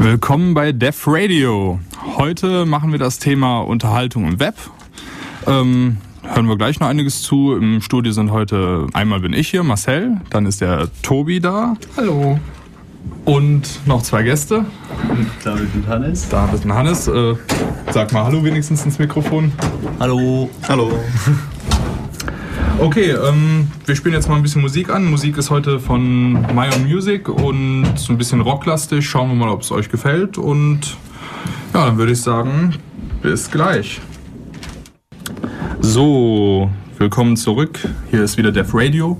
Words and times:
Willkommen 0.00 0.54
bei 0.54 0.70
Def 0.70 1.08
Radio. 1.08 1.80
Heute 2.16 2.66
machen 2.66 2.92
wir 2.92 3.00
das 3.00 3.18
Thema 3.18 3.62
Unterhaltung 3.62 4.28
im 4.28 4.38
Web. 4.38 4.54
Ähm, 5.44 5.96
hören 6.22 6.46
wir 6.46 6.56
gleich 6.56 6.78
noch 6.78 6.86
einiges 6.86 7.22
zu. 7.22 7.52
Im 7.56 7.80
Studio 7.80 8.12
sind 8.12 8.30
heute 8.30 8.86
einmal 8.92 9.18
bin 9.18 9.32
ich 9.32 9.48
hier, 9.48 9.64
Marcel, 9.64 10.20
dann 10.30 10.46
ist 10.46 10.60
der 10.60 10.88
Tobi 11.02 11.40
da. 11.40 11.74
Hallo. 11.96 12.38
Und 13.24 13.86
noch 13.86 14.02
zwei 14.02 14.22
Gäste. 14.22 14.64
David 15.42 15.74
und 15.74 15.88
Hannes. 15.88 16.28
David 16.28 16.64
und 16.64 16.72
Hannes. 16.72 17.08
Äh, 17.08 17.34
sag 17.90 18.12
mal 18.12 18.22
Hallo 18.22 18.44
wenigstens 18.44 18.84
ins 18.84 19.00
Mikrofon. 19.00 19.50
Hallo. 19.98 20.48
Hallo. 20.68 20.92
Okay, 22.80 23.10
ähm, 23.10 23.66
wir 23.86 23.96
spielen 23.96 24.14
jetzt 24.14 24.28
mal 24.28 24.36
ein 24.36 24.42
bisschen 24.42 24.62
Musik 24.62 24.88
an. 24.88 25.04
Musik 25.04 25.36
ist 25.36 25.50
heute 25.50 25.80
von 25.80 26.34
My 26.54 26.68
Own 26.72 26.84
Music 26.86 27.28
und 27.28 27.96
so 27.96 28.12
ein 28.12 28.18
bisschen 28.18 28.40
rocklastig. 28.40 29.04
Schauen 29.04 29.30
wir 29.30 29.34
mal, 29.34 29.48
ob 29.48 29.62
es 29.62 29.72
euch 29.72 29.88
gefällt. 29.88 30.38
Und 30.38 30.96
ja, 31.74 31.86
dann 31.86 31.98
würde 31.98 32.12
ich 32.12 32.22
sagen, 32.22 32.76
bis 33.20 33.50
gleich. 33.50 34.00
So, 35.80 36.70
willkommen 36.98 37.36
zurück. 37.36 37.80
Hier 38.12 38.22
ist 38.22 38.38
wieder 38.38 38.52
Def 38.52 38.70
Radio. 38.72 39.18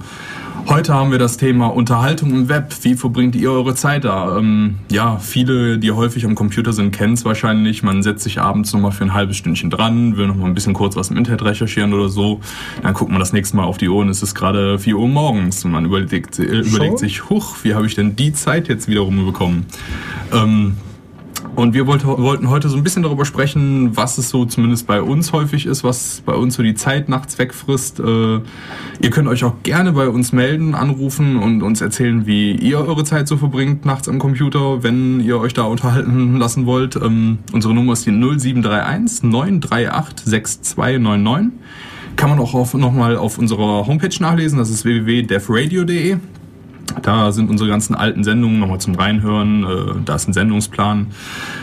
Heute 0.69 0.93
haben 0.93 1.11
wir 1.11 1.19
das 1.19 1.39
Thema 1.39 1.69
Unterhaltung 1.69 2.31
im 2.31 2.49
Web. 2.51 2.75
Wie 2.83 2.95
verbringt 2.95 3.35
ihr 3.35 3.51
eure 3.51 3.75
Zeit 3.75 4.05
da? 4.05 4.37
Ähm, 4.37 4.75
ja, 4.91 5.17
viele, 5.17 5.79
die 5.79 5.93
häufig 5.93 6.27
am 6.27 6.35
Computer 6.35 6.75
sind, 6.75 6.91
kennen 6.91 7.15
es 7.15 7.25
wahrscheinlich. 7.25 7.83
Man 7.83 8.03
setzt 8.03 8.23
sich 8.25 8.39
abends 8.39 8.75
nochmal 8.75 8.93
für 8.93 9.03
ein 9.05 9.15
halbes 9.15 9.39
Stündchen 9.39 9.71
dran, 9.71 10.19
will 10.19 10.27
nochmal 10.27 10.47
ein 10.47 10.53
bisschen 10.53 10.75
kurz 10.75 10.95
was 10.95 11.09
im 11.09 11.17
Internet 11.17 11.43
recherchieren 11.43 11.95
oder 11.95 12.11
so. 12.11 12.41
Dann 12.83 12.93
guckt 12.93 13.11
man 13.11 13.19
das 13.19 13.33
nächste 13.33 13.57
Mal 13.57 13.65
auf 13.65 13.79
die 13.79 13.89
Uhr 13.89 14.03
und 14.03 14.11
es 14.11 14.23
ist 14.23 14.35
gerade 14.35 14.79
4 14.79 14.95
Uhr 14.99 15.09
morgens. 15.09 15.65
Und 15.65 15.71
man 15.71 15.87
überlegt, 15.87 16.39
äh, 16.39 16.43
überlegt 16.43 16.99
sich, 16.99 17.31
huch, 17.31 17.57
wie 17.63 17.75
habe 17.75 17.87
ich 17.87 17.95
denn 17.95 18.15
die 18.15 18.35
Zeit 18.35 18.69
jetzt 18.69 18.89
wiederum 18.89 19.25
bekommen? 19.25 19.65
Ähm, 20.35 20.77
und 21.59 21.75
wir 21.75 21.89
wollte, 21.89 22.07
wollten 22.07 22.51
heute 22.51 22.69
so 22.69 22.77
ein 22.77 22.85
bisschen 22.85 23.03
darüber 23.03 23.25
sprechen, 23.25 23.97
was 23.97 24.17
es 24.17 24.29
so 24.29 24.45
zumindest 24.45 24.87
bei 24.87 25.03
uns 25.03 25.33
häufig 25.33 25.67
ist, 25.67 25.83
was 25.83 26.23
bei 26.25 26.35
uns 26.35 26.55
so 26.55 26.63
die 26.63 26.77
Zeit 26.77 27.09
nachts 27.09 27.37
wegfrisst. 27.37 27.99
Äh, 27.99 28.03
ihr 28.05 29.11
könnt 29.11 29.27
euch 29.27 29.43
auch 29.43 29.55
gerne 29.65 29.91
bei 29.91 30.09
uns 30.09 30.31
melden, 30.31 30.77
anrufen 30.77 31.37
und 31.37 31.65
uns 31.65 31.81
erzählen, 31.81 32.29
wie 32.29 32.53
ihr 32.53 32.79
eure 32.79 33.03
Zeit 33.03 33.27
so 33.27 33.37
verbringt 33.37 33.85
nachts 33.85 34.09
am 34.09 34.21
Computer, 34.21 34.85
wenn 34.85 35.19
ihr 35.19 35.41
euch 35.41 35.53
da 35.53 35.65
unterhalten 35.65 36.37
lassen 36.37 36.65
wollt. 36.65 36.95
Ähm, 36.95 37.39
unsere 37.53 37.75
Nummer 37.75 37.95
ist 37.95 38.07
die 38.07 38.13
0731 38.13 39.25
938 39.25 40.27
6299. 40.27 41.59
Kann 42.15 42.31
man 42.31 42.39
auch 42.39 42.73
nochmal 42.75 43.17
auf 43.17 43.37
unserer 43.37 43.85
Homepage 43.85 44.15
nachlesen, 44.21 44.61
das 44.61 44.71
ist 44.71 44.85
www.devradio.de. 44.85 46.19
Da 47.03 47.33
sind 47.33 47.51
unsere 47.51 47.69
ganzen 47.69 47.95
alten 47.95 48.25
Sendungen 48.25 48.59
nochmal 48.61 48.81
zum 48.81 48.95
Reinhören. 48.95 49.65
Äh, 49.65 50.03
da 50.05 50.15
ist 50.15 50.29
ein 50.29 50.33
Sendungsplan. 50.33 51.09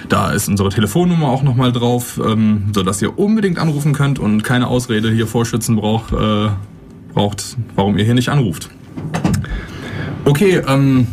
Da 0.09 0.31
ist 0.31 0.47
unsere 0.47 0.69
Telefonnummer 0.69 1.29
auch 1.29 1.43
nochmal 1.43 1.71
drauf, 1.71 2.19
ähm, 2.23 2.65
sodass 2.73 3.01
ihr 3.01 3.17
unbedingt 3.17 3.57
anrufen 3.57 3.93
könnt 3.93 4.19
und 4.19 4.43
keine 4.43 4.67
Ausrede 4.67 5.11
hier 5.11 5.27
vorschützen 5.27 5.75
braucht, 5.75 6.13
äh, 6.13 6.49
braucht 7.13 7.57
warum 7.75 7.97
ihr 7.97 8.05
hier 8.05 8.13
nicht 8.13 8.29
anruft. 8.29 8.69
Okay, 10.25 10.59
ähm, 10.67 11.05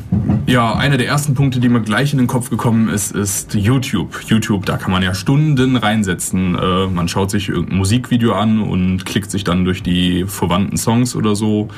ja, 0.46 0.74
einer 0.74 0.96
der 0.96 1.06
ersten 1.06 1.34
Punkte, 1.34 1.60
die 1.60 1.68
mir 1.68 1.82
gleich 1.82 2.12
in 2.12 2.18
den 2.18 2.26
Kopf 2.26 2.48
gekommen 2.48 2.88
ist, 2.88 3.12
ist 3.12 3.52
YouTube. 3.52 4.22
YouTube, 4.26 4.64
da 4.64 4.78
kann 4.78 4.90
man 4.90 5.02
ja 5.02 5.12
Stunden 5.12 5.76
reinsetzen. 5.76 6.54
Äh, 6.54 6.86
man 6.86 7.08
schaut 7.08 7.30
sich 7.30 7.50
irgendein 7.50 7.76
Musikvideo 7.76 8.32
an 8.32 8.62
und 8.62 9.04
klickt 9.04 9.30
sich 9.30 9.44
dann 9.44 9.66
durch 9.66 9.82
die 9.82 10.24
verwandten 10.26 10.78
Songs 10.78 11.14
oder 11.14 11.36
so. 11.36 11.68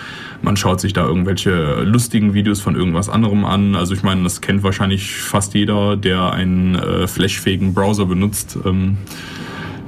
Man 0.43 0.57
schaut 0.57 0.81
sich 0.81 0.93
da 0.93 1.05
irgendwelche 1.05 1.83
lustigen 1.83 2.35
Videos 2.35 2.61
von 2.61 2.77
irgendwas 2.77 3.09
anderem 3.09 3.45
an. 3.45 3.75
Also 3.75 3.95
ich 3.95 4.05
meine, 4.05 4.23
das 4.23 4.41
kennt 4.41 4.63
wahrscheinlich 4.63 5.17
fast 5.17 5.55
jeder, 5.55 5.97
der 5.97 6.33
einen 6.33 6.77
äh, 6.77 7.09
flashfähigen 7.09 7.75
Browser 7.75 8.07
benutzt. 8.07 8.57
Ähm, 8.65 8.97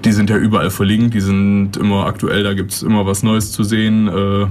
die 0.05 0.10
sind 0.10 0.31
ja 0.31 0.36
überall 0.36 0.70
verlinkt, 0.70 1.14
die 1.14 1.20
sind 1.20 1.77
immer 1.77 2.06
aktuell, 2.06 2.42
da 2.42 2.55
gibt's 2.55 2.83
immer 2.83 3.06
was 3.06 3.22
Neues 3.22 3.53
zu 3.53 3.62
sehen. 3.62 4.09
Äh, 4.09 4.47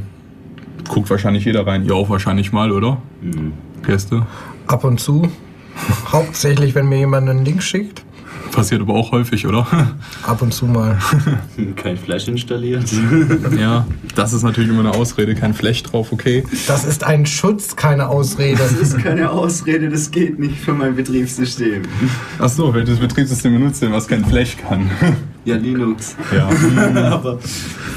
guckt 0.88 1.10
wahrscheinlich 1.10 1.46
jeder 1.46 1.66
rein. 1.66 1.86
Ihr 1.86 1.96
auch 1.96 2.10
wahrscheinlich 2.10 2.52
mal, 2.52 2.72
oder? 2.72 3.02
Mhm. 3.22 3.54
Gäste? 3.86 4.26
Ab 4.68 4.84
und 4.84 5.00
zu. 5.00 5.28
Hauptsächlich, 6.12 6.76
wenn 6.76 6.88
mir 6.88 7.00
jemand 7.00 7.30
einen 7.30 7.46
Link 7.46 7.62
schickt. 7.62 8.04
Passiert 8.52 8.82
aber 8.82 8.94
auch 8.94 9.12
häufig, 9.12 9.46
oder? 9.46 9.68
Ab 10.24 10.42
und 10.42 10.54
zu 10.54 10.66
mal. 10.66 10.98
Kein 11.76 11.98
Flash 11.98 12.28
installiert. 12.30 12.86
ja, 13.60 13.86
das 14.16 14.32
ist 14.32 14.44
natürlich 14.44 14.70
immer 14.70 14.80
eine 14.80 14.92
Ausrede. 14.92 15.36
Kein 15.36 15.54
Flash 15.54 15.84
drauf, 15.84 16.14
okay. 16.14 16.44
Das 16.68 16.86
ist 16.86 17.04
ein 17.04 17.26
Schutz, 17.26 17.76
keine 17.76 18.08
Ausrede. 18.08 18.58
Das 18.58 18.72
ist 18.72 18.98
keine 18.98 19.30
Ausrede, 19.32 19.90
das 19.90 20.10
geht 20.10 20.40
nicht 20.40 20.58
für 20.58 20.74
mein 20.74 20.96
Betriebssystem. 20.96 21.82
Ach 22.40 22.48
so, 22.48 22.74
welches 22.74 23.00
Betriebssystem 23.00 23.54
benutzt 23.54 23.82
denn, 23.82 23.92
was 23.92 24.08
kein 24.08 24.24
Flash 24.24 24.56
kann? 24.58 24.90
Ja, 25.46 25.56
Linux. 25.58 26.16
Ja. 26.36 26.50
aber 27.12 27.40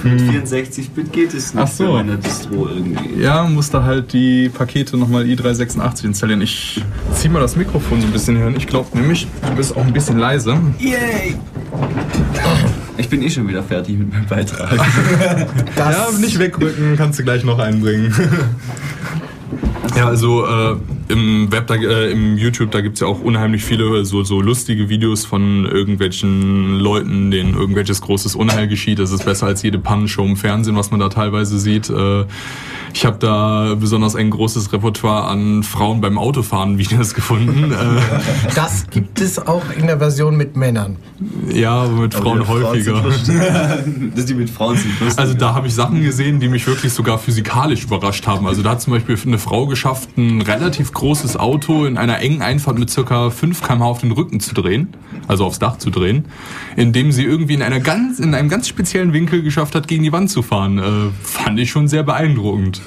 mit 0.02 0.20
64-Bit 0.20 1.12
geht 1.12 1.32
es 1.34 1.54
nicht 1.54 1.64
Ach 1.64 1.66
so. 1.66 1.86
für 1.86 1.92
meine 1.94 2.18
Distro 2.18 2.68
irgendwie. 2.68 3.22
Ja, 3.22 3.44
musste 3.44 3.82
halt 3.82 4.12
die 4.12 4.50
Pakete 4.50 4.98
nochmal 4.98 5.24
i386 5.24 6.04
installieren. 6.04 6.42
Ich 6.42 6.84
zieh 7.14 7.30
mal 7.30 7.40
das 7.40 7.56
Mikrofon 7.56 8.02
so 8.02 8.06
ein 8.06 8.12
bisschen 8.12 8.36
hin. 8.36 8.54
Ich 8.56 8.66
glaube 8.66 8.96
nämlich, 8.96 9.26
du 9.48 9.56
bist 9.56 9.74
auch 9.74 9.84
ein 9.84 9.92
bisschen 9.94 10.18
leise. 10.18 10.58
Yay! 10.78 11.36
Ich 12.98 13.08
bin 13.08 13.22
eh 13.22 13.30
schon 13.30 13.48
wieder 13.48 13.62
fertig 13.62 13.96
mit 13.98 14.12
meinem 14.12 14.26
Beitrag. 14.26 14.76
ja, 15.76 16.08
nicht 16.20 16.38
wegrücken, 16.38 16.96
kannst 16.96 17.18
du 17.18 17.24
gleich 17.24 17.44
noch 17.44 17.58
einbringen. 17.58 18.14
Ja, 19.96 20.06
also 20.06 20.46
äh, 20.46 20.76
im 21.08 21.50
Web, 21.52 21.66
da, 21.66 21.74
äh, 21.74 22.10
im 22.12 22.36
YouTube, 22.36 22.70
da 22.70 22.80
gibt's 22.80 23.00
ja 23.00 23.06
auch 23.06 23.20
unheimlich 23.20 23.64
viele 23.64 24.04
so, 24.04 24.22
so 24.22 24.40
lustige 24.40 24.88
Videos 24.88 25.24
von 25.24 25.64
irgendwelchen 25.66 26.78
Leuten, 26.78 27.30
denen 27.30 27.54
irgendwelches 27.54 28.00
großes 28.00 28.34
Unheil 28.34 28.68
geschieht. 28.68 28.98
Das 28.98 29.10
ist 29.10 29.24
besser 29.24 29.46
als 29.46 29.62
jede 29.62 29.78
Pannenshow 29.78 30.24
im 30.24 30.36
Fernsehen, 30.36 30.76
was 30.76 30.90
man 30.90 31.00
da 31.00 31.08
teilweise 31.08 31.58
sieht. 31.58 31.88
Äh, 31.90 32.24
ich 32.94 33.04
habe 33.04 33.18
da 33.18 33.74
besonders 33.78 34.16
ein 34.16 34.30
großes 34.30 34.72
Repertoire 34.72 35.24
an 35.28 35.62
Frauen 35.62 36.00
beim 36.00 36.18
Autofahren 36.18 36.78
Videos 36.78 37.14
gefunden. 37.14 37.72
Äh, 37.78 38.54
Das 38.54 38.88
gibt 38.90 39.20
es 39.20 39.38
auch 39.38 39.62
in 39.76 39.86
der 39.86 39.98
Version 39.98 40.36
mit 40.36 40.56
Männern. 40.56 40.96
Ja, 41.52 41.82
aber 41.82 42.02
mit 42.02 42.14
Frauen 42.14 42.46
häufiger. 42.46 43.02
Dass 44.14 44.24
die 44.26 44.34
mit 44.34 44.50
Frauen 44.50 44.76
sind. 44.76 44.92
Also 45.16 45.34
da 45.34 45.54
habe 45.54 45.66
ich 45.66 45.74
Sachen 45.74 46.02
gesehen, 46.02 46.38
die 46.38 46.48
mich 46.48 46.66
wirklich 46.66 46.92
sogar 46.92 47.18
physikalisch 47.18 47.84
überrascht 47.84 48.26
haben. 48.26 48.46
Also 48.46 48.62
da 48.62 48.70
hat 48.70 48.82
zum 48.82 48.92
Beispiel 48.92 49.18
eine 49.26 49.38
Frau 49.38 49.66
geschafft, 49.66 50.16
ein 50.16 50.42
relativ 50.42 50.92
großes 50.92 51.36
Auto 51.36 51.84
in 51.86 51.98
einer 51.98 52.20
engen 52.20 52.42
Einfahrt 52.42 52.78
mit 52.78 52.90
circa 52.90 53.30
5 53.30 53.62
km 53.62 53.82
auf 53.82 54.00
den 54.00 54.12
Rücken 54.12 54.40
zu 54.40 54.54
drehen, 54.54 54.88
also 55.26 55.44
aufs 55.44 55.58
Dach 55.58 55.78
zu 55.78 55.90
drehen, 55.90 56.26
indem 56.76 57.10
sie 57.10 57.24
irgendwie 57.24 57.54
in 57.54 57.62
einer 57.62 57.80
ganz, 57.80 58.20
in 58.20 58.34
einem 58.34 58.48
ganz 58.48 58.68
speziellen 58.68 59.12
Winkel 59.12 59.42
geschafft 59.42 59.74
hat, 59.74 59.88
gegen 59.88 60.04
die 60.04 60.12
Wand 60.12 60.30
zu 60.30 60.42
fahren. 60.42 60.78
Äh, 60.78 61.10
fand 61.22 61.58
ich 61.58 61.70
schon 61.70 61.88
sehr 61.88 62.04
beeindruckend. 62.04 62.80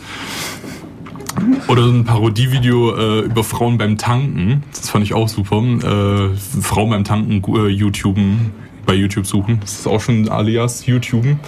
Oder 1.67 1.83
so 1.83 1.91
ein 1.91 2.03
Parodievideo 2.03 2.95
äh, 2.95 3.19
über 3.21 3.43
Frauen 3.43 3.77
beim 3.77 3.97
Tanken. 3.97 4.63
Das 4.71 4.89
fand 4.89 5.03
ich 5.03 5.13
auch 5.13 5.27
super. 5.27 5.61
Äh, 5.61 6.35
Frauen 6.61 6.89
beim 6.89 7.03
Tanken 7.03 7.41
äh, 7.55 7.67
YouTuben, 7.67 8.51
bei 8.85 8.93
YouTube 8.93 9.25
suchen. 9.25 9.59
Das 9.61 9.79
ist 9.79 9.87
auch 9.87 10.01
schon 10.01 10.29
alias 10.29 10.85
YouTuben, 10.85 11.39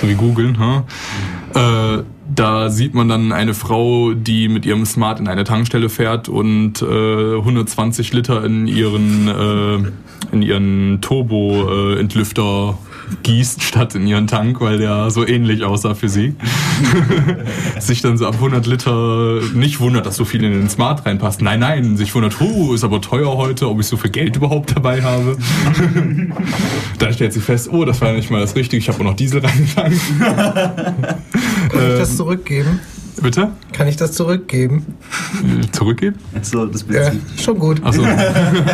so 0.00 0.08
wie 0.08 0.14
googeln. 0.14 0.56
Äh, 1.54 2.02
da 2.34 2.70
sieht 2.70 2.94
man 2.94 3.08
dann 3.08 3.32
eine 3.32 3.54
Frau, 3.54 4.12
die 4.14 4.48
mit 4.48 4.66
ihrem 4.66 4.84
Smart 4.84 5.20
in 5.20 5.28
eine 5.28 5.44
Tankstelle 5.44 5.88
fährt 5.88 6.28
und 6.28 6.82
äh, 6.82 7.36
120 7.36 8.12
Liter 8.12 8.44
in 8.44 8.66
ihren, 8.66 9.28
äh, 9.28 10.32
in 10.32 10.42
ihren 10.42 11.00
Turbo-Entlüfter 11.00 12.78
gießt 13.22 13.62
statt 13.62 13.94
in 13.94 14.06
ihren 14.06 14.26
Tank, 14.26 14.60
weil 14.60 14.78
der 14.78 15.10
so 15.10 15.26
ähnlich 15.26 15.64
aussah 15.64 15.94
für 15.94 16.08
sie. 16.08 16.34
sich 17.80 18.02
dann 18.02 18.16
so 18.18 18.26
ab 18.26 18.34
100 18.34 18.66
Liter 18.66 19.40
nicht 19.54 19.80
wundert, 19.80 20.06
dass 20.06 20.16
so 20.16 20.24
viel 20.24 20.42
in 20.44 20.52
den 20.52 20.68
Smart 20.68 21.06
reinpasst. 21.06 21.42
Nein, 21.42 21.60
nein, 21.60 21.96
sich 21.96 22.14
wundert, 22.14 22.40
huh, 22.40 22.74
ist 22.74 22.84
aber 22.84 23.00
teuer 23.00 23.36
heute, 23.36 23.68
ob 23.68 23.80
ich 23.80 23.86
so 23.86 23.96
viel 23.96 24.10
Geld 24.10 24.36
überhaupt 24.36 24.74
dabei 24.76 25.02
habe. 25.02 25.36
dann 26.98 27.12
stellt 27.12 27.32
sie 27.32 27.40
fest, 27.40 27.68
oh, 27.72 27.84
das 27.84 28.00
war 28.00 28.08
ja 28.08 28.14
nicht 28.14 28.30
mal 28.30 28.40
das 28.40 28.54
Richtige, 28.56 28.78
ich 28.78 28.88
habe 28.88 28.98
auch 29.00 29.04
noch 29.04 29.16
Diesel 29.16 29.40
reingetankt. 29.44 30.00
Kann 30.16 31.90
ich 31.90 31.98
das 31.98 32.16
zurückgeben? 32.16 32.80
Bitte? 33.22 33.50
Kann 33.72 33.88
ich 33.88 33.96
das 33.96 34.12
zurückgeben? 34.12 34.84
Äh, 35.42 35.70
Zurückgeben? 35.72 36.16
so, 36.42 36.66
das 36.66 36.84
Ja, 36.90 37.08
Prinzip. 37.10 37.40
schon 37.40 37.58
gut. 37.58 37.80
Ach 37.82 37.92
so. 37.92 38.02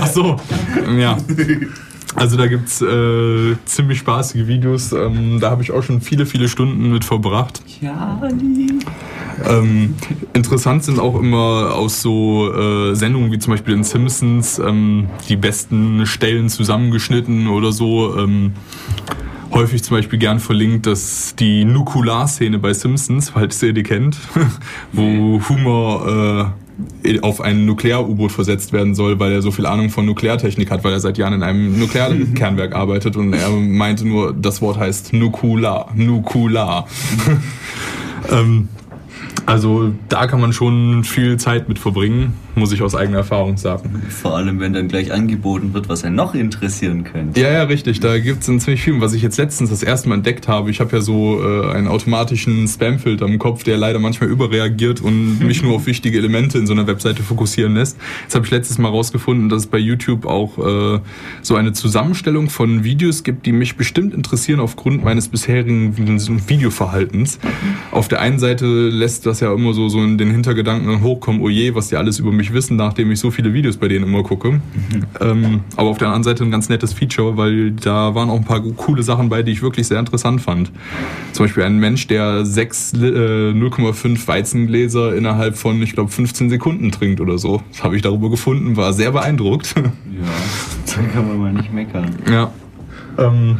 Ach 0.00 0.06
so. 0.08 0.36
Ja. 0.98 1.16
Also 2.14 2.36
da 2.36 2.46
gibt's 2.46 2.82
äh, 2.82 3.56
ziemlich 3.64 3.98
spaßige 3.98 4.46
Videos. 4.46 4.92
Ähm, 4.92 5.38
da 5.40 5.50
habe 5.50 5.62
ich 5.62 5.72
auch 5.72 5.82
schon 5.82 6.00
viele, 6.00 6.26
viele 6.26 6.48
Stunden 6.48 6.92
mit 6.92 7.04
verbracht. 7.04 7.62
Ja. 7.80 8.20
Ähm, 9.48 9.94
interessant 10.34 10.84
sind 10.84 10.98
auch 10.98 11.18
immer 11.18 11.74
aus 11.74 12.02
so 12.02 12.52
äh, 12.52 12.94
Sendungen 12.94 13.32
wie 13.32 13.38
zum 13.38 13.54
Beispiel 13.54 13.74
in 13.74 13.84
Simpsons 13.84 14.58
ähm, 14.58 15.08
die 15.28 15.36
besten 15.36 16.06
Stellen 16.06 16.48
zusammengeschnitten 16.48 17.48
oder 17.48 17.72
so. 17.72 18.16
Ähm, 18.18 18.52
häufig 19.52 19.82
zum 19.82 19.96
Beispiel 19.96 20.18
gern 20.18 20.38
verlinkt, 20.38 20.86
dass 20.86 21.34
die 21.36 21.64
Nukular-Szene 21.64 22.58
bei 22.58 22.72
Simpsons, 22.72 23.30
falls 23.30 23.62
ihr 23.62 23.72
die 23.72 23.82
kennt, 23.82 24.16
wo 24.92 25.40
Humor 25.48 26.54
äh, 26.56 26.61
auf 27.22 27.40
ein 27.40 27.66
Nuklear-U-Boot 27.66 28.32
versetzt 28.32 28.72
werden 28.72 28.94
soll, 28.94 29.18
weil 29.18 29.32
er 29.32 29.42
so 29.42 29.50
viel 29.50 29.66
Ahnung 29.66 29.90
von 29.90 30.06
Nukleartechnik 30.06 30.70
hat, 30.70 30.84
weil 30.84 30.92
er 30.92 31.00
seit 31.00 31.18
Jahren 31.18 31.34
in 31.34 31.42
einem 31.42 31.78
Nuklearkernwerk 31.78 32.74
arbeitet 32.74 33.16
und 33.16 33.32
er 33.32 33.50
meinte 33.50 34.06
nur, 34.06 34.32
das 34.32 34.62
Wort 34.62 34.78
heißt 34.78 35.12
Nukular. 35.12 35.90
Nukular. 35.94 36.86
ähm, 38.30 38.68
also 39.46 39.92
da 40.08 40.26
kann 40.26 40.40
man 40.40 40.52
schon 40.52 41.04
viel 41.04 41.36
Zeit 41.36 41.68
mit 41.68 41.78
verbringen, 41.78 42.34
muss 42.54 42.72
ich 42.72 42.82
aus 42.82 42.94
eigener 42.94 43.18
Erfahrung 43.18 43.56
sagen. 43.56 44.02
Vor 44.08 44.36
allem, 44.36 44.60
wenn 44.60 44.72
dann 44.72 44.88
gleich 44.88 45.12
angeboten 45.12 45.74
wird, 45.74 45.88
was 45.88 46.04
einen 46.04 46.16
noch 46.16 46.34
interessieren 46.34 47.04
könnte. 47.04 47.40
Ja, 47.40 47.50
ja, 47.50 47.62
richtig. 47.64 48.00
Da 48.00 48.18
gibt 48.18 48.40
es 48.40 48.46
ziemlich 48.46 48.82
viel. 48.82 49.00
Was 49.00 49.14
ich 49.14 49.22
jetzt 49.22 49.38
letztens 49.38 49.70
das 49.70 49.82
erste 49.82 50.08
Mal 50.08 50.16
entdeckt 50.16 50.48
habe, 50.48 50.70
ich 50.70 50.80
habe 50.80 50.96
ja 50.96 51.00
so 51.00 51.40
äh, 51.42 51.72
einen 51.72 51.88
automatischen 51.88 52.68
Spamfilter 52.68 53.26
im 53.26 53.38
Kopf, 53.38 53.64
der 53.64 53.76
leider 53.76 53.98
manchmal 53.98 54.28
überreagiert 54.30 55.00
und 55.00 55.40
mich 55.40 55.62
nur 55.62 55.76
auf 55.76 55.86
wichtige 55.86 56.18
Elemente 56.18 56.58
in 56.58 56.66
so 56.66 56.72
einer 56.72 56.86
Webseite 56.86 57.22
fokussieren 57.22 57.74
lässt. 57.74 57.96
Jetzt 58.22 58.34
habe 58.34 58.44
ich 58.44 58.50
letztes 58.50 58.78
Mal 58.78 58.88
rausgefunden, 58.88 59.48
dass 59.48 59.62
es 59.62 59.66
bei 59.66 59.78
YouTube 59.78 60.26
auch 60.26 60.58
äh, 60.58 61.00
so 61.40 61.56
eine 61.56 61.72
Zusammenstellung 61.72 62.50
von 62.50 62.84
Videos 62.84 63.22
gibt, 63.22 63.46
die 63.46 63.52
mich 63.52 63.76
bestimmt 63.76 64.14
interessieren 64.14 64.60
aufgrund 64.60 65.04
meines 65.04 65.28
bisherigen 65.28 65.96
Videoverhaltens. 66.48 67.38
Auf 67.90 68.08
der 68.08 68.20
einen 68.20 68.38
Seite 68.38 68.66
lässt 68.66 69.26
das 69.26 69.40
ja 69.40 69.52
immer 69.52 69.74
so, 69.74 69.88
so 69.88 70.02
in 70.02 70.18
den 70.18 70.30
Hintergedanken 70.30 71.02
hochkommen, 71.02 71.40
oh 71.42 71.48
je, 71.48 71.74
was 71.74 71.88
die 71.88 71.96
alles 71.96 72.18
über 72.18 72.32
mich 72.32 72.41
wissen, 72.50 72.76
nachdem 72.76 73.10
ich 73.10 73.20
so 73.20 73.30
viele 73.30 73.52
Videos 73.52 73.76
bei 73.76 73.88
denen 73.88 74.04
immer 74.04 74.22
gucke. 74.22 74.52
Mhm. 74.52 74.60
Ähm, 75.20 75.60
aber 75.76 75.90
auf 75.90 75.98
der 75.98 76.08
anderen 76.08 76.24
Seite 76.24 76.44
ein 76.44 76.50
ganz 76.50 76.68
nettes 76.68 76.94
Feature, 76.94 77.36
weil 77.36 77.72
da 77.72 78.14
waren 78.14 78.30
auch 78.30 78.38
ein 78.38 78.44
paar 78.44 78.60
coole 78.60 79.02
Sachen 79.02 79.28
bei, 79.28 79.42
die 79.42 79.52
ich 79.52 79.62
wirklich 79.62 79.86
sehr 79.86 79.98
interessant 79.98 80.40
fand. 80.40 80.72
Zum 81.32 81.44
Beispiel 81.44 81.64
ein 81.64 81.78
Mensch, 81.78 82.06
der 82.06 82.44
sechs 82.44 82.92
äh, 82.94 82.96
0,5 82.96 84.26
Weizengläser 84.26 85.14
innerhalb 85.14 85.56
von, 85.56 85.80
ich 85.82 85.92
glaube, 85.92 86.10
15 86.10 86.50
Sekunden 86.50 86.90
trinkt 86.90 87.20
oder 87.20 87.38
so. 87.38 87.62
Das 87.70 87.84
habe 87.84 87.96
ich 87.96 88.02
darüber 88.02 88.30
gefunden, 88.30 88.76
war 88.76 88.92
sehr 88.92 89.12
beeindruckt. 89.12 89.74
Ja, 89.76 90.94
da 90.96 91.02
kann 91.08 91.28
man 91.28 91.38
mal 91.38 91.52
nicht 91.52 91.72
meckern. 91.72 92.14
Ja. 92.30 92.52
Ähm, 93.18 93.58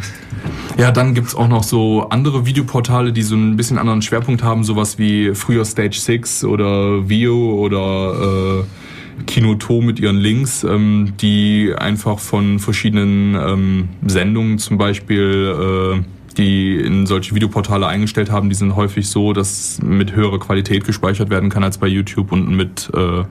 ja, 0.78 0.90
dann 0.90 1.14
gibt's 1.14 1.34
auch 1.34 1.48
noch 1.48 1.62
so 1.62 2.08
andere 2.08 2.46
Videoportale, 2.46 3.12
die 3.12 3.22
so 3.22 3.36
ein 3.36 3.56
bisschen 3.56 3.78
anderen 3.78 4.02
Schwerpunkt 4.02 4.42
haben, 4.42 4.64
sowas 4.64 4.98
wie 4.98 5.34
früher 5.34 5.64
Stage 5.64 5.98
6 5.98 6.44
oder 6.44 7.08
Vio 7.08 7.54
oder 7.54 8.60
äh, 8.60 9.22
Kinoto 9.26 9.80
mit 9.80 10.00
ihren 10.00 10.16
Links, 10.16 10.64
ähm, 10.64 11.12
die 11.20 11.72
einfach 11.76 12.18
von 12.18 12.58
verschiedenen 12.58 13.34
ähm, 13.34 13.88
Sendungen 14.06 14.58
zum 14.58 14.78
Beispiel 14.78 16.00
äh, 16.00 16.04
die 16.38 16.76
in 16.80 17.06
solche 17.06 17.34
Videoportale 17.34 17.86
eingestellt 17.86 18.30
haben, 18.30 18.48
die 18.48 18.54
sind 18.54 18.74
häufig 18.74 19.08
so, 19.08 19.32
dass 19.34 19.80
mit 19.82 20.14
höherer 20.16 20.38
Qualität 20.38 20.84
gespeichert 20.84 21.30
werden 21.30 21.50
kann 21.50 21.62
als 21.62 21.78
bei 21.78 21.86
YouTube 21.86 22.32
und 22.32 22.48
mit 22.56 22.90
äh, 22.94 23.24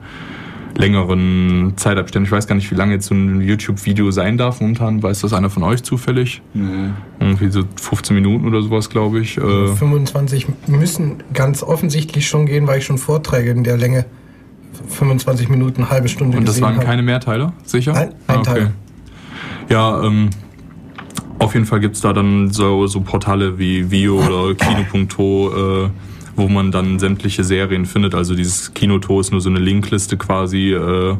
längeren 0.76 1.74
Zeitabständen. 1.76 2.26
Ich 2.26 2.32
weiß 2.32 2.46
gar 2.46 2.54
nicht, 2.54 2.70
wie 2.70 2.74
lange 2.74 2.94
jetzt 2.94 3.06
so 3.06 3.14
ein 3.14 3.40
YouTube-Video 3.40 4.10
sein 4.10 4.38
darf 4.38 4.60
momentan. 4.60 5.02
Weiß 5.02 5.20
das 5.20 5.32
einer 5.32 5.50
von 5.50 5.62
euch 5.62 5.82
zufällig? 5.82 6.42
Nee. 6.54 6.90
Irgendwie 7.20 7.50
so 7.50 7.62
15 7.80 8.14
Minuten 8.14 8.46
oder 8.46 8.62
sowas, 8.62 8.90
glaube 8.90 9.20
ich. 9.20 9.34
25 9.34 10.46
äh. 10.46 10.70
müssen 10.70 11.22
ganz 11.34 11.62
offensichtlich 11.62 12.26
schon 12.26 12.46
gehen, 12.46 12.66
weil 12.66 12.78
ich 12.78 12.84
schon 12.84 12.98
Vorträge 12.98 13.50
in 13.50 13.64
der 13.64 13.76
Länge 13.76 14.06
25 14.88 15.48
Minuten, 15.48 15.90
halbe 15.90 16.08
Stunde 16.08 16.38
Und 16.38 16.48
das 16.48 16.60
waren 16.60 16.76
habe. 16.76 16.84
keine 16.84 17.02
Mehrteile, 17.02 17.52
sicher? 17.64 17.94
Ein, 17.94 18.08
ein 18.08 18.14
ah, 18.26 18.34
okay. 18.38 18.42
Teil. 18.44 18.70
Ja, 19.68 20.02
ähm, 20.02 20.30
auf 21.38 21.54
jeden 21.54 21.66
Fall 21.66 21.80
gibt 21.80 21.96
es 21.96 22.00
da 22.00 22.12
dann 22.12 22.50
so, 22.50 22.86
so 22.86 23.00
Portale 23.00 23.58
wie 23.58 23.90
Vio 23.90 24.18
oder 24.18 24.54
Kino.to, 24.90 25.86
äh, 25.86 25.90
wo 26.36 26.48
man 26.48 26.70
dann 26.72 26.98
sämtliche 26.98 27.44
Serien 27.44 27.86
findet. 27.86 28.14
Also 28.14 28.34
dieses 28.34 28.74
Kinoto 28.74 29.20
ist 29.20 29.32
nur 29.32 29.40
so 29.40 29.50
eine 29.50 29.58
Linkliste 29.58 30.16
quasi 30.16 30.72
äh, 30.72 31.16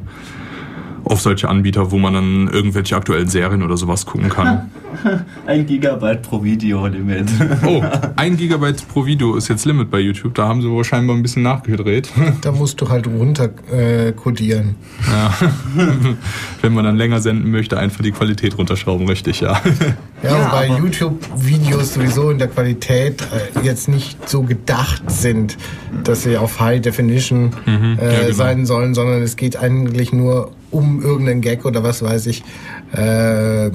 auf 1.12 1.20
solche 1.20 1.48
Anbieter, 1.48 1.90
wo 1.90 1.98
man 1.98 2.14
dann 2.14 2.48
irgendwelche 2.48 2.96
aktuellen 2.96 3.28
Serien 3.28 3.62
oder 3.62 3.76
sowas 3.76 4.06
gucken 4.06 4.30
kann. 4.30 4.70
ein 5.46 5.66
Gigabyte 5.66 6.22
pro 6.22 6.42
Video 6.42 6.86
Limit. 6.86 7.28
oh, 7.66 7.82
ein 8.16 8.36
Gigabyte 8.36 8.88
pro 8.88 9.04
Video 9.04 9.36
ist 9.36 9.48
jetzt 9.48 9.66
Limit 9.66 9.90
bei 9.90 10.00
YouTube. 10.00 10.34
Da 10.34 10.48
haben 10.48 10.62
sie 10.62 10.70
wohl 10.70 10.84
scheinbar 10.84 11.14
ein 11.14 11.22
bisschen 11.22 11.42
nachgedreht. 11.42 12.10
Da 12.40 12.50
musst 12.50 12.80
du 12.80 12.88
halt 12.88 13.06
runter 13.06 13.50
äh, 13.70 14.12
codieren. 14.12 14.76
Ja. 15.06 15.34
Wenn 16.62 16.72
man 16.72 16.84
dann 16.84 16.96
länger 16.96 17.20
senden 17.20 17.50
möchte, 17.50 17.78
einfach 17.78 18.02
die 18.02 18.12
Qualität 18.12 18.56
runterschrauben, 18.56 19.06
richtig, 19.06 19.40
ja. 19.40 19.60
Ja, 20.22 20.30
ja 20.30 20.46
wobei 20.46 20.78
YouTube-Videos 20.78 21.94
sowieso 21.94 22.30
in 22.30 22.38
der 22.38 22.48
Qualität 22.48 23.22
äh, 23.22 23.64
jetzt 23.64 23.88
nicht 23.88 24.28
so 24.28 24.42
gedacht 24.42 25.10
sind, 25.10 25.58
dass 26.04 26.22
sie 26.22 26.38
auf 26.38 26.58
High 26.58 26.80
Definition 26.80 27.50
mhm, 27.66 27.98
äh, 28.00 28.12
ja, 28.12 28.20
genau. 28.22 28.32
sein 28.34 28.66
sollen, 28.66 28.94
sondern 28.94 29.20
es 29.20 29.36
geht 29.36 29.56
eigentlich 29.56 30.12
nur 30.12 30.52
um 30.72 31.02
irgendeinen 31.02 31.40
Gag 31.40 31.64
oder 31.64 31.84
was 31.84 32.02
weiß 32.02 32.26
ich 32.26 32.42
äh, 32.92 33.70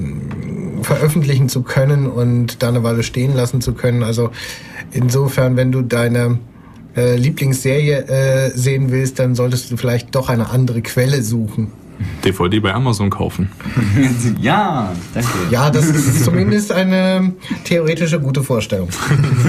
veröffentlichen 0.82 1.48
zu 1.48 1.62
können 1.62 2.06
und 2.06 2.62
da 2.62 2.68
eine 2.68 2.82
Weile 2.82 3.02
stehen 3.02 3.34
lassen 3.34 3.60
zu 3.60 3.72
können. 3.72 4.02
Also 4.02 4.30
insofern, 4.92 5.56
wenn 5.56 5.72
du 5.72 5.82
deine 5.82 6.38
äh, 6.96 7.16
Lieblingsserie 7.16 8.08
äh, 8.08 8.50
sehen 8.56 8.90
willst, 8.90 9.18
dann 9.18 9.34
solltest 9.34 9.70
du 9.70 9.76
vielleicht 9.76 10.14
doch 10.14 10.28
eine 10.28 10.50
andere 10.50 10.82
Quelle 10.82 11.22
suchen. 11.22 11.72
DVD 12.24 12.60
bei 12.60 12.74
Amazon 12.74 13.10
kaufen. 13.10 13.50
ja, 14.40 14.92
danke. 15.14 15.28
Ja, 15.50 15.70
das 15.70 15.86
ist 15.86 16.24
zumindest 16.24 16.72
eine 16.72 17.32
theoretische 17.64 18.20
gute 18.20 18.42
Vorstellung. 18.42 18.88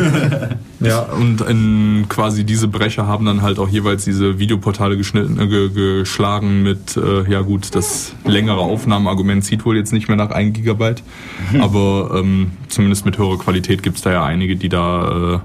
ja, 0.79 0.99
und 1.01 1.41
in 1.41 2.05
quasi 2.09 2.43
diese 2.43 2.67
Brecher 2.67 3.07
haben 3.07 3.25
dann 3.25 3.41
halt 3.41 3.59
auch 3.59 3.69
jeweils 3.69 4.05
diese 4.05 4.39
Videoportale 4.39 4.97
geschnitten, 4.97 5.39
äh, 5.39 5.69
geschlagen 5.69 6.63
mit, 6.63 6.97
äh, 6.97 7.29
ja 7.29 7.41
gut, 7.41 7.75
das 7.75 8.13
längere 8.25 8.59
Aufnahmeargument 8.59 9.43
zieht 9.43 9.65
wohl 9.65 9.77
jetzt 9.77 9.93
nicht 9.93 10.07
mehr 10.07 10.17
nach 10.17 10.31
1 10.31 10.55
Gigabyte, 10.55 11.03
aber 11.59 12.11
ähm, 12.15 12.51
zumindest 12.67 13.05
mit 13.05 13.17
höherer 13.17 13.37
Qualität 13.37 13.83
gibt 13.83 13.97
es 13.97 14.03
da 14.03 14.11
ja 14.11 14.23
einige, 14.23 14.55
die 14.55 14.69
da 14.69 15.35
äh, 15.35 15.39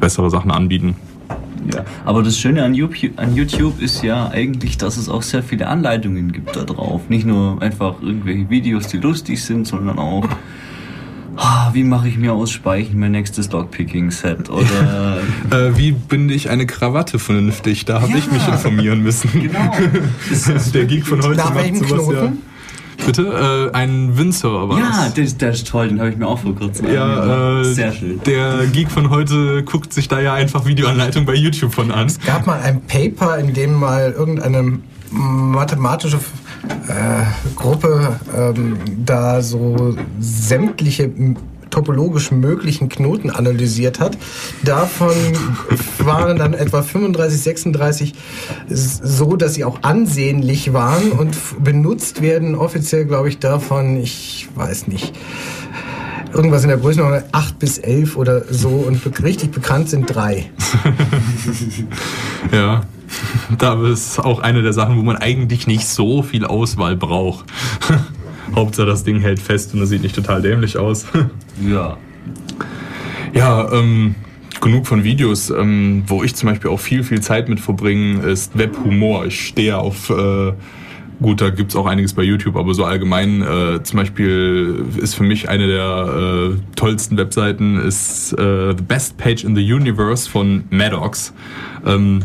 bessere 0.00 0.30
Sachen 0.30 0.50
anbieten. 0.50 0.96
Ja. 1.72 1.84
Aber 2.04 2.22
das 2.22 2.38
Schöne 2.38 2.64
an 2.64 2.74
YouTube, 2.74 3.12
an 3.16 3.34
YouTube 3.34 3.80
ist 3.80 4.02
ja 4.02 4.28
eigentlich, 4.28 4.78
dass 4.78 4.96
es 4.96 5.08
auch 5.08 5.22
sehr 5.22 5.42
viele 5.42 5.66
Anleitungen 5.66 6.32
gibt 6.32 6.56
da 6.56 6.64
drauf. 6.64 7.02
Nicht 7.08 7.26
nur 7.26 7.62
einfach 7.62 8.02
irgendwelche 8.02 8.50
Videos, 8.50 8.88
die 8.88 8.98
lustig 8.98 9.42
sind, 9.42 9.66
sondern 9.66 9.98
auch 9.98 10.28
ah, 11.36 11.70
wie 11.72 11.84
mache 11.84 12.08
ich 12.08 12.16
mir 12.16 12.32
aus 12.32 12.50
Speichen 12.50 12.98
mein 12.98 13.12
nächstes 13.12 13.50
Lockpicking-Set? 13.50 14.50
Oder 14.50 15.18
äh, 15.50 15.76
wie 15.76 15.92
binde 15.92 16.34
ich 16.34 16.50
eine 16.50 16.66
Krawatte 16.66 17.18
vernünftig? 17.18 17.84
Da 17.84 18.00
habe 18.00 18.12
ja. 18.12 18.18
ich 18.18 18.30
mich 18.30 18.46
informieren 18.46 19.02
müssen. 19.02 19.30
Genau. 19.32 19.72
Der 20.74 20.84
Geek 20.86 21.06
von 21.06 21.22
heute 21.22 21.36
macht 21.36 21.76
sowas 21.76 21.88
Knoten? 21.88 22.14
ja. 22.14 22.32
Bitte? 23.06 23.70
Äh, 23.72 23.76
ein 23.76 24.16
Windsurfer 24.16 24.68
war 24.68 24.78
Ja, 24.78 25.08
der, 25.08 25.24
der, 25.24 25.50
ist 25.50 25.66
toll, 25.66 25.88
den 25.88 26.00
habe 26.00 26.10
ich 26.10 26.16
mir 26.16 26.26
auch 26.26 26.38
vor 26.38 26.54
kurzem 26.54 26.92
Ja, 26.92 27.60
äh, 27.60 27.64
Sehr 27.64 27.92
schön. 27.92 28.20
Der 28.26 28.66
Geek 28.66 28.90
von 28.90 29.10
heute 29.10 29.62
guckt 29.64 29.92
sich 29.92 30.08
da 30.08 30.20
ja 30.20 30.34
einfach 30.34 30.66
Videoanleitung 30.66 31.26
bei 31.26 31.34
YouTube 31.34 31.74
von 31.74 31.90
an. 31.90 32.06
Es 32.06 32.20
gab 32.20 32.46
mal 32.46 32.60
ein 32.60 32.80
Paper, 32.82 33.38
in 33.38 33.52
dem 33.54 33.74
mal 33.74 34.12
irgendeine 34.16 34.78
mathematische 35.10 36.18
äh, 36.88 37.54
Gruppe 37.54 38.18
ähm, 38.36 38.78
da 39.04 39.42
so 39.42 39.96
sämtliche 40.18 41.10
topologisch 41.70 42.30
möglichen 42.30 42.88
Knoten 42.88 43.30
analysiert 43.30 44.00
hat. 44.00 44.16
Davon 44.64 45.14
waren 45.98 46.38
dann 46.38 46.54
etwa 46.54 46.82
35, 46.82 47.40
36 47.40 48.12
so, 48.68 49.36
dass 49.36 49.54
sie 49.54 49.64
auch 49.64 49.82
ansehnlich 49.82 50.72
waren 50.72 51.12
und 51.12 51.36
benutzt 51.62 52.22
werden 52.22 52.54
offiziell, 52.54 53.04
glaube 53.04 53.28
ich, 53.28 53.38
davon, 53.38 53.96
ich 53.96 54.48
weiß 54.54 54.88
nicht, 54.88 55.14
irgendwas 56.32 56.62
in 56.62 56.68
der 56.68 56.78
Größenordnung 56.78 57.22
8 57.32 57.58
bis 57.58 57.78
11 57.78 58.16
oder 58.16 58.42
so 58.50 58.68
und 58.68 59.00
richtig 59.22 59.50
bekannt 59.50 59.88
sind 59.88 60.06
drei. 60.06 60.50
ja, 62.52 62.82
da 63.58 63.86
ist 63.86 64.18
auch 64.18 64.40
eine 64.40 64.62
der 64.62 64.72
Sachen, 64.72 64.96
wo 64.96 65.02
man 65.02 65.16
eigentlich 65.16 65.66
nicht 65.66 65.86
so 65.86 66.22
viel 66.22 66.44
Auswahl 66.44 66.96
braucht. 66.96 67.46
Hauptsache 68.54 68.86
das 68.86 69.04
Ding 69.04 69.20
hält 69.20 69.40
fest 69.40 69.74
und 69.74 69.82
es 69.82 69.88
sieht 69.88 70.02
nicht 70.02 70.14
total 70.14 70.42
dämlich 70.42 70.76
aus. 70.76 71.06
ja. 71.68 71.96
Ja, 73.32 73.72
ähm, 73.72 74.14
genug 74.60 74.86
von 74.86 75.04
Videos. 75.04 75.50
Ähm, 75.50 76.04
wo 76.06 76.22
ich 76.22 76.34
zum 76.34 76.48
Beispiel 76.48 76.70
auch 76.70 76.80
viel, 76.80 77.02
viel 77.04 77.20
Zeit 77.20 77.48
mit 77.48 77.60
verbringe, 77.60 78.22
ist 78.22 78.56
Webhumor. 78.56 79.26
Ich 79.26 79.48
stehe 79.48 79.78
auf... 79.78 80.10
Äh, 80.10 80.52
Gut, 81.22 81.40
da 81.40 81.50
gibt's 81.50 81.76
auch 81.76 81.86
einiges 81.86 82.12
bei 82.12 82.22
YouTube, 82.22 82.56
aber 82.56 82.74
so 82.74 82.84
allgemein, 82.84 83.40
äh, 83.42 83.82
zum 83.82 83.98
Beispiel 83.98 84.84
ist 85.00 85.14
für 85.14 85.22
mich 85.22 85.48
eine 85.48 85.68
der 85.68 86.52
äh, 86.52 86.76
tollsten 86.76 87.16
Webseiten 87.16 87.78
ist 87.78 88.32
äh, 88.32 88.74
The 88.76 88.82
Best 88.82 89.16
Page 89.16 89.44
in 89.44 89.54
the 89.54 89.72
Universe 89.72 90.28
von 90.28 90.64
Maddox. 90.70 91.32
Ähm, 91.86 92.24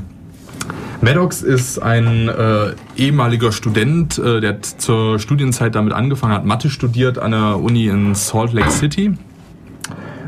Maddox 1.01 1.41
ist 1.41 1.79
ein 1.79 2.27
äh, 2.27 2.73
ehemaliger 2.97 3.51
Student, 3.51 4.17
äh, 4.17 4.41
der 4.41 4.61
zur 4.61 5.17
Studienzeit 5.19 5.75
damit 5.75 5.93
angefangen 5.93 6.33
hat, 6.33 6.45
Mathe 6.45 6.69
studiert 6.69 7.17
an 7.17 7.31
der 7.31 7.59
Uni 7.59 7.87
in 7.87 8.15
Salt 8.15 8.53
Lake 8.53 8.71
City. 8.71 9.13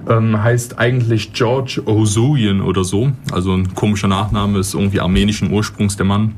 Ähm, 0.09 0.41
heißt 0.41 0.79
eigentlich 0.79 1.33
George 1.33 1.81
Ozuyan 1.85 2.61
oder 2.61 2.83
so. 2.83 3.11
Also 3.31 3.53
ein 3.53 3.75
komischer 3.75 4.07
Nachname 4.07 4.59
ist 4.59 4.73
irgendwie 4.73 4.99
armenischen 4.99 5.51
Ursprungs 5.51 5.97
der 5.97 6.05
Mann. 6.05 6.33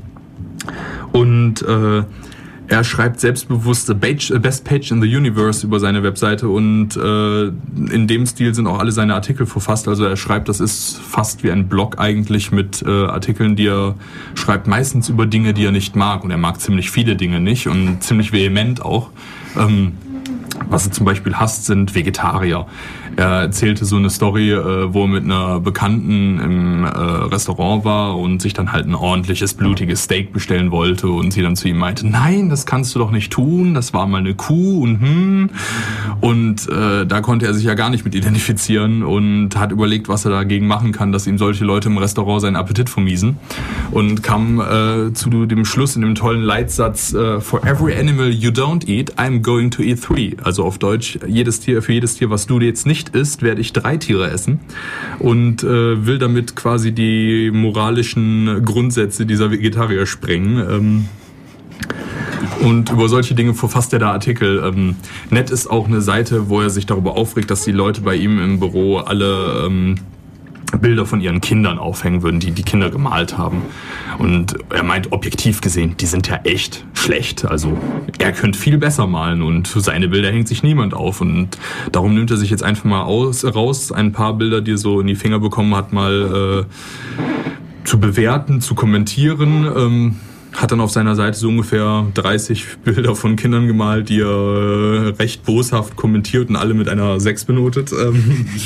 Und 1.12 1.62
äh, 1.62 2.02
er 2.66 2.82
schreibt 2.82 3.20
selbstbewusste 3.20 3.94
Best 3.94 4.64
Page 4.64 4.90
in 4.90 5.02
the 5.02 5.16
Universe 5.16 5.66
über 5.66 5.80
seine 5.80 6.02
Webseite 6.02 6.48
und 6.48 6.96
äh, 6.96 7.44
in 7.44 8.06
dem 8.06 8.24
Stil 8.26 8.54
sind 8.54 8.66
auch 8.66 8.78
alle 8.78 8.90
seine 8.90 9.14
Artikel 9.14 9.44
verfasst. 9.44 9.86
Also 9.86 10.04
er 10.04 10.16
schreibt, 10.16 10.48
das 10.48 10.60
ist 10.60 10.98
fast 10.98 11.44
wie 11.44 11.50
ein 11.50 11.68
Blog 11.68 11.98
eigentlich 11.98 12.52
mit 12.52 12.82
äh, 12.82 12.90
Artikeln, 12.90 13.54
die 13.56 13.66
er 13.66 13.94
schreibt, 14.34 14.66
meistens 14.66 15.10
über 15.10 15.26
Dinge, 15.26 15.52
die 15.52 15.64
er 15.64 15.72
nicht 15.72 15.94
mag. 15.94 16.24
Und 16.24 16.30
er 16.30 16.38
mag 16.38 16.60
ziemlich 16.60 16.90
viele 16.90 17.16
Dinge 17.16 17.38
nicht 17.38 17.68
und 17.68 18.02
ziemlich 18.02 18.32
vehement 18.32 18.82
auch. 18.82 19.10
Ähm, 19.58 19.92
was 20.68 20.86
er 20.86 20.92
zum 20.92 21.04
Beispiel 21.04 21.34
hasst, 21.34 21.66
sind 21.66 21.94
Vegetarier. 21.94 22.66
Er 23.16 23.42
erzählte 23.42 23.84
so 23.84 23.96
eine 23.96 24.10
Story, 24.10 24.52
äh, 24.52 24.92
wo 24.92 25.02
er 25.02 25.08
mit 25.08 25.24
einer 25.24 25.60
Bekannten 25.60 26.40
im 26.40 26.84
äh, 26.84 26.88
Restaurant 26.88 27.84
war 27.84 28.18
und 28.18 28.42
sich 28.42 28.54
dann 28.54 28.72
halt 28.72 28.86
ein 28.86 28.94
ordentliches, 28.94 29.54
blutiges 29.54 30.04
Steak 30.04 30.32
bestellen 30.32 30.70
wollte 30.70 31.08
und 31.08 31.32
sie 31.32 31.42
dann 31.42 31.56
zu 31.56 31.68
ihm 31.68 31.78
meinte, 31.78 32.06
nein, 32.06 32.48
das 32.48 32.66
kannst 32.66 32.94
du 32.94 32.98
doch 32.98 33.10
nicht 33.10 33.32
tun, 33.32 33.74
das 33.74 33.94
war 33.94 34.06
mal 34.06 34.18
eine 34.18 34.34
Kuh 34.34 34.82
und 34.82 35.00
hm. 35.00 35.50
Und 36.20 36.68
äh, 36.68 37.06
da 37.06 37.20
konnte 37.20 37.46
er 37.46 37.54
sich 37.54 37.64
ja 37.64 37.74
gar 37.74 37.90
nicht 37.90 38.04
mit 38.04 38.14
identifizieren 38.14 39.02
und 39.02 39.56
hat 39.56 39.72
überlegt, 39.72 40.08
was 40.08 40.24
er 40.24 40.30
dagegen 40.30 40.66
machen 40.66 40.92
kann, 40.92 41.12
dass 41.12 41.26
ihm 41.26 41.38
solche 41.38 41.64
Leute 41.64 41.88
im 41.88 41.98
Restaurant 41.98 42.40
seinen 42.40 42.56
Appetit 42.56 42.88
vermiesen. 42.88 43.36
Und 43.90 44.22
kam 44.22 44.60
äh, 44.60 45.12
zu 45.12 45.46
dem 45.46 45.64
Schluss 45.64 45.96
in 45.96 46.02
dem 46.02 46.14
tollen 46.14 46.42
Leitsatz, 46.42 47.12
äh, 47.12 47.40
For 47.40 47.64
every 47.66 47.94
animal 47.94 48.30
you 48.30 48.50
don't 48.50 48.88
eat, 48.88 49.18
I'm 49.18 49.40
going 49.40 49.70
to 49.72 49.82
eat 49.82 50.02
three. 50.02 50.34
Also 50.42 50.64
auf 50.64 50.78
Deutsch, 50.78 51.18
jedes 51.26 51.60
Tier, 51.60 51.82
für 51.82 51.92
jedes 51.92 52.16
Tier, 52.16 52.30
was 52.30 52.46
du 52.46 52.60
jetzt 52.60 52.86
nicht 52.86 53.03
nicht 53.04 53.14
isst, 53.14 53.42
werde 53.42 53.60
ich 53.60 53.72
drei 53.72 53.96
Tiere 53.96 54.30
essen 54.30 54.60
und 55.18 55.62
äh, 55.62 56.06
will 56.06 56.18
damit 56.18 56.56
quasi 56.56 56.92
die 56.92 57.50
moralischen 57.52 58.64
Grundsätze 58.64 59.26
dieser 59.26 59.50
Vegetarier 59.50 60.06
sprengen. 60.06 60.58
Ähm, 60.58 61.08
und 62.60 62.90
über 62.90 63.08
solche 63.08 63.34
Dinge 63.34 63.52
verfasst 63.52 63.92
er 63.92 63.98
da 63.98 64.12
Artikel. 64.12 64.62
Ähm, 64.64 64.96
nett 65.30 65.50
ist 65.50 65.66
auch 65.66 65.86
eine 65.86 66.00
Seite, 66.00 66.48
wo 66.48 66.60
er 66.60 66.70
sich 66.70 66.86
darüber 66.86 67.16
aufregt, 67.16 67.50
dass 67.50 67.64
die 67.64 67.72
Leute 67.72 68.00
bei 68.00 68.14
ihm 68.14 68.38
im 68.42 68.60
Büro 68.60 68.98
alle 68.98 69.64
ähm, 69.66 69.96
Bilder 70.76 71.06
von 71.06 71.20
ihren 71.20 71.40
Kindern 71.40 71.78
aufhängen 71.78 72.22
würden, 72.22 72.40
die 72.40 72.50
die 72.50 72.62
Kinder 72.62 72.90
gemalt 72.90 73.38
haben. 73.38 73.62
Und 74.18 74.54
er 74.70 74.82
meint, 74.82 75.12
objektiv 75.12 75.60
gesehen, 75.60 75.96
die 75.98 76.06
sind 76.06 76.28
ja 76.28 76.40
echt 76.44 76.84
schlecht. 76.94 77.44
Also 77.44 77.76
er 78.18 78.32
könnte 78.32 78.58
viel 78.58 78.78
besser 78.78 79.06
malen 79.06 79.42
und 79.42 79.66
seine 79.66 80.08
Bilder 80.08 80.30
hängt 80.30 80.48
sich 80.48 80.62
niemand 80.62 80.94
auf. 80.94 81.20
Und 81.20 81.58
darum 81.92 82.14
nimmt 82.14 82.30
er 82.30 82.36
sich 82.36 82.50
jetzt 82.50 82.62
einfach 82.62 82.84
mal 82.84 83.02
aus, 83.02 83.44
raus, 83.44 83.92
ein 83.92 84.12
paar 84.12 84.34
Bilder, 84.34 84.60
die 84.60 84.72
er 84.72 84.78
so 84.78 85.00
in 85.00 85.06
die 85.06 85.14
Finger 85.16 85.38
bekommen 85.38 85.74
hat, 85.74 85.92
mal 85.92 86.66
äh, 86.66 87.86
zu 87.86 88.00
bewerten, 88.00 88.60
zu 88.60 88.74
kommentieren. 88.74 89.66
Ähm, 89.76 90.16
hat 90.54 90.70
dann 90.70 90.80
auf 90.80 90.90
seiner 90.90 91.16
Seite 91.16 91.36
so 91.36 91.48
ungefähr 91.48 92.06
30 92.14 92.78
Bilder 92.84 93.16
von 93.16 93.36
Kindern 93.36 93.66
gemalt, 93.66 94.08
die 94.08 94.20
er 94.20 94.26
äh, 94.28 95.08
recht 95.18 95.44
boshaft 95.44 95.96
kommentiert 95.96 96.48
und 96.48 96.56
alle 96.56 96.74
mit 96.74 96.88
einer 96.88 97.18
6 97.18 97.44
benotet. 97.44 97.92
Ähm, 97.92 98.46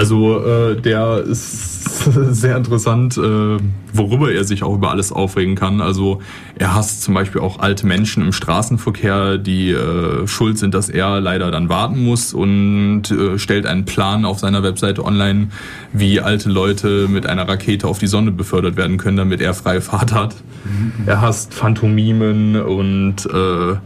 also 0.00 0.42
äh, 0.42 0.80
der 0.80 1.18
ist 1.18 2.04
sehr 2.30 2.56
interessant, 2.56 3.18
äh, 3.18 3.58
worüber 3.92 4.32
er 4.32 4.44
sich 4.44 4.62
auch 4.62 4.74
über 4.74 4.90
alles 4.90 5.12
aufregen 5.12 5.56
kann. 5.56 5.82
Also 5.82 6.22
er 6.58 6.74
hasst 6.74 7.02
zum 7.02 7.12
Beispiel 7.12 7.42
auch 7.42 7.58
alte 7.58 7.86
Menschen 7.86 8.22
im 8.22 8.32
Straßenverkehr, 8.32 9.36
die 9.36 9.72
äh, 9.72 10.26
schuld 10.26 10.56
sind, 10.56 10.72
dass 10.72 10.88
er 10.88 11.20
leider 11.20 11.50
dann 11.50 11.68
warten 11.68 12.02
muss 12.02 12.32
und 12.32 13.10
äh, 13.10 13.38
stellt 13.38 13.66
einen 13.66 13.84
Plan 13.84 14.24
auf 14.24 14.38
seiner 14.38 14.62
Webseite 14.62 15.04
online, 15.04 15.48
wie 15.92 16.18
alte 16.18 16.48
Leute 16.48 17.06
mit 17.06 17.26
einer 17.26 17.46
Rakete 17.46 17.86
auf 17.86 17.98
die 17.98 18.06
Sonne 18.06 18.30
befördert 18.30 18.78
werden 18.78 18.96
können, 18.96 19.18
damit 19.18 19.42
er 19.42 19.52
freie 19.52 19.82
Fahrt 19.82 20.14
hat. 20.14 20.34
Mhm. 20.64 20.92
Er 21.04 21.20
hasst 21.20 21.52
Phantomimen 21.52 22.56
und 22.56 23.26
äh, 23.26 23.76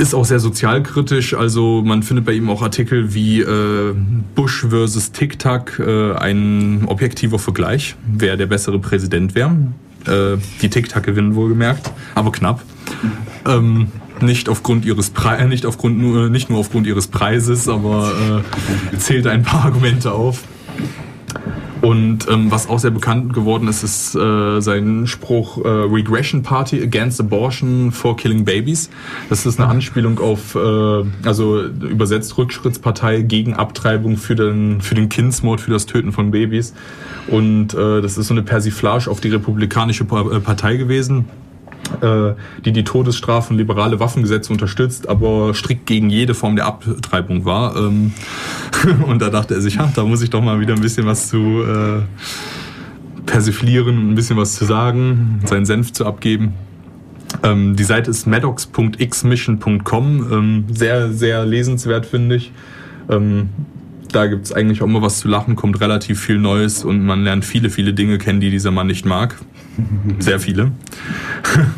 ist 0.00 0.14
auch 0.14 0.24
sehr 0.24 0.40
sozialkritisch. 0.40 1.34
Also 1.34 1.82
man 1.84 2.02
findet 2.02 2.24
bei 2.24 2.32
ihm 2.32 2.48
auch 2.48 2.62
Artikel 2.62 3.12
wie 3.12 3.40
äh, 3.40 3.94
Bush 4.34 4.66
versus 4.68 5.12
TikTok, 5.12 5.78
äh, 5.78 6.14
ein 6.14 6.84
objektiver 6.86 7.38
Vergleich, 7.38 7.96
wer 8.10 8.38
der 8.38 8.46
bessere 8.46 8.78
Präsident 8.78 9.34
wäre. 9.34 9.54
Äh, 10.06 10.38
die 10.62 10.70
TikTok 10.70 11.02
gewinnen 11.02 11.34
wohlgemerkt, 11.34 11.92
aber 12.14 12.32
knapp. 12.32 12.62
Ähm, 13.46 13.88
nicht 14.22 14.48
aufgrund 14.48 14.86
ihres 14.86 15.10
Pre 15.10 15.36
äh, 15.36 15.46
nicht 15.46 15.66
aufgrund 15.66 15.98
nur 15.98 16.30
nicht 16.30 16.48
nur 16.48 16.58
aufgrund 16.58 16.86
ihres 16.86 17.08
Preises, 17.08 17.68
aber 17.68 18.42
äh, 18.94 18.96
zählt 18.96 19.26
ein 19.26 19.42
paar 19.42 19.66
Argumente 19.66 20.12
auf. 20.12 20.44
Und 21.80 22.28
ähm, 22.28 22.50
was 22.50 22.68
auch 22.68 22.78
sehr 22.78 22.90
bekannt 22.90 23.32
geworden 23.32 23.66
ist, 23.68 23.82
ist 23.82 24.14
äh, 24.14 24.60
sein 24.60 25.06
Spruch 25.06 25.64
äh, 25.64 25.68
Regression 25.68 26.42
Party 26.42 26.82
Against 26.82 27.20
Abortion 27.20 27.90
for 27.90 28.16
Killing 28.16 28.44
Babies. 28.44 28.90
Das 29.28 29.46
ist 29.46 29.58
eine 29.58 29.68
Anspielung 29.68 30.18
auf, 30.18 30.54
äh, 30.54 30.58
also 31.24 31.62
übersetzt 31.62 32.36
Rückschrittspartei 32.36 33.22
gegen 33.22 33.54
Abtreibung 33.54 34.16
für 34.18 34.34
den, 34.34 34.80
für 34.80 34.94
den 34.94 35.08
Kindsmord, 35.08 35.60
für 35.60 35.70
das 35.70 35.86
Töten 35.86 36.12
von 36.12 36.30
Babys. 36.30 36.74
Und 37.28 37.72
äh, 37.74 38.02
das 38.02 38.18
ist 38.18 38.26
so 38.26 38.34
eine 38.34 38.42
Persiflage 38.42 39.10
auf 39.10 39.20
die 39.20 39.28
Republikanische 39.28 40.04
äh, 40.04 40.40
Partei 40.40 40.76
gewesen 40.76 41.26
die 42.64 42.72
die 42.72 42.84
Todesstrafe 42.84 43.52
und 43.52 43.58
liberale 43.58 44.00
Waffengesetze 44.00 44.52
unterstützt, 44.52 45.08
aber 45.08 45.52
strikt 45.54 45.86
gegen 45.86 46.08
jede 46.08 46.34
Form 46.34 46.56
der 46.56 46.66
Abtreibung 46.66 47.44
war. 47.44 47.76
Ähm, 47.76 48.12
und 49.06 49.20
da 49.20 49.30
dachte 49.30 49.54
er 49.54 49.60
sich, 49.60 49.74
ja, 49.74 49.90
da 49.94 50.04
muss 50.04 50.22
ich 50.22 50.30
doch 50.30 50.42
mal 50.42 50.60
wieder 50.60 50.74
ein 50.74 50.80
bisschen 50.80 51.06
was 51.06 51.28
zu 51.28 51.62
äh, 51.62 52.02
persiflieren 53.30 54.10
ein 54.10 54.14
bisschen 54.16 54.36
was 54.36 54.56
zu 54.56 54.64
sagen, 54.64 55.40
seinen 55.44 55.64
Senf 55.64 55.92
zu 55.92 56.04
abgeben. 56.04 56.54
Ähm, 57.42 57.76
die 57.76 57.84
Seite 57.84 58.10
ist 58.10 58.26
maddox.xmission.com, 58.26 60.32
ähm, 60.32 60.64
sehr, 60.72 61.12
sehr 61.12 61.46
lesenswert, 61.46 62.06
finde 62.06 62.34
ich. 62.36 62.52
Ähm, 63.08 63.50
da 64.10 64.26
gibt 64.26 64.46
es 64.46 64.52
eigentlich 64.52 64.82
auch 64.82 64.86
immer 64.86 65.02
was 65.02 65.20
zu 65.20 65.28
lachen, 65.28 65.54
kommt 65.54 65.80
relativ 65.80 66.20
viel 66.20 66.38
Neues 66.38 66.84
und 66.84 67.04
man 67.04 67.22
lernt 67.22 67.44
viele, 67.44 67.70
viele 67.70 67.94
Dinge 67.94 68.18
kennen, 68.18 68.40
die 68.40 68.50
dieser 68.50 68.72
Mann 68.72 68.88
nicht 68.88 69.06
mag. 69.06 69.36
Sehr 70.18 70.40
viele. 70.40 70.72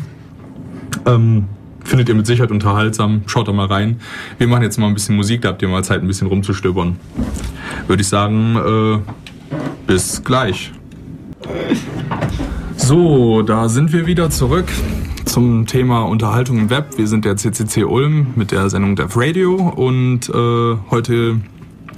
ähm, 1.05 1.45
findet 1.83 2.09
ihr 2.09 2.15
mit 2.15 2.25
Sicherheit 2.25 2.51
unterhaltsam. 2.51 3.23
Schaut 3.27 3.47
da 3.47 3.53
mal 3.53 3.67
rein. 3.67 3.99
Wir 4.37 4.47
machen 4.47 4.63
jetzt 4.63 4.77
mal 4.77 4.87
ein 4.87 4.93
bisschen 4.93 5.15
Musik, 5.15 5.41
da 5.41 5.49
habt 5.49 5.61
ihr 5.61 5.67
mal 5.67 5.83
Zeit, 5.83 6.01
ein 6.01 6.07
bisschen 6.07 6.27
rumzustöbern. 6.27 6.97
Würde 7.87 8.01
ich 8.01 8.07
sagen, 8.07 8.55
äh, 8.55 9.11
bis 9.87 10.23
gleich. 10.23 10.71
So, 12.75 13.41
da 13.41 13.69
sind 13.69 13.93
wir 13.93 14.07
wieder 14.07 14.29
zurück 14.29 14.67
zum 15.25 15.65
Thema 15.65 16.01
Unterhaltung 16.03 16.57
im 16.57 16.69
Web. 16.69 16.97
Wir 16.97 17.07
sind 17.07 17.25
der 17.25 17.37
CCC 17.37 17.85
Ulm 17.85 18.27
mit 18.35 18.51
der 18.51 18.69
Sendung 18.69 18.95
Dev 18.95 19.19
Radio 19.19 19.55
und 19.55 20.29
äh, 20.29 20.77
heute 20.91 21.41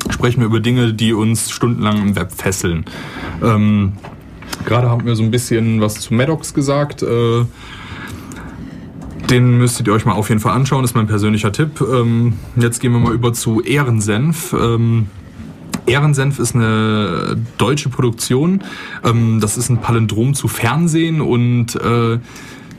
sprechen 0.09 0.39
wir 0.41 0.47
über 0.47 0.59
Dinge, 0.59 0.93
die 0.93 1.13
uns 1.13 1.51
stundenlang 1.51 2.01
im 2.01 2.15
Web 2.15 2.31
fesseln. 2.31 2.85
Ähm, 3.43 3.93
Gerade 4.65 4.89
haben 4.89 5.05
wir 5.05 5.15
so 5.15 5.23
ein 5.23 5.31
bisschen 5.31 5.81
was 5.81 5.99
zu 5.99 6.13
Maddox 6.13 6.53
gesagt. 6.53 7.03
Äh, 7.03 7.45
den 9.29 9.57
müsstet 9.57 9.87
ihr 9.87 9.93
euch 9.93 10.05
mal 10.05 10.13
auf 10.13 10.29
jeden 10.29 10.41
Fall 10.41 10.53
anschauen, 10.53 10.83
ist 10.83 10.95
mein 10.95 11.07
persönlicher 11.07 11.51
Tipp. 11.51 11.81
Ähm, 11.81 12.33
jetzt 12.55 12.79
gehen 12.79 12.91
wir 12.93 12.99
mal 12.99 13.13
über 13.13 13.33
zu 13.33 13.61
Ehrensenf. 13.61 14.53
Ähm, 14.53 15.07
Ehrensenf 15.87 16.39
ist 16.39 16.55
eine 16.55 17.37
deutsche 17.57 17.89
Produktion. 17.89 18.63
Ähm, 19.03 19.39
das 19.39 19.57
ist 19.57 19.69
ein 19.69 19.77
Palindrom 19.77 20.33
zu 20.33 20.47
Fernsehen 20.47 21.21
und 21.21 21.75
äh, 21.75 22.19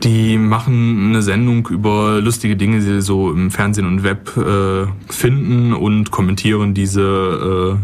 die 0.03 0.37
machen 0.37 1.09
eine 1.09 1.21
Sendung 1.21 1.67
über 1.67 2.21
lustige 2.21 2.55
Dinge, 2.55 2.77
die 2.77 2.85
sie 2.85 3.01
so 3.01 3.31
im 3.31 3.49
Fernsehen 3.49 3.85
und 3.85 4.03
Web 4.03 4.37
äh, 4.37 4.85
finden 5.11 5.73
und 5.73 6.11
kommentieren 6.11 6.73
diese. 6.73 7.79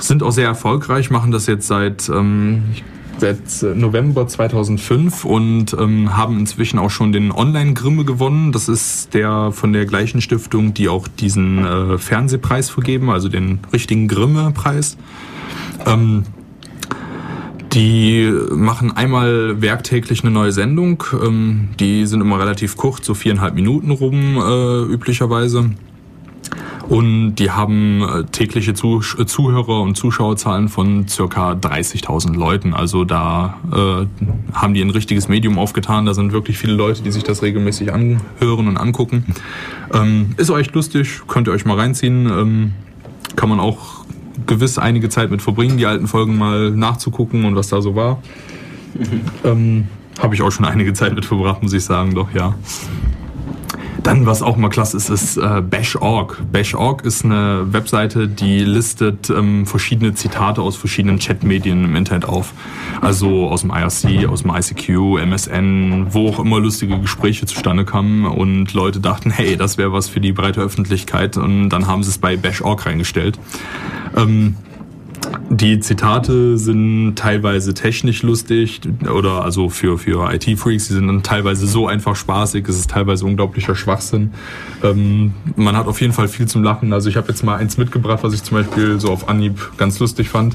Sind 0.00 0.22
auch 0.22 0.30
sehr 0.30 0.46
erfolgreich, 0.46 1.10
machen 1.10 1.32
das 1.32 1.48
jetzt 1.48 1.66
seit, 1.66 2.08
seit 3.18 3.76
November 3.76 4.26
2005 4.26 5.24
und 5.24 5.76
ähm, 5.78 6.16
haben 6.16 6.38
inzwischen 6.38 6.78
auch 6.78 6.90
schon 6.90 7.12
den 7.12 7.32
Online-Grimme 7.32 8.04
gewonnen. 8.04 8.52
Das 8.52 8.68
ist 8.68 9.14
der 9.14 9.52
von 9.52 9.72
der 9.72 9.86
gleichen 9.86 10.20
Stiftung, 10.20 10.74
die 10.74 10.88
auch 10.88 11.08
diesen 11.08 11.64
äh, 11.64 11.98
Fernsehpreis 11.98 12.70
vergeben, 12.70 13.10
also 13.10 13.28
den 13.28 13.60
richtigen 13.72 14.08
Grimme-Preis. 14.08 14.96
Ähm, 15.86 16.24
die 17.72 18.32
machen 18.50 18.96
einmal 18.96 19.60
werktäglich 19.60 20.22
eine 20.22 20.30
neue 20.30 20.52
Sendung. 20.52 21.04
Ähm, 21.22 21.68
die 21.78 22.06
sind 22.06 22.20
immer 22.20 22.40
relativ 22.40 22.76
kurz, 22.76 23.06
so 23.06 23.14
viereinhalb 23.14 23.54
Minuten 23.54 23.90
rum 23.90 24.36
äh, 24.36 24.92
üblicherweise. 24.92 25.70
Und 26.88 27.36
die 27.36 27.50
haben 27.50 28.02
äh, 28.02 28.24
tägliche 28.24 28.72
Zuhörer 28.72 29.82
und 29.82 29.94
Zuschauerzahlen 29.96 30.68
von 30.68 31.06
circa 31.06 31.52
30.000 31.52 32.34
Leuten. 32.34 32.72
Also 32.72 33.04
da 33.04 33.58
äh, 33.70 34.06
haben 34.54 34.74
die 34.74 34.80
ein 34.80 34.90
richtiges 34.90 35.28
Medium 35.28 35.58
aufgetan. 35.58 36.06
Da 36.06 36.14
sind 36.14 36.32
wirklich 36.32 36.56
viele 36.56 36.72
Leute, 36.72 37.02
die 37.02 37.10
sich 37.10 37.24
das 37.24 37.42
regelmäßig 37.42 37.92
anhören 37.92 38.68
und 38.68 38.76
angucken. 38.78 39.26
Ähm, 39.92 40.34
ist 40.38 40.50
echt 40.50 40.74
lustig, 40.74 41.22
könnt 41.28 41.46
ihr 41.48 41.52
euch 41.52 41.66
mal 41.66 41.76
reinziehen. 41.76 42.26
Ähm, 42.26 42.72
kann 43.36 43.48
man 43.50 43.60
auch 43.60 44.04
gewiss 44.46 44.78
einige 44.78 45.08
Zeit 45.08 45.30
mit 45.30 45.42
verbringen, 45.42 45.76
die 45.76 45.86
alten 45.86 46.06
Folgen 46.06 46.38
mal 46.38 46.70
nachzugucken 46.70 47.44
und 47.44 47.54
was 47.54 47.68
da 47.68 47.82
so 47.82 47.94
war. 47.94 48.22
Mhm. 48.94 49.20
Ähm, 49.44 49.88
Habe 50.20 50.34
ich 50.34 50.42
auch 50.42 50.50
schon 50.50 50.64
einige 50.64 50.94
Zeit 50.94 51.14
mit 51.14 51.24
verbracht, 51.24 51.62
muss 51.62 51.72
ich 51.72 51.84
sagen, 51.84 52.14
doch 52.14 52.32
ja. 52.34 52.54
Dann, 54.02 54.26
was 54.26 54.42
auch 54.42 54.56
mal 54.56 54.68
klasse 54.68 54.96
ist, 54.96 55.10
ist 55.10 55.36
äh, 55.36 55.60
Bash.org. 55.60 56.42
Bash.org 56.52 57.04
ist 57.04 57.24
eine 57.24 57.72
Webseite, 57.72 58.28
die 58.28 58.60
listet 58.60 59.30
ähm, 59.30 59.66
verschiedene 59.66 60.14
Zitate 60.14 60.62
aus 60.62 60.76
verschiedenen 60.76 61.18
Chatmedien 61.18 61.84
im 61.84 61.96
Internet 61.96 62.28
auf. 62.28 62.52
Also 63.00 63.48
aus 63.48 63.62
dem 63.62 63.70
IRC, 63.70 64.28
aus 64.28 64.42
dem 64.42 64.52
ICQ, 64.54 65.18
MSN, 65.24 66.06
wo 66.10 66.28
auch 66.28 66.38
immer 66.38 66.60
lustige 66.60 66.98
Gespräche 67.00 67.46
zustande 67.46 67.84
kamen 67.84 68.26
und 68.26 68.72
Leute 68.72 69.00
dachten, 69.00 69.30
hey, 69.30 69.56
das 69.56 69.78
wäre 69.78 69.92
was 69.92 70.08
für 70.08 70.20
die 70.20 70.32
breite 70.32 70.60
Öffentlichkeit 70.60 71.36
und 71.36 71.70
dann 71.70 71.86
haben 71.86 72.02
sie 72.02 72.10
es 72.10 72.18
bei 72.18 72.36
Bash.org 72.36 72.86
reingestellt. 72.86 73.38
Ähm, 74.16 74.56
die 75.50 75.80
Zitate 75.80 76.58
sind 76.58 77.16
teilweise 77.16 77.74
technisch 77.74 78.22
lustig 78.22 78.80
oder 79.12 79.44
also 79.44 79.68
für, 79.68 79.98
für 79.98 80.32
IT-Freaks, 80.32 80.88
die 80.88 80.94
sind 80.94 81.06
dann 81.06 81.22
teilweise 81.22 81.66
so 81.66 81.86
einfach 81.86 82.16
spaßig, 82.16 82.68
es 82.68 82.78
ist 82.78 82.90
teilweise 82.90 83.24
unglaublicher 83.24 83.74
Schwachsinn. 83.74 84.32
Ähm, 84.82 85.34
man 85.56 85.76
hat 85.76 85.86
auf 85.86 86.00
jeden 86.00 86.12
Fall 86.12 86.28
viel 86.28 86.46
zum 86.46 86.62
Lachen. 86.62 86.92
Also 86.92 87.08
ich 87.08 87.16
habe 87.16 87.28
jetzt 87.28 87.42
mal 87.42 87.56
eins 87.56 87.76
mitgebracht, 87.78 88.20
was 88.22 88.34
ich 88.34 88.42
zum 88.42 88.58
Beispiel 88.58 89.00
so 89.00 89.10
auf 89.10 89.28
Anhieb 89.28 89.72
ganz 89.76 89.98
lustig 89.98 90.28
fand. 90.28 90.54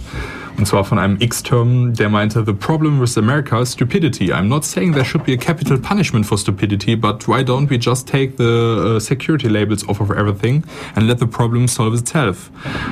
Und 0.58 0.68
zwar 0.68 0.84
von 0.84 1.00
einem 1.00 1.18
X-Term, 1.20 1.94
der 1.94 2.10
meinte, 2.10 2.44
The 2.46 2.54
problem 2.54 3.00
with 3.02 3.18
America 3.18 3.60
is 3.60 3.72
stupidity. 3.72 4.32
I'm 4.32 4.48
not 4.48 4.64
saying 4.64 4.94
there 4.94 5.06
should 5.06 5.26
be 5.26 5.34
a 5.34 5.38
capital 5.38 5.78
punishment 5.78 6.26
for 6.26 6.38
stupidity, 6.38 6.96
but 6.96 7.28
why 7.28 7.44
don't 7.44 7.70
we 7.70 7.78
just 7.80 8.08
take 8.08 8.38
the 8.38 8.96
uh, 8.96 9.00
security 9.00 9.50
labels 9.50 9.88
off 9.88 10.00
of 10.00 10.12
everything 10.12 10.64
and 10.96 11.08
let 11.08 11.20
the 11.20 11.28
problem 11.28 11.68
solve 11.68 11.96
itself? 11.96 12.52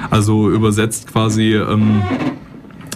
Also 0.10 0.50
übersetzt 0.50 1.12
quasi, 1.12 1.54
ähm, 1.54 2.02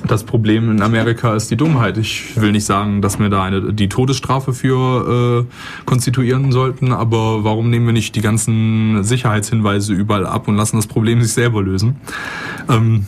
das 0.07 0.23
Problem 0.23 0.69
in 0.71 0.81
Amerika 0.81 1.35
ist 1.35 1.49
die 1.51 1.57
Dummheit. 1.57 1.97
Ich 1.97 2.39
will 2.39 2.51
nicht 2.51 2.65
sagen, 2.65 3.01
dass 3.01 3.19
wir 3.19 3.29
da 3.29 3.43
eine, 3.43 3.73
die 3.73 3.89
Todesstrafe 3.89 4.53
für 4.53 5.45
äh, 5.47 5.83
konstituieren 5.85 6.51
sollten, 6.51 6.91
aber 6.91 7.43
warum 7.43 7.69
nehmen 7.69 7.85
wir 7.85 7.93
nicht 7.93 8.15
die 8.15 8.21
ganzen 8.21 9.03
Sicherheitshinweise 9.03 9.93
überall 9.93 10.25
ab 10.25 10.47
und 10.47 10.55
lassen 10.55 10.77
das 10.77 10.87
Problem 10.87 11.21
sich 11.21 11.33
selber 11.33 11.61
lösen? 11.61 11.97
Ähm, 12.69 13.05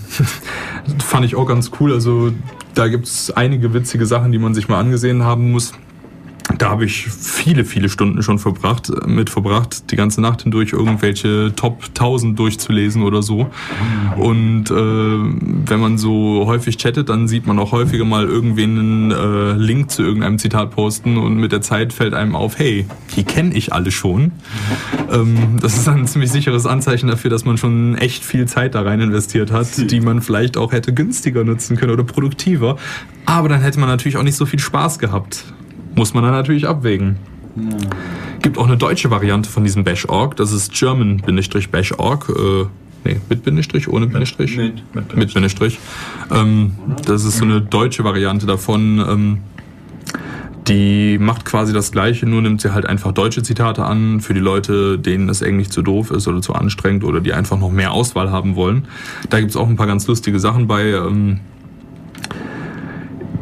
fand 1.00 1.26
ich 1.26 1.36
auch 1.36 1.46
ganz 1.46 1.72
cool. 1.80 1.94
Also 1.94 2.32
da 2.74 2.88
gibt 2.88 3.06
es 3.08 3.32
einige 3.32 3.74
witzige 3.74 4.06
Sachen, 4.06 4.32
die 4.32 4.40
man 4.40 4.54
sich 4.54 4.68
mal 4.68 4.80
angesehen 4.80 5.24
haben 5.24 5.52
muss. 5.52 5.74
Da 6.58 6.70
habe 6.70 6.86
ich 6.86 7.08
viele, 7.08 7.66
viele 7.66 7.90
Stunden 7.90 8.24
schon 8.24 8.40
verbracht, 8.40 8.92
mit 9.06 9.30
verbracht, 9.30 9.92
die 9.92 9.96
ganze 9.96 10.22
Nacht 10.22 10.42
hindurch 10.42 10.74
irgendwelche 10.74 11.54
Top 11.56 11.84
1000 11.90 12.38
durchzulesen 12.38 13.04
oder 13.04 13.22
so. 13.22 13.50
Und 14.18 14.72
äh, 14.72 14.74
wenn 14.74 15.80
man 15.80 15.98
so 15.98 16.46
häufig 16.48 16.78
chattet, 16.78 17.10
dann 17.10 17.28
sieht 17.28 17.46
man 17.46 17.60
auch 17.60 17.72
häufiger 17.72 18.06
mal 18.06 18.26
irgendwen 18.26 18.80
einen 18.80 19.12
äh, 19.12 19.54
Link 19.54 19.92
zu 19.92 20.04
irgendeinem 20.04 20.40
Zitat 20.40 20.72
posten 20.72 21.18
und 21.18 21.38
mit 21.38 21.52
der 21.52 21.62
Zeit 21.62 21.94
fällt 21.94 22.14
einem 22.14 22.36
auf, 22.36 22.58
hey, 22.58 22.88
die 23.16 23.24
kenne 23.24 23.54
ich 23.54 23.74
alle 23.74 23.92
schon. 23.92 24.32
Ähm, 25.12 25.58
das 25.62 25.78
ist 25.78 25.88
ein 25.88 26.08
ziemlich 26.08 26.32
sicheres 26.32 26.66
Anzeichen 26.66 27.08
dafür, 27.08 27.30
dass 27.30 27.46
man 27.46 27.58
schon 27.58 27.96
echt 27.96 28.24
viel 28.24 28.48
Zeit 28.48 28.76
da 28.76 28.82
rein 28.82 29.02
investiert 29.02 29.52
hat, 29.52 29.92
die 29.92 30.00
man 30.00 30.22
vielleicht 30.22 30.58
auch 30.58 30.72
hätte 30.72 30.94
günstiger 30.94 31.44
nutzen 31.44 31.78
können 31.78 31.92
oder 31.92 32.04
produktiver. 32.04 32.78
Aber 33.26 33.50
dann 33.50 33.62
hätte 33.62 33.80
man 33.80 33.90
natürlich 33.90 34.18
auch 34.18 34.24
nicht 34.24 34.38
so 34.38 34.46
viel 34.46 34.60
Spaß 34.60 35.00
gehabt. 35.00 35.46
Muss 35.98 36.14
man 36.14 36.24
dann 36.24 36.34
natürlich 36.34 36.68
abwägen. 36.68 37.18
Ja. 37.56 37.76
Gibt 38.44 38.60
auch 38.60 38.68
eine 38.68 38.78
deutsche 38.78 39.10
Variante 39.10 39.50
von 39.50 39.64
diesem 39.64 39.84
Bash.org, 39.84 40.36
das 40.36 40.52
ist 40.52 40.72
German-Bash.org. 40.72 42.30
Äh, 42.30 42.66
nee, 43.04 43.20
mit 43.28 43.44
Bindestrich, 43.44 43.90
ohne 43.90 44.06
Bindestrich? 44.06 44.56
Mit, 44.56 44.96
mit, 44.96 45.16
mit 45.16 45.34
Bindestrich. 45.34 45.80
Ähm, 46.32 46.74
das 47.04 47.26
ist 47.26 47.38
so 47.38 47.46
eine 47.46 47.62
deutsche 47.62 48.04
Variante 48.04 48.46
davon. 48.46 49.04
Ähm, 49.10 49.38
die 50.68 51.18
macht 51.18 51.46
quasi 51.46 51.74
das 51.74 51.92
Gleiche, 51.92 52.28
nur 52.28 52.44
nimmt 52.44 52.62
sie 52.62 52.74
halt 52.74 52.86
einfach 52.86 53.12
deutsche 53.12 53.42
Zitate 53.42 53.84
an 53.84 54.22
für 54.22 54.36
die 54.36 54.40
Leute, 54.40 55.00
denen 55.00 55.28
das 55.28 55.42
Englisch 55.42 55.70
zu 55.70 55.82
doof 55.82 56.12
ist 56.12 56.28
oder 56.28 56.42
zu 56.42 56.54
anstrengend 56.54 57.04
oder 57.04 57.22
die 57.22 57.34
einfach 57.34 57.58
noch 57.58 57.72
mehr 57.72 57.92
Auswahl 57.92 58.30
haben 58.30 58.56
wollen. 58.56 58.88
Da 59.32 59.40
gibt 59.40 59.50
es 59.50 59.58
auch 59.58 59.68
ein 59.68 59.78
paar 59.78 59.88
ganz 59.88 60.06
lustige 60.06 60.40
Sachen 60.40 60.68
bei. 60.68 60.92
Ähm, 60.92 61.40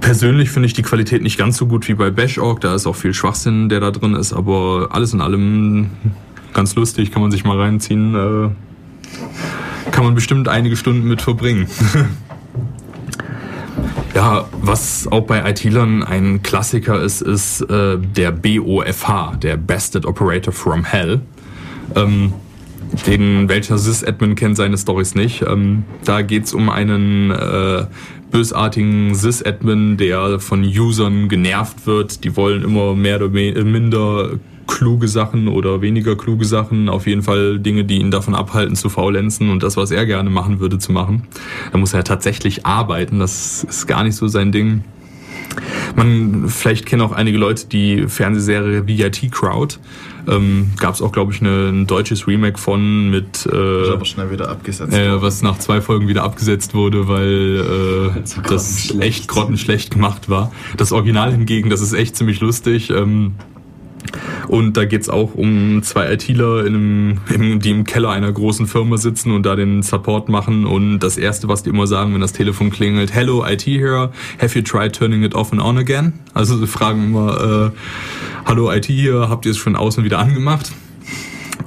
Persönlich 0.05 0.51
finde 0.51 0.67
ich 0.67 0.73
die 0.73 0.83
Qualität 0.83 1.23
nicht 1.23 1.35
ganz 1.35 1.57
so 1.57 1.65
gut 1.65 1.87
wie 1.87 1.95
bei 1.95 2.11
Bash.org. 2.11 2.61
Da 2.61 2.75
ist 2.75 2.85
auch 2.85 2.95
viel 2.95 3.11
Schwachsinn, 3.11 3.69
der 3.69 3.79
da 3.79 3.89
drin 3.89 4.13
ist. 4.13 4.33
Aber 4.33 4.89
alles 4.91 5.13
in 5.13 5.19
allem 5.19 5.89
ganz 6.53 6.75
lustig, 6.75 7.11
kann 7.11 7.23
man 7.23 7.31
sich 7.31 7.43
mal 7.43 7.59
reinziehen. 7.59 8.13
Äh, 8.13 9.89
kann 9.89 10.03
man 10.03 10.13
bestimmt 10.13 10.47
einige 10.47 10.75
Stunden 10.75 11.07
mit 11.07 11.23
verbringen. 11.23 11.65
ja, 14.13 14.45
was 14.61 15.07
auch 15.07 15.25
bei 15.25 15.49
IT-Lern 15.49 16.03
ein 16.03 16.43
Klassiker 16.43 17.01
ist, 17.01 17.21
ist 17.21 17.61
äh, 17.61 17.97
der 17.97 18.31
BOFH, 18.31 19.37
der 19.41 19.57
Bested 19.57 20.05
Operator 20.05 20.53
from 20.53 20.83
Hell. 20.83 21.21
Ähm, 21.95 22.31
den 23.07 23.49
welcher 23.49 23.77
Sys-Admin 23.77 24.35
kennt 24.35 24.55
seine 24.55 24.77
Stories 24.77 25.15
nicht. 25.15 25.41
Ähm, 25.41 25.83
da 26.03 26.21
geht's 26.21 26.53
um 26.53 26.69
einen 26.69 27.31
äh, 27.31 27.85
bösartigen 28.35 29.15
Sys-Admin, 29.15 29.95
der 29.95 30.41
von 30.41 30.61
Usern 30.61 31.29
genervt 31.29 31.87
wird. 31.87 32.25
Die 32.25 32.35
wollen 32.35 32.65
immer 32.65 32.93
mehr 32.93 33.15
oder 33.15 33.29
minder 33.29 34.31
kluge 34.67 35.07
Sachen 35.07 35.47
oder 35.47 35.81
weniger 35.81 36.17
kluge 36.17 36.43
Sachen, 36.43 36.89
auf 36.89 37.07
jeden 37.07 37.21
Fall 37.21 37.59
Dinge, 37.59 37.85
die 37.85 37.99
ihn 37.99 38.11
davon 38.11 38.35
abhalten 38.35 38.75
zu 38.75 38.89
faulenzen 38.89 39.49
und 39.49 39.63
das, 39.63 39.77
was 39.77 39.91
er 39.91 40.05
gerne 40.05 40.29
machen 40.29 40.59
würde, 40.59 40.79
zu 40.79 40.91
machen. 40.91 41.23
Da 41.71 41.77
muss 41.77 41.93
er 41.93 42.03
tatsächlich 42.03 42.65
arbeiten, 42.65 43.19
das 43.19 43.63
ist 43.63 43.87
gar 43.87 44.03
nicht 44.03 44.17
so 44.17 44.27
sein 44.27 44.51
Ding. 44.51 44.83
Man, 45.95 46.49
vielleicht 46.49 46.85
kennen 46.85 47.03
auch 47.03 47.13
einige 47.13 47.37
Leute 47.37 47.67
die 47.67 48.07
Fernsehserie 48.09 48.85
VIT 48.85 49.31
Crowd. 49.31 49.77
Ähm, 50.27 50.71
Gab 50.77 50.95
es 50.95 51.01
auch, 51.01 51.11
glaube 51.11 51.33
ich, 51.33 51.41
eine, 51.41 51.69
ein 51.69 51.87
deutsches 51.87 52.27
Remake 52.27 52.57
von 52.57 53.09
mit. 53.09 53.45
Äh, 53.45 53.91
aber 53.91 54.05
schnell 54.05 54.31
wieder 54.31 54.49
abgesetzt. 54.49 54.93
Äh, 54.93 55.21
was 55.21 55.41
nach 55.41 55.59
zwei 55.59 55.81
Folgen 55.81 56.07
wieder 56.07 56.23
abgesetzt 56.23 56.73
wurde, 56.73 57.07
weil 57.07 58.13
äh, 58.15 58.41
das 58.47 58.93
echt 58.99 59.27
grottenschlecht 59.27 59.91
gemacht 59.91 60.29
war. 60.29 60.51
Das 60.77 60.91
Original 60.91 61.31
hingegen, 61.31 61.69
das 61.69 61.81
ist 61.81 61.93
echt 61.93 62.15
ziemlich 62.15 62.39
lustig. 62.39 62.89
Ähm, 62.89 63.33
und 64.47 64.77
da 64.77 64.85
geht's 64.85 65.09
auch 65.09 65.33
um 65.35 65.81
zwei 65.83 66.11
ITler, 66.13 66.65
in 66.65 66.75
einem, 66.75 67.17
in, 67.33 67.59
die 67.59 67.71
im 67.71 67.83
Keller 67.83 68.09
einer 68.09 68.31
großen 68.31 68.67
Firma 68.67 68.97
sitzen 68.97 69.31
und 69.31 69.45
da 69.45 69.55
den 69.55 69.81
Support 69.81 70.29
machen. 70.29 70.65
Und 70.65 70.99
das 70.99 71.17
Erste, 71.17 71.47
was 71.47 71.63
die 71.63 71.69
immer 71.69 71.87
sagen, 71.87 72.13
wenn 72.13 72.21
das 72.21 72.33
Telefon 72.33 72.69
klingelt, 72.69 73.13
Hello 73.13 73.45
IT 73.45 73.63
here, 73.63 74.11
have 74.41 74.57
you 74.57 74.63
tried 74.63 74.93
turning 74.93 75.23
it 75.23 75.35
off 75.35 75.51
and 75.51 75.61
on 75.61 75.77
again? 75.77 76.13
Also 76.33 76.57
sie 76.57 76.67
fragen 76.67 77.05
immer, 77.05 77.71
äh, 77.73 77.77
Hallo 78.45 78.71
IT 78.71 78.85
hier, 78.85 79.29
habt 79.29 79.45
ihr 79.45 79.51
es 79.51 79.57
schon 79.57 79.75
außen 79.75 80.03
wieder 80.03 80.19
angemacht? 80.19 80.71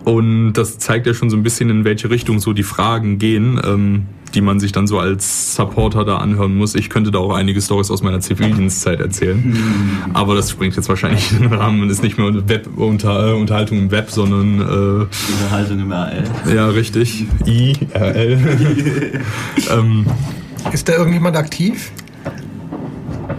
Und 0.04 0.54
das 0.54 0.78
zeigt 0.78 1.06
ja 1.06 1.14
schon 1.14 1.28
so 1.28 1.36
ein 1.36 1.42
bisschen, 1.42 1.68
in 1.68 1.84
welche 1.84 2.08
Richtung 2.08 2.38
so 2.38 2.52
die 2.52 2.62
Fragen 2.62 3.18
gehen. 3.18 3.60
Ähm, 3.62 4.06
die 4.34 4.40
man 4.40 4.60
sich 4.60 4.72
dann 4.72 4.86
so 4.86 4.98
als 4.98 5.54
Supporter 5.54 6.04
da 6.04 6.18
anhören 6.18 6.56
muss. 6.56 6.74
Ich 6.74 6.90
könnte 6.90 7.10
da 7.10 7.18
auch 7.18 7.34
einige 7.34 7.60
Stories 7.60 7.90
aus 7.90 8.02
meiner 8.02 8.20
Zivildienstzeit 8.20 9.00
erzählen. 9.00 9.42
Mhm. 9.44 10.14
Aber 10.14 10.34
das 10.34 10.50
springt 10.50 10.76
jetzt 10.76 10.88
wahrscheinlich 10.88 11.32
in 11.32 11.42
den 11.42 11.52
Rahmen 11.52 11.82
und 11.82 11.90
ist 11.90 12.02
nicht 12.02 12.18
mehr 12.18 12.48
Web 12.48 12.68
unter, 12.76 13.36
Unterhaltung 13.36 13.78
im 13.78 13.90
Web, 13.90 14.10
sondern 14.10 14.60
äh, 14.60 15.32
Unterhaltung 15.32 15.80
im 15.80 15.92
RL. 15.92 16.24
Ja, 16.54 16.68
richtig. 16.68 17.26
IRL. 17.44 18.38
ähm, 19.70 20.06
ist 20.72 20.88
da 20.88 20.94
irgendjemand 20.94 21.36
aktiv? 21.36 21.90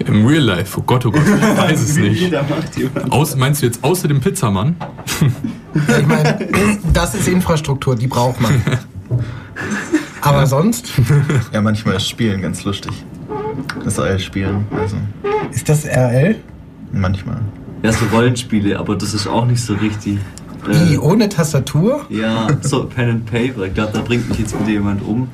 Im 0.05 0.25
Real 0.25 0.43
Life, 0.43 0.79
oh 0.79 0.83
Gott, 0.83 1.05
oh 1.05 1.11
Gott, 1.11 1.21
ich 1.25 1.57
weiß 1.57 1.81
es 1.81 1.97
nicht. 1.97 2.33
Aus, 3.09 3.35
meinst 3.35 3.61
du 3.61 3.65
jetzt 3.65 3.83
außer 3.83 4.07
dem 4.07 4.21
Pizzamann? 4.21 4.75
ich 5.73 6.07
meine, 6.07 6.47
das 6.93 7.15
ist 7.15 7.27
Infrastruktur, 7.27 7.95
die 7.95 8.07
braucht 8.07 8.39
man. 8.41 8.61
Aber 10.21 10.39
ja. 10.39 10.45
sonst? 10.45 10.91
Ja, 11.53 11.61
manchmal 11.61 11.95
ist 11.95 12.07
Spielen 12.07 12.41
ganz 12.41 12.63
lustig. 12.63 12.91
Das 13.83 13.97
RL-Spielen. 13.97 14.65
Also. 14.71 14.97
Ist 15.51 15.67
das 15.67 15.85
RL? 15.85 16.35
Manchmal. 16.91 17.41
Ja, 17.83 17.91
so 17.91 18.05
Rollenspiele, 18.11 18.77
aber 18.77 18.95
das 18.95 19.13
ist 19.13 19.27
auch 19.27 19.45
nicht 19.45 19.61
so 19.61 19.73
richtig. 19.75 20.19
Wie, 20.67 20.95
äh, 20.95 20.97
ohne 20.97 21.29
Tastatur? 21.29 22.05
Ja, 22.09 22.47
so 22.61 22.83
Pen 22.83 23.09
and 23.09 23.25
Paper. 23.25 23.65
Ich 23.65 23.73
glaube, 23.73 23.91
da 23.93 24.01
bringt 24.01 24.27
mich 24.29 24.39
jetzt 24.39 24.59
wieder 24.59 24.69
jemand 24.69 25.01
um. 25.01 25.29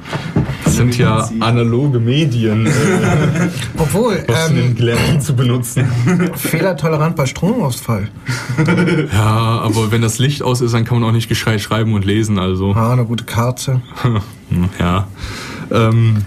Das 0.63 0.76
sind 0.76 0.98
ja 0.98 1.28
analoge 1.39 2.00
Medien. 2.00 2.67
Äh, 2.67 2.71
Obwohl, 3.78 4.24
was 4.28 4.50
ähm, 4.50 4.56
den 4.56 4.76
gelernt, 4.76 5.24
zu 5.24 5.36
benutzen. 5.36 5.86
Fehlertolerant 6.36 7.15
bei 7.15 7.26
Stromausfall. 7.26 8.10
Ja, 9.12 9.62
aber 9.63 9.91
wenn 9.91 10.02
das 10.02 10.19
Licht 10.19 10.43
aus 10.43 10.62
ist, 10.62 10.74
dann 10.74 10.86
kann 10.86 11.00
man 11.00 11.10
auch 11.10 11.13
nicht 11.13 11.30
gescheit 11.30 11.62
schreiben 11.62 11.93
und 11.93 12.06
lesen. 12.06 12.38
Also. 12.38 12.74
Ah, 12.74 12.93
eine 12.93 13.06
gute 13.06 13.24
Karte. 13.24 13.82
Ja. 14.80 15.08
Ähm, 15.72 16.24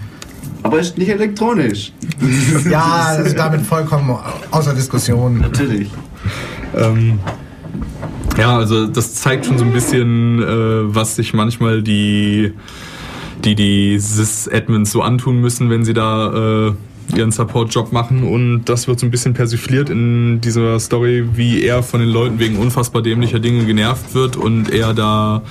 aber 0.63 0.79
ist 0.79 0.97
nicht 0.97 1.09
elektronisch. 1.09 1.93
ja, 2.69 3.15
das 3.17 3.27
ist 3.27 3.37
damit 3.37 3.61
vollkommen 3.61 4.17
außer 4.51 4.73
Diskussion. 4.73 5.39
Natürlich. 5.39 5.89
Ähm, 6.75 7.19
ja, 8.37 8.57
also 8.57 8.87
das 8.87 9.15
zeigt 9.15 9.45
schon 9.45 9.57
so 9.57 9.63
ein 9.63 9.71
bisschen, 9.71 10.41
äh, 10.41 10.95
was 10.95 11.15
sich 11.15 11.33
manchmal 11.33 11.81
die 11.81 12.53
die 13.43 13.55
die 13.55 13.97
Sys-Admins 13.97 14.91
so 14.91 15.01
antun 15.01 15.39
müssen, 15.39 15.69
wenn 15.69 15.85
sie 15.85 15.93
da 15.93 16.67
äh, 16.67 16.73
ihren 17.15 17.31
Support-Job 17.31 17.91
machen 17.91 18.23
und 18.23 18.65
das 18.65 18.87
wird 18.87 18.99
so 18.99 19.05
ein 19.05 19.11
bisschen 19.11 19.33
persifliert 19.33 19.89
in 19.89 20.41
dieser 20.41 20.79
Story, 20.79 21.25
wie 21.33 21.63
er 21.63 21.83
von 21.83 21.99
den 21.99 22.09
Leuten 22.09 22.39
wegen 22.39 22.57
unfassbar 22.57 23.01
dämlicher 23.01 23.39
Dinge 23.39 23.65
genervt 23.65 24.13
wird 24.13 24.35
und 24.35 24.71
er 24.71 24.93
da 24.93 25.43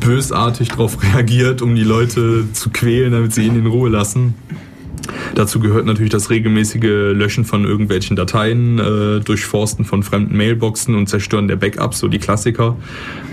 bösartig 0.00 0.68
darauf 0.68 1.02
reagiert, 1.14 1.62
um 1.62 1.74
die 1.74 1.84
Leute 1.84 2.52
zu 2.52 2.70
quälen, 2.70 3.12
damit 3.12 3.34
sie 3.34 3.46
ihn 3.46 3.56
in 3.56 3.66
Ruhe 3.66 3.88
lassen. 3.88 4.34
Dazu 5.34 5.58
gehört 5.60 5.86
natürlich 5.86 6.12
das 6.12 6.30
regelmäßige 6.30 7.12
Löschen 7.12 7.44
von 7.44 7.64
irgendwelchen 7.64 8.16
Dateien, 8.16 8.78
äh, 8.78 9.20
Durchforsten 9.20 9.84
von 9.84 10.02
fremden 10.02 10.36
Mailboxen 10.36 10.94
und 10.94 11.08
Zerstören 11.08 11.48
der 11.48 11.56
Backups, 11.56 11.98
so 11.98 12.08
die 12.08 12.18
Klassiker, 12.18 12.76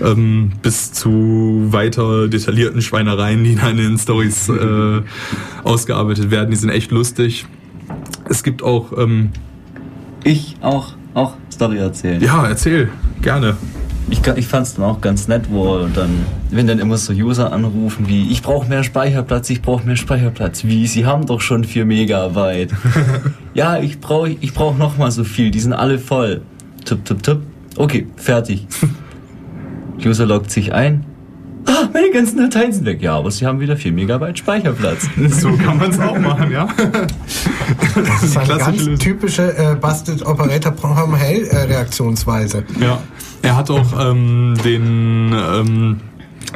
ähm, 0.02 0.52
bis 0.62 0.92
zu 0.92 1.68
weiter 1.70 2.28
detaillierten 2.28 2.82
Schweinereien, 2.82 3.44
die 3.44 3.54
dann 3.54 3.78
in 3.78 3.84
den 3.92 3.98
Stories 3.98 4.48
äh, 4.48 5.02
ausgearbeitet 5.64 6.30
werden. 6.30 6.50
Die 6.50 6.56
sind 6.56 6.70
echt 6.70 6.90
lustig. 6.90 7.46
Es 8.28 8.42
gibt 8.42 8.62
auch. 8.62 8.96
Ähm, 8.96 9.30
ich 10.24 10.56
auch, 10.60 10.94
auch 11.14 11.34
Story 11.50 11.78
erzählen. 11.78 12.20
Ja, 12.22 12.46
erzähl, 12.46 12.90
gerne. 13.20 13.56
Ich, 14.10 14.20
ich 14.36 14.46
fand 14.46 14.66
es 14.66 14.74
dann 14.74 14.84
auch 14.84 15.00
ganz 15.00 15.28
nett, 15.28 15.44
wo 15.48 15.86
dann, 15.94 16.10
wenn 16.50 16.66
dann 16.66 16.78
immer 16.78 16.96
so 16.96 17.12
User 17.12 17.52
anrufen 17.52 18.08
wie, 18.08 18.30
ich 18.30 18.42
brauche 18.42 18.68
mehr 18.68 18.82
Speicherplatz, 18.84 19.48
ich 19.50 19.62
brauche 19.62 19.86
mehr 19.86 19.96
Speicherplatz. 19.96 20.64
Wie, 20.64 20.86
sie 20.86 21.06
haben 21.06 21.26
doch 21.26 21.40
schon 21.40 21.64
4 21.64 21.84
Megabyte. 21.84 22.72
ja, 23.54 23.78
ich 23.78 24.00
brauche 24.00 24.30
ich 24.30 24.52
brauch 24.52 24.76
noch 24.76 24.98
mal 24.98 25.10
so 25.10 25.24
viel, 25.24 25.50
die 25.50 25.60
sind 25.60 25.72
alle 25.72 25.98
voll. 25.98 26.42
Tipp, 26.84 27.04
tipp, 27.04 27.22
tipp. 27.22 27.38
Okay, 27.76 28.06
fertig. 28.16 28.66
User 30.04 30.26
loggt 30.26 30.50
sich 30.50 30.72
ein, 30.72 31.04
ah, 31.66 31.88
meine 31.92 32.10
ganzen 32.10 32.38
Dateien 32.38 32.72
sind 32.72 32.84
weg. 32.86 33.02
Ja, 33.02 33.16
aber 33.16 33.30
sie 33.30 33.46
haben 33.46 33.60
wieder 33.60 33.76
4 33.76 33.92
Megabyte 33.92 34.38
Speicherplatz. 34.38 35.08
So 35.28 35.52
kann 35.56 35.78
man 35.78 35.90
es 35.90 35.98
auch 36.00 36.18
machen, 36.18 36.50
ja. 36.50 36.68
Das 37.94 38.22
ist 38.22 38.36
eine 38.36 38.58
ganz 38.58 38.78
Lösung. 38.78 38.98
typische 38.98 39.56
äh, 39.56 39.74
Busted 39.74 40.24
Operator 40.26 40.72
Program 40.72 41.14
Hell 41.14 41.44
äh, 41.44 41.56
Reaktionsweise. 41.64 42.64
Ja, 42.80 42.98
er 43.42 43.56
hat 43.56 43.70
auch 43.70 44.10
ähm, 44.10 44.54
den 44.64 45.32
ähm, 45.32 46.00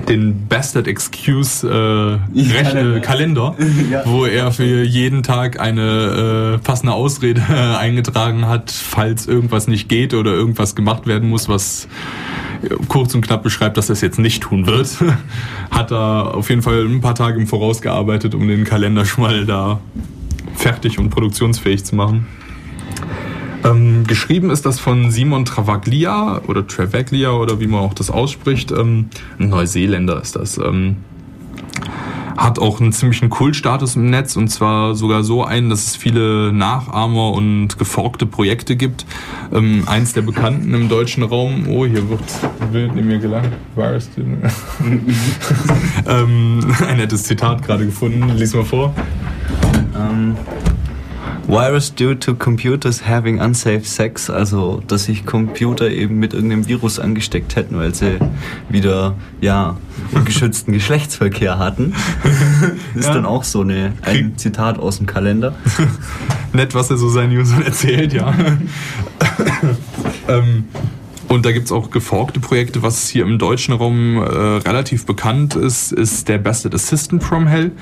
den 0.09 0.47
Bastard 0.49 0.87
Excuse 0.87 1.67
äh, 1.67 2.43
Kalender, 2.53 3.01
Kalender 3.01 3.55
ja. 3.91 4.03
wo 4.05 4.27
er 4.27 4.53
für 4.53 4.83
jeden 4.83 5.23
Tag 5.23 5.61
eine 5.61 6.57
äh, 6.57 6.65
passende 6.65 6.93
Ausrede 6.93 7.43
äh, 7.49 7.53
eingetragen 7.77 8.47
hat, 8.47 8.71
falls 8.71 9.27
irgendwas 9.27 9.69
nicht 9.69 9.89
geht 9.89 10.15
oder 10.15 10.33
irgendwas 10.33 10.75
gemacht 10.75 11.07
werden 11.07 11.29
muss, 11.29 11.49
was 11.49 11.89
kurz 12.89 13.15
und 13.15 13.23
knapp 13.23 13.43
beschreibt, 13.43 13.77
dass 13.77 13.89
er 13.89 13.95
es 13.95 14.01
jetzt 14.01 14.19
nicht 14.19 14.43
tun 14.43 14.67
wird, 14.67 14.97
hat 15.71 15.93
er 15.93 16.35
auf 16.35 16.49
jeden 16.49 16.63
Fall 16.63 16.85
ein 16.85 17.01
paar 17.01 17.15
Tage 17.15 17.41
im 17.41 17.47
Voraus 17.47 17.81
gearbeitet, 17.81 18.35
um 18.35 18.47
den 18.49 18.65
Kalender 18.65 19.05
schon 19.05 19.25
mal 19.25 19.47
da 19.47 19.81
fertig 20.55 20.99
und 20.99 21.11
produktionsfähig 21.11 21.85
zu 21.85 21.97
machen. 21.97 22.27
Ähm, 23.67 24.07
geschrieben 24.07 24.51
ist 24.51 24.65
das 24.65 24.79
von 24.79 25.11
Simon 25.11 25.45
Travaglia 25.45 26.41
oder 26.47 26.67
Travaglia 26.67 27.33
oder 27.33 27.61
wie 27.61 27.67
man 27.67 27.81
auch 27.81 27.95
das 27.95 28.11
ausspricht. 28.11 28.71
Ähm, 28.71 29.11
ein 29.39 29.49
Neuseeländer 29.49 30.21
ist 30.23 30.37
das. 30.37 30.59
Ähm, 30.59 30.97
hat 32.37 32.59
auch 32.59 32.81
einen 32.81 32.93
ziemlichen 32.93 33.31
Kultstatus 33.31 33.97
im 33.97 34.11
Netz 34.11 34.37
und 34.37 34.49
zwar 34.49 34.95
sogar 34.95 35.25
so 35.25 35.43
einen, 35.43 35.71
dass 35.71 35.87
es 35.87 35.97
viele 35.97 36.53
Nachahmer 36.53 37.31
und 37.31 37.79
geforkte 37.79 38.27
Projekte 38.27 38.77
gibt. 38.77 39.07
Ähm, 39.53 39.85
eins 39.87 40.13
der 40.13 40.23
bekannten 40.23 40.75
im 40.75 40.89
deutschen 40.89 41.23
Raum, 41.23 41.67
oh, 41.69 41.87
hier 41.87 42.09
wird 42.11 42.21
wild 42.73 42.95
in 42.95 43.07
mir 43.07 43.19
gelangt. 43.19 43.53
Virus. 43.75 44.11
ähm, 46.07 46.61
ein 46.87 46.97
nettes 46.99 47.25
Zitat 47.25 47.65
gerade 47.65 47.87
gefunden. 47.87 48.29
Lies 48.37 48.55
mal 48.55 48.65
vor. 48.65 48.95
Ähm, 49.97 50.37
Virus 51.49 51.95
due 51.95 52.19
to 52.19 52.35
computers 52.35 53.07
having 53.07 53.41
unsafe 53.41 53.85
sex, 53.85 54.29
also 54.31 54.83
dass 54.87 55.05
sich 55.05 55.25
Computer 55.25 55.89
eben 55.91 56.19
mit 56.19 56.35
irgendeinem 56.35 56.67
Virus 56.67 56.99
angesteckt 56.99 57.57
hätten, 57.57 57.77
weil 57.77 57.95
sie 57.95 58.19
wieder 58.69 59.15
ja 59.41 59.77
ungeschützten 60.13 60.73
Geschlechtsverkehr 60.73 61.59
hatten. 61.59 61.95
ist 62.95 63.07
ja. 63.07 63.15
dann 63.15 63.27
auch 63.27 63.45
so 63.45 63.61
eine, 63.61 63.93
ein 64.03 64.37
Zitat 64.37 64.79
aus 64.79 64.99
dem 64.99 65.07
Kalender. 65.07 65.55
Nett, 66.53 66.75
was 66.75 66.91
er 66.91 66.97
so 66.97 67.09
seinen 67.09 67.37
Usern 67.37 67.63
erzählt, 67.63 68.13
ja. 68.13 68.35
ähm, 70.29 70.65
und 71.29 71.45
da 71.45 71.51
gibt 71.51 71.67
es 71.67 71.73
auch 71.73 71.91
geforkte 71.91 72.39
Projekte. 72.39 72.83
Was 72.83 73.09
hier 73.09 73.25
im 73.25 73.39
deutschen 73.39 73.75
Raum 73.75 74.17
äh, 74.17 74.21
relativ 74.21 75.07
bekannt 75.07 75.57
ist, 75.57 75.91
ist 75.91 76.29
der 76.29 76.39
Bested 76.39 76.75
Assistant 76.75 77.23
from 77.23 77.49
Hell. 77.49 77.73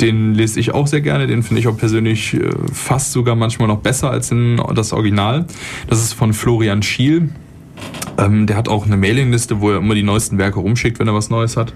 Den 0.00 0.34
lese 0.34 0.60
ich 0.60 0.74
auch 0.74 0.86
sehr 0.86 1.00
gerne. 1.00 1.26
Den 1.26 1.42
finde 1.42 1.60
ich 1.60 1.68
auch 1.68 1.76
persönlich 1.76 2.34
äh, 2.34 2.50
fast 2.72 3.12
sogar 3.12 3.36
manchmal 3.36 3.68
noch 3.68 3.78
besser 3.78 4.10
als 4.10 4.30
in 4.30 4.60
das 4.74 4.92
Original. 4.92 5.46
Das 5.88 6.02
ist 6.02 6.12
von 6.12 6.34
Florian 6.34 6.82
Schiel. 6.82 7.30
Ähm, 8.18 8.46
der 8.46 8.56
hat 8.56 8.68
auch 8.68 8.84
eine 8.84 8.98
Mailingliste, 8.98 9.62
wo 9.62 9.70
er 9.70 9.78
immer 9.78 9.94
die 9.94 10.02
neuesten 10.02 10.36
Werke 10.36 10.60
rumschickt, 10.60 10.98
wenn 10.98 11.08
er 11.08 11.14
was 11.14 11.30
Neues 11.30 11.56
hat. 11.56 11.72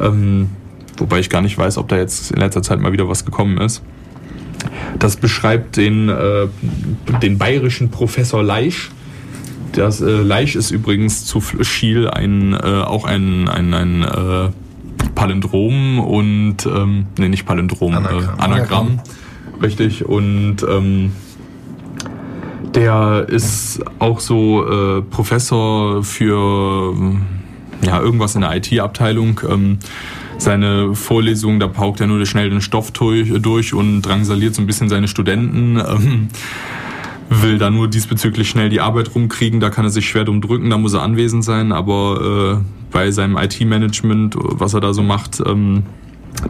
Ähm, 0.00 0.50
wobei 0.96 1.18
ich 1.18 1.28
gar 1.28 1.42
nicht 1.42 1.58
weiß, 1.58 1.76
ob 1.78 1.88
da 1.88 1.96
jetzt 1.96 2.30
in 2.30 2.38
letzter 2.38 2.62
Zeit 2.62 2.80
mal 2.80 2.92
wieder 2.92 3.08
was 3.08 3.24
gekommen 3.24 3.58
ist. 3.58 3.82
Das 5.00 5.16
beschreibt 5.16 5.76
den, 5.76 6.08
äh, 6.08 6.46
den 7.20 7.36
bayerischen 7.36 7.90
Professor 7.90 8.44
Leisch 8.44 8.92
das 9.72 10.00
äh, 10.00 10.10
Leich 10.10 10.54
ist 10.54 10.70
übrigens 10.70 11.24
zu 11.24 11.40
Schiel 11.40 12.08
ein, 12.08 12.54
äh, 12.54 12.56
auch 12.56 13.04
ein, 13.04 13.48
ein, 13.48 13.74
ein 13.74 14.02
äh, 14.02 14.50
Palindrom 15.14 16.00
und, 16.00 16.66
ähm, 16.66 17.06
nee, 17.18 17.28
nicht 17.28 17.46
Palindrom, 17.46 17.94
Anagramm. 17.94 18.38
Äh, 18.38 18.42
Anagramm. 18.42 19.00
Richtig, 19.62 20.04
und 20.04 20.56
ähm, 20.68 21.12
der 22.74 23.26
ist 23.28 23.80
auch 23.98 24.20
so 24.20 24.66
äh, 24.98 25.02
Professor 25.02 26.02
für 26.02 26.94
ja, 27.84 28.00
irgendwas 28.00 28.34
in 28.34 28.40
der 28.40 28.56
IT-Abteilung. 28.56 29.40
Ähm, 29.48 29.78
seine 30.38 30.94
Vorlesungen, 30.94 31.60
da 31.60 31.68
paukt 31.68 32.00
er 32.00 32.06
nur 32.06 32.24
schnell 32.26 32.50
den 32.50 32.60
Stoff 32.60 32.90
durch 32.90 33.74
und 33.74 34.02
drangsaliert 34.02 34.54
so 34.54 34.62
ein 34.62 34.66
bisschen 34.66 34.88
seine 34.88 35.08
Studenten. 35.08 35.76
Ähm, 35.76 36.28
will 37.40 37.58
da 37.58 37.70
nur 37.70 37.88
diesbezüglich 37.88 38.48
schnell 38.48 38.68
die 38.68 38.80
Arbeit 38.80 39.14
rumkriegen, 39.14 39.60
da 39.60 39.70
kann 39.70 39.84
er 39.84 39.90
sich 39.90 40.08
schwer 40.08 40.24
drum 40.24 40.40
drücken, 40.40 40.68
da 40.70 40.78
muss 40.78 40.92
er 40.92 41.02
anwesend 41.02 41.44
sein, 41.44 41.72
aber 41.72 42.60
äh, 42.60 42.64
bei 42.92 43.10
seinem 43.10 43.36
IT-Management, 43.36 44.36
was 44.38 44.74
er 44.74 44.80
da 44.80 44.92
so 44.92 45.02
macht, 45.02 45.42
ähm, 45.46 45.84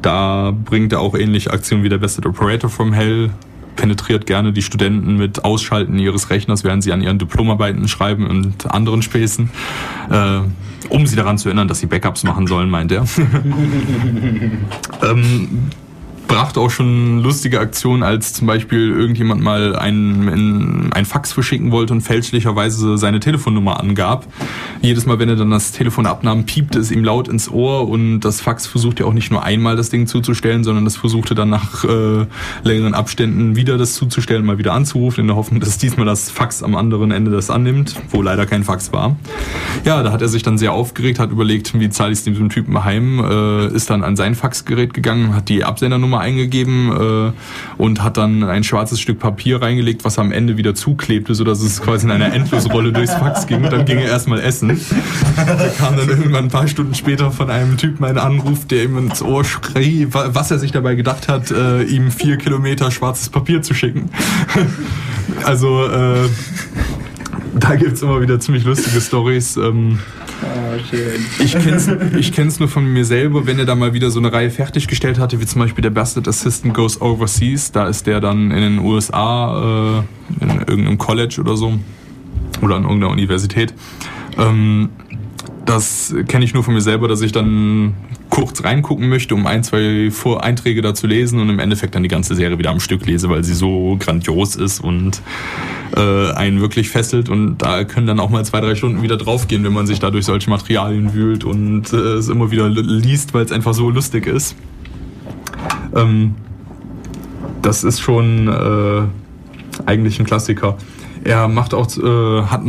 da 0.01 0.53
bringt 0.53 0.93
er 0.93 1.01
auch 1.01 1.15
ähnliche 1.15 1.53
Aktionen 1.53 1.85
wie 1.85 1.89
der 1.89 1.99
Bested 1.99 2.27
Operator 2.27 2.71
from 2.71 2.93
Hell, 2.93 3.31
penetriert 3.77 4.27
gerne 4.27 4.53
die 4.53 4.63
Studenten 4.63 5.17
mit 5.17 5.45
Ausschalten 5.45 5.99
ihres 5.99 6.31
Rechners, 6.31 6.65
während 6.65 6.83
sie 6.83 6.93
an 6.93 7.03
ihren 7.03 7.19
Diplomarbeiten 7.19 7.89
schreiben 7.89 8.27
und 8.27 8.71
anderen 8.71 9.03
Späßen, 9.03 9.51
äh, 10.11 10.41
um 10.89 11.07
sie 11.07 11.17
daran 11.17 11.39
zu 11.39 11.49
erinnern, 11.49 11.69
dass 11.69 11.81
sie 11.81 11.87
Backups 11.87 12.25
machen 12.25 12.47
sollen, 12.47 12.71
meint 12.71 12.93
er. 12.93 13.05
ähm, 15.03 15.71
brachte 16.33 16.61
auch 16.61 16.71
schon 16.71 17.19
lustige 17.19 17.61
Aktionen, 17.61 18.03
als 18.03 18.33
zum 18.33 18.47
Beispiel 18.47 18.91
irgendjemand 18.91 19.43
mal 19.43 19.77
ein, 19.77 20.91
ein 20.91 21.05
Fax 21.05 21.31
verschicken 21.31 21.73
wollte 21.73 21.93
und 21.93 22.01
fälschlicherweise 22.01 22.97
seine 22.97 23.21
Telefonnummer 23.21 23.79
angab. 23.79 24.27
Jedes 24.81 25.05
Mal, 25.05 25.19
wenn 25.19 25.29
er 25.29 25.37
dann 25.37 25.51
das 25.51 25.73
Telefon 25.73 26.07
abnahm, 26.07 26.47
piepte 26.47 26.79
es 26.79 26.91
ihm 26.91 27.05
laut 27.05 27.29
ins 27.29 27.51
Ohr 27.51 27.87
und 27.87 28.21
das 28.21 28.41
Fax 28.41 28.67
versuchte 28.67 29.05
auch 29.05 29.13
nicht 29.13 29.31
nur 29.31 29.43
einmal 29.43 29.77
das 29.77 29.91
Ding 29.91 30.07
zuzustellen, 30.07 30.65
sondern 30.65 30.87
das 30.87 30.97
versuchte 30.97 31.35
dann 31.35 31.51
nach 31.51 31.85
äh, 31.85 32.25
längeren 32.63 32.95
Abständen 32.95 33.55
wieder 33.55 33.77
das 33.77 33.93
zuzustellen, 33.93 34.47
mal 34.47 34.57
wieder 34.57 34.73
anzurufen, 34.73 35.21
in 35.21 35.27
der 35.27 35.37
Hoffnung, 35.37 35.61
dass 35.61 35.77
diesmal 35.77 36.07
das 36.07 36.31
Fax 36.31 36.63
am 36.63 36.77
anderen 36.77 37.11
Ende 37.11 37.31
das 37.31 37.51
annimmt, 37.51 37.95
wo 38.09 38.23
leider 38.23 38.47
kein 38.47 38.65
Fax 38.65 38.91
war. 38.91 39.17
Ja, 39.85 40.03
da 40.03 40.13
hat 40.13 40.23
er 40.23 40.29
sich 40.29 40.43
dann 40.43 40.57
sehr 40.57 40.73
aufgeregt, 40.73 41.19
hat 41.19 41.31
überlegt, 41.31 41.79
wie 41.79 41.91
zahle 41.91 42.13
ich 42.13 42.21
es 42.21 42.25
diesem 42.25 42.49
Typen 42.49 42.85
heim, 42.85 43.23
äh, 43.23 43.67
ist 43.67 43.91
dann 43.91 44.03
an 44.03 44.17
sein 44.17 44.35
Faxgerät 44.35 44.95
gegangen, 44.95 45.35
hat 45.35 45.51
die 45.51 45.63
Absendernummer 45.63 46.22
eingegeben 46.23 46.91
äh, 47.29 47.33
und 47.77 48.03
hat 48.03 48.17
dann 48.17 48.43
ein 48.45 48.65
schwarzes 48.65 49.01
Stück 49.01 49.19
Papier 49.19 49.61
reingelegt, 49.61 50.05
was 50.05 50.19
am 50.19 50.33
Ende 50.33 50.57
wieder 50.57 50.75
zuklebte, 50.75 51.35
sodass 51.35 51.61
es 51.61 51.83
quasi 51.83 52.07
in 52.07 52.13
einer 52.13 52.33
Endlosrolle 52.33 52.93
durchs 52.93 53.13
Fax 53.13 53.47
ging. 53.47 53.65
Und 53.65 53.73
dann 53.73 53.85
ging 53.85 53.99
er 53.99 54.09
erstmal 54.09 54.41
essen. 54.41 54.81
Da 55.37 55.69
kam 55.79 55.97
dann 55.97 56.09
irgendwann 56.09 56.45
ein 56.45 56.51
paar 56.51 56.69
Stunden 56.69 56.95
später 56.95 57.31
von 57.31 57.51
einem 57.51 57.77
Typen 57.77 58.05
ein 58.05 58.19
Anruf, 58.19 58.67
der 58.67 58.85
ihm 58.85 58.99
ins 58.99 59.23
Ohr 59.23 59.45
schrie, 59.45 60.09
was 60.11 60.51
er 60.51 60.59
sich 60.59 60.73
dabei 60.73 60.95
gedacht 60.95 61.29
hat, 61.29 61.51
äh, 61.51 61.83
ihm 61.83 62.11
vier 62.11 62.37
Kilometer 62.37 62.91
schwarzes 62.91 63.29
Papier 63.29 63.63
zu 63.63 63.75
schicken. 63.75 64.11
also 65.45 65.87
äh, 65.87 66.29
da 67.55 67.75
gibt 67.77 67.93
es 67.93 68.03
immer 68.03 68.21
wieder 68.21 68.41
ziemlich 68.41 68.65
lustige 68.65 69.01
Stories. 69.01 69.57
Ähm, 69.57 69.99
Oh, 70.43 70.79
schön. 70.91 71.25
ich 71.39 71.53
kenn's, 71.53 71.89
ich 72.17 72.59
nur 72.59 72.69
von 72.69 72.85
mir 72.85 73.05
selber, 73.05 73.47
wenn 73.47 73.59
er 73.59 73.65
da 73.65 73.75
mal 73.75 73.95
wieder 73.95 74.11
so 74.11 74.19
eine 74.19 74.33
Reihe 74.33 74.51
fertiggestellt 74.51 75.19
hatte, 75.19 75.41
wie 75.41 75.47
zum 75.47 75.61
Beispiel 75.61 75.83
der 75.83 75.91
Bastard 75.91 76.27
Assistant 76.27 76.75
Goes 76.75 77.01
Overseas, 77.01 77.71
da 77.71 77.87
ist 77.87 78.07
der 78.07 78.21
dann 78.21 78.51
in 78.51 78.61
den 78.61 78.79
USA, 78.81 80.03
äh, 80.41 80.45
in 80.45 80.51
irgendeinem 80.51 80.99
College 80.99 81.37
oder 81.41 81.57
so, 81.57 81.79
oder 82.61 82.77
an 82.77 82.83
irgendeiner 82.83 83.13
Universität. 83.13 83.73
Ähm, 84.39 84.91
das 85.67 86.15
kenne 86.29 86.45
ich 86.45 86.55
nur 86.55 86.65
von 86.65 86.75
mir 86.75 86.81
selber, 86.81 87.09
dass 87.09 87.21
ich 87.21 87.33
dann 87.33 87.95
kurz 88.31 88.65
reingucken 88.65 89.09
möchte, 89.09 89.35
um 89.35 89.47
ein, 89.47 89.63
zwei 89.63 90.11
Vor 90.11 90.43
Einträge 90.43 90.83
da 90.83 90.95
zu 90.95 91.07
lesen 91.07 91.39
und 91.39 91.51
im 91.51 91.59
Endeffekt 91.59 91.95
dann 91.95 92.03
die 92.03 92.09
ganze 92.09 92.35
Serie 92.35 92.59
wieder 92.59 92.71
am 92.71 92.81
Stück 92.81 93.07
lese, 93.07 93.29
weil 93.29 93.45
sie 93.45 93.55
so 93.55 93.97
grandios 93.99 94.57
ist 94.57 94.81
und 94.81 95.21
äh, 95.97 96.33
einen 96.33 96.61
wirklich 96.61 96.89
fesselt 96.89 97.29
und 97.29 97.59
da 97.59 97.85
können 97.85 98.07
dann 98.07 98.21
auch 98.21 98.31
mal 98.31 98.45
zwei, 98.45 98.61
drei 98.61 98.75
Stunden 98.75 99.03
wieder 99.03 99.17
draufgehen, 99.17 99.65
wenn 99.65 99.73
man 99.73 99.87
sich 99.87 100.01
da 100.01 100.11
durch 100.11 100.25
solche 100.25 100.51
Materialien 100.51 101.15
wühlt 101.15 101.45
und 101.45 101.93
äh, 101.93 101.97
es 101.97 102.29
immer 102.29 102.51
wieder 102.51 102.69
liest, 102.69 103.35
weil 103.35 103.45
es 103.45 103.53
einfach 103.53 103.75
so 103.75 103.91
lustig 103.91 104.27
ist. 104.27 104.57
Ähm, 105.95 106.35
das 107.61 107.85
ist 107.85 108.01
schon 108.01 108.49
äh, 108.49 109.03
eigentlich 109.87 110.19
ein 110.19 110.27
Klassiker. 110.27 110.77
Er 111.25 111.49
macht 111.49 111.75
auch, 111.75 111.87
äh, 111.99 112.43
hat, 112.43 112.63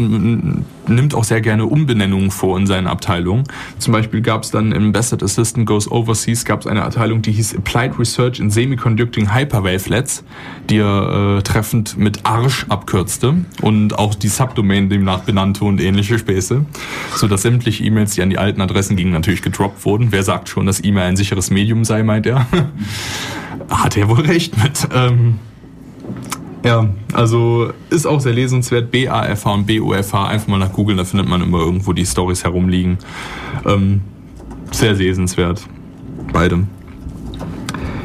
nimmt 0.88 1.15
auch 1.15 1.24
sehr 1.24 1.41
gerne 1.41 1.65
Umbenennungen 1.65 2.32
vor 2.32 2.58
in 2.58 2.67
seinen 2.67 2.88
Abteilungen. 2.88 3.43
Zum 3.80 3.93
Beispiel 3.93 4.22
gab 4.22 4.43
es 4.43 4.52
dann 4.52 4.72
im 4.72 4.91
Bastard 4.91 5.24
Assistant 5.24 5.65
Goes 5.65 5.89
Overseas 5.89 6.46
gab 6.46 6.62
es 6.62 6.67
eine 6.67 6.84
Abteilung, 6.84 7.22
die 7.22 7.32
hieß 7.32 7.56
Applied 7.56 7.98
Research 8.00 8.39
in 8.39 8.50
Semiconducting 8.50 9.34
Hyperwavelets, 9.34 10.24
die 10.69 10.78
er 10.78 11.38
äh, 11.38 11.41
treffend 11.41 11.98
mit 11.98 12.26
Arsch 12.26 12.65
abkürzte 12.69 13.36
und 13.62 13.98
auch 13.98 14.15
die 14.15 14.28
Subdomain 14.28 14.89
demnach 14.89 15.22
benannte 15.22 15.65
und 15.65 15.82
ähnliche 15.82 16.19
Späße, 16.19 16.65
so 17.15 17.28
dass 17.28 17.43
sämtliche 17.43 17.84
E-Mails, 17.84 18.15
die 18.15 18.22
an 18.22 18.30
die 18.30 18.38
alten 18.38 18.62
Adressen 18.62 18.96
gingen, 18.96 19.12
natürlich 19.12 19.41
gedroppt 19.41 19.86
wurden. 19.86 20.12
Wer 20.12 20.24
sagt 20.24 20.50
schon, 20.50 20.65
dass 20.65 20.84
E-Mail 20.84 21.10
ein 21.10 21.15
sicheres 21.15 21.50
Medium 21.50 21.86
sei, 21.86 22.04
meint 22.04 22.26
er. 22.26 22.48
Hat 23.69 23.98
er 23.98 24.10
wohl 24.10 24.22
recht 24.22 24.62
mit. 24.62 24.88
Ähm, 24.93 25.39
ja, 26.63 26.89
also 27.13 27.71
ist 27.89 28.06
auch 28.06 28.19
sehr 28.21 28.34
lesenswert. 28.34 28.91
BAFH 28.91 29.45
und 29.52 29.67
BOFH, 29.67 30.28
einfach 30.28 30.47
mal 30.47 30.60
nach 30.60 30.71
googeln, 30.71 30.97
da 30.97 31.04
findet 31.06 31.28
man 31.28 31.41
immer 31.41 31.60
irgendwo 31.60 31.93
die 31.93 32.06
Stories 32.06 32.43
herumliegen. 32.43 32.97
Ähm, 33.65 34.02
sehr 34.71 34.93
lesenswert. 34.93 35.67
Beide. 36.32 36.67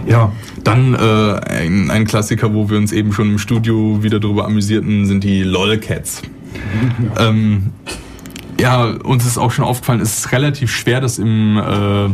Ja, 0.06 0.32
dann 0.64 0.94
äh, 0.94 1.40
ein, 1.50 1.90
ein 1.90 2.04
Klassiker, 2.04 2.52
wo 2.54 2.68
wir 2.70 2.78
uns 2.78 2.92
eben 2.92 3.12
schon 3.12 3.30
im 3.30 3.38
Studio 3.38 4.02
wieder 4.02 4.20
darüber 4.20 4.46
amüsierten, 4.46 5.06
sind 5.06 5.22
die 5.22 5.42
LOLcats. 5.42 6.22
ähm, 7.18 7.72
ja, 8.60 8.84
uns 8.84 9.24
ist 9.24 9.38
auch 9.38 9.52
schon 9.52 9.64
aufgefallen, 9.64 10.00
es 10.00 10.18
ist 10.18 10.32
relativ 10.32 10.70
schwer, 10.70 11.00
das 11.00 11.18
im 11.18 11.56
äh, 11.56 12.08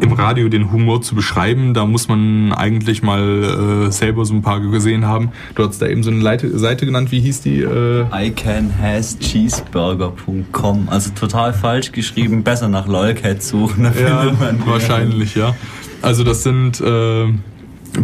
im 0.00 0.12
Radio 0.12 0.48
den 0.48 0.72
Humor 0.72 1.02
zu 1.02 1.14
beschreiben. 1.14 1.74
Da 1.74 1.86
muss 1.86 2.08
man 2.08 2.52
eigentlich 2.52 3.02
mal 3.02 3.86
äh, 3.88 3.92
selber 3.92 4.24
so 4.24 4.34
ein 4.34 4.42
paar 4.42 4.60
gesehen 4.60 5.06
haben. 5.06 5.30
Du 5.54 5.66
hast 5.66 5.80
da 5.80 5.86
eben 5.86 6.02
so 6.02 6.10
eine 6.10 6.20
Leite, 6.20 6.58
Seite 6.58 6.86
genannt, 6.86 7.12
wie 7.12 7.20
hieß 7.20 7.42
die? 7.42 7.60
Äh? 7.60 8.04
icanhascheeseburger.com. 8.12 10.88
Also 10.88 11.10
total 11.10 11.52
falsch 11.52 11.92
geschrieben, 11.92 12.42
besser 12.42 12.68
nach 12.68 12.86
Lolcat 12.86 13.42
suchen. 13.42 13.84
Da 13.84 13.92
Ja, 14.00 14.20
findet 14.22 14.40
man 14.40 14.58
die. 14.58 14.66
wahrscheinlich, 14.66 15.34
ja. 15.34 15.54
Also 16.02 16.24
das 16.24 16.42
sind 16.42 16.80
äh, 16.80 17.26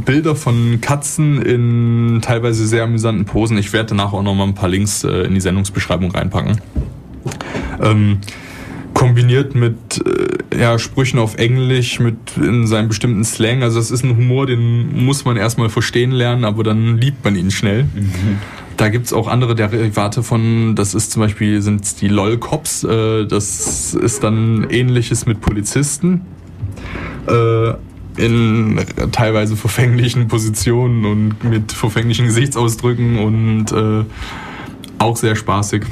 Bilder 0.05 0.37
von 0.37 0.81
Katzen 0.81 1.43
in 1.43 2.21
teilweise 2.23 2.67
sehr 2.67 2.85
amüsanten 2.85 3.25
Posen. 3.25 3.59
Ich 3.59 3.73
werde 3.73 3.89
danach 3.91 4.13
auch 4.13 4.23
noch 4.23 4.35
mal 4.35 4.45
ein 4.45 4.55
paar 4.55 4.69
Links 4.69 5.05
äh, 5.05 5.23
in 5.23 5.35
die 5.35 5.41
Sendungsbeschreibung 5.41 6.11
reinpacken. 6.13 6.61
Ähm, 7.83 8.19
kombiniert 9.01 9.55
mit 9.55 10.05
äh, 10.53 10.61
ja, 10.61 10.79
Sprüchen 10.79 11.19
auf 11.19 11.37
Englisch, 11.37 12.01
mit 12.01 12.37
in 12.37 12.67
seinem 12.67 12.89
bestimmten 12.89 13.25
Slang. 13.25 13.63
Also 13.63 13.79
das 13.79 13.91
ist 13.91 14.05
ein 14.05 14.15
Humor, 14.15 14.47
den 14.47 15.05
muss 15.07 15.25
man 15.25 15.39
erstmal 15.39 15.71
verstehen 15.71 16.11
lernen, 16.11 16.45
aber 16.45 16.65
dann 16.65 16.99
liebt 16.99 17.25
man 17.25 17.35
ihn 17.35 17.51
schnell. 17.51 17.87
Da 18.77 18.91
gibt's 18.91 19.15
auch 19.15 19.27
andere 19.27 19.55
Derivate 19.55 20.23
von, 20.23 20.77
das 20.77 20.93
ist 20.93 21.13
zum 21.13 21.23
Beispiel 21.23 21.63
sind 21.63 22.03
die 22.03 22.09
LOL-Cops, 22.09 22.85
äh, 22.85 23.27
das 23.27 23.95
ist 23.95 24.23
dann 24.23 24.67
ähnliches 24.69 25.25
mit 25.25 25.41
Polizisten. 25.41 26.21
Äh, 27.27 27.73
in 28.17 28.81
teilweise 29.13 29.57
verfänglichen 29.57 30.29
Positionen 30.29 31.07
und 31.07 31.45
mit 31.45 31.73
verfänglichen 31.73 32.27
Gesichtsausdrücken 32.27 33.19
und 33.19 33.73
äh, 33.73 34.05
auch 34.99 35.17
sehr 35.17 35.37
spaßig. 35.37 35.85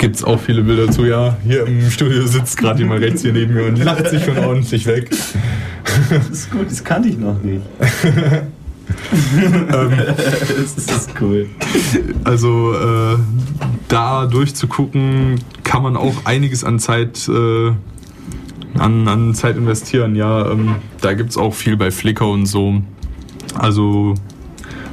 Gibt's 0.00 0.24
auch 0.24 0.40
viele 0.40 0.62
Bilder 0.62 0.90
zu, 0.90 1.04
ja. 1.04 1.36
Hier 1.44 1.66
im 1.66 1.90
Studio 1.90 2.26
sitzt 2.26 2.56
gerade 2.56 2.78
jemand 2.78 3.02
rechts 3.02 3.20
hier 3.20 3.34
neben 3.34 3.52
mir 3.52 3.66
und 3.66 3.76
lacht 3.84 4.08
sich 4.08 4.24
schon 4.24 4.38
ordentlich 4.38 4.86
weg. 4.86 5.10
Das 6.08 6.30
ist 6.30 6.50
gut, 6.50 6.70
das 6.70 6.82
kannte 6.82 7.10
ich 7.10 7.18
noch 7.18 7.42
nicht. 7.42 7.60
das 10.56 10.86
ist 10.86 11.10
cool. 11.20 11.50
Also 12.24 12.72
äh, 12.72 13.18
da 13.88 14.24
durchzugucken, 14.24 15.40
kann 15.64 15.82
man 15.82 15.98
auch 15.98 16.24
einiges 16.24 16.64
an 16.64 16.78
Zeit, 16.78 17.28
äh, 17.28 17.72
an, 18.78 19.06
an 19.06 19.34
Zeit 19.34 19.58
investieren. 19.58 20.16
Ja, 20.16 20.50
ähm, 20.50 20.76
da 21.02 21.12
gibt's 21.12 21.36
auch 21.36 21.52
viel 21.52 21.76
bei 21.76 21.90
Flickr 21.90 22.26
und 22.26 22.46
so. 22.46 22.80
Also 23.54 24.14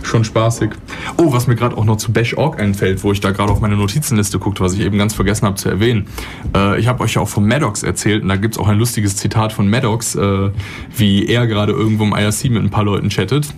schon 0.08 0.24
spaßig. 0.24 0.72
Oh, 1.17 1.32
was 1.34 1.48
mir 1.48 1.56
gerade 1.56 1.78
auch 1.78 1.86
noch 1.86 1.98
zu 1.98 2.12
Bash.org 2.12 2.60
einfällt, 2.60 3.04
wo 3.04 3.12
ich 3.12 3.20
da 3.20 3.32
gerade 3.32 3.52
auf 3.52 3.60
meine 3.60 3.76
Notizenliste 3.76 4.39
guckte, 4.39 4.63
was 4.63 4.74
ich 4.74 4.82
eben 4.82 4.98
ganz 4.98 5.13
vergessen 5.13 5.46
habe 5.46 5.56
zu 5.56 5.70
erwähnen. 5.70 6.08
Äh, 6.56 6.80
ich 6.80 6.88
habe 6.88 7.04
euch 7.04 7.13
ja 7.13 7.22
auch 7.22 7.30
von 7.30 7.48
Maddox 7.48 7.84
erzählt 7.84 8.24
und 8.24 8.30
da 8.30 8.36
gibt's 8.36 8.58
auch 8.58 8.67
ein 8.67 8.78
lustiges 8.78 9.15
Zitat 9.15 9.54
von 9.54 9.70
Maddox, 9.70 10.15
äh, 10.15 10.50
wie 10.96 11.28
er 11.28 11.48
gerade 11.48 11.74
irgendwo 11.74 12.04
im 12.06 12.13
IRC 12.13 12.46
mit 12.46 12.63
ein 12.63 12.70
paar 12.70 12.84
Leuten 12.84 13.10
chattet. 13.10 13.54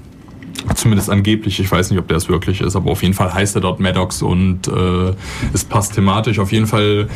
Zumindest 0.75 1.09
angeblich, 1.09 1.59
ich 1.59 1.71
weiß 1.71 1.89
nicht, 1.89 1.99
ob 1.99 2.07
der 2.07 2.17
es 2.17 2.29
wirklich 2.29 2.61
ist, 2.61 2.75
aber 2.75 2.91
auf 2.91 3.01
jeden 3.01 3.13
Fall 3.13 3.33
heißt 3.33 3.55
er 3.55 3.61
dort 3.61 3.79
Maddox 3.79 4.21
und 4.21 4.67
äh, 4.67 5.13
es 5.53 5.63
passt 5.63 5.95
thematisch. 5.95 6.39
Auf 6.39 6.51
jeden 6.51 6.67
Fall 6.67 7.07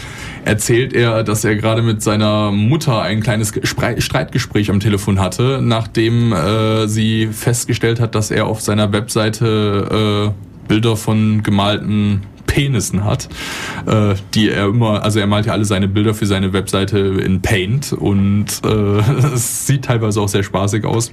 erzählt 0.45 0.93
er, 0.93 1.23
dass 1.23 1.43
er 1.43 1.56
gerade 1.56 1.82
mit 1.82 2.01
seiner 2.01 2.51
Mutter 2.51 3.01
ein 3.01 3.21
kleines 3.21 3.53
Gespre- 3.53 3.99
Streitgespräch 4.01 4.69
am 4.69 4.79
Telefon 4.79 5.19
hatte, 5.19 5.60
nachdem 5.62 6.34
äh, 6.34 6.88
sie 6.88 7.27
festgestellt 7.27 7.99
hat, 7.99 8.15
dass 8.15 8.32
er 8.32 8.47
auf 8.47 8.62
seiner 8.62 8.91
Webseite 8.91 10.34
äh, 10.34 10.67
Bilder 10.67 10.95
von 10.95 11.43
gemalten 11.43 12.21
Penissen 12.47 13.03
hat, 13.03 13.29
äh, 13.88 14.15
die 14.34 14.49
er 14.49 14.67
immer, 14.67 15.03
also 15.03 15.19
er 15.19 15.27
malt 15.27 15.45
ja 15.47 15.53
alle 15.53 15.65
seine 15.65 15.88
Bilder 15.88 16.13
für 16.13 16.25
seine 16.25 16.53
Webseite 16.53 16.99
in 16.99 17.41
Paint 17.41 17.93
und 17.93 18.45
äh, 18.63 18.99
es 19.34 19.65
sieht 19.67 19.86
teilweise 19.86 20.21
auch 20.21 20.29
sehr 20.29 20.43
spaßig 20.43 20.86
aus. 20.86 21.12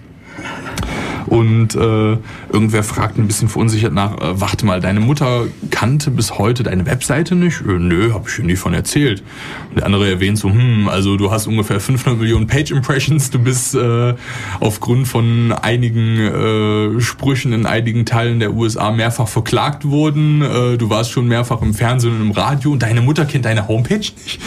Und 1.31 1.77
äh, 1.77 2.19
irgendwer 2.53 2.83
fragt 2.83 3.17
ein 3.17 3.29
bisschen 3.29 3.49
verunsichert 3.49 3.95
nach, 3.95 4.19
äh, 4.19 4.41
warte 4.41 4.67
mal, 4.67 4.81
deine 4.81 4.99
Mutter 4.99 5.45
kannte 5.71 6.11
bis 6.11 6.39
heute 6.39 6.65
deine 6.65 6.87
Webseite 6.87 7.37
nicht? 7.37 7.61
Äh, 7.61 7.79
nö, 7.79 8.13
hab 8.13 8.29
ich 8.29 8.39
ihr 8.39 8.45
nie 8.45 8.57
von 8.57 8.75
erzählt. 8.75 9.23
Und 9.69 9.79
der 9.79 9.87
andere 9.87 10.11
erwähnt 10.11 10.39
so, 10.39 10.51
hm, 10.51 10.89
also 10.89 11.17
du 11.17 11.31
hast 11.31 11.47
ungefähr 11.47 11.79
500 11.79 12.21
Millionen 12.21 12.49
Page-Impressions, 12.49 13.31
du 13.31 13.39
bist 13.39 13.77
äh, 13.77 14.15
aufgrund 14.59 15.07
von 15.07 15.53
einigen 15.53 16.19
äh, 16.19 17.01
Sprüchen 17.01 17.53
in 17.53 17.65
einigen 17.65 18.07
Teilen 18.07 18.41
der 18.41 18.53
USA 18.53 18.91
mehrfach 18.91 19.29
verklagt 19.29 19.85
worden, 19.85 20.43
äh, 20.43 20.79
du 20.79 20.91
warst 20.91 21.13
schon 21.13 21.29
mehrfach 21.29 21.63
im 21.63 21.75
Fernsehen 21.75 22.17
und 22.17 22.23
im 22.23 22.31
Radio 22.33 22.73
und 22.73 22.83
deine 22.83 23.03
Mutter 23.03 23.25
kennt 23.25 23.45
deine 23.45 23.69
Homepage 23.69 23.99
nicht? 23.99 24.41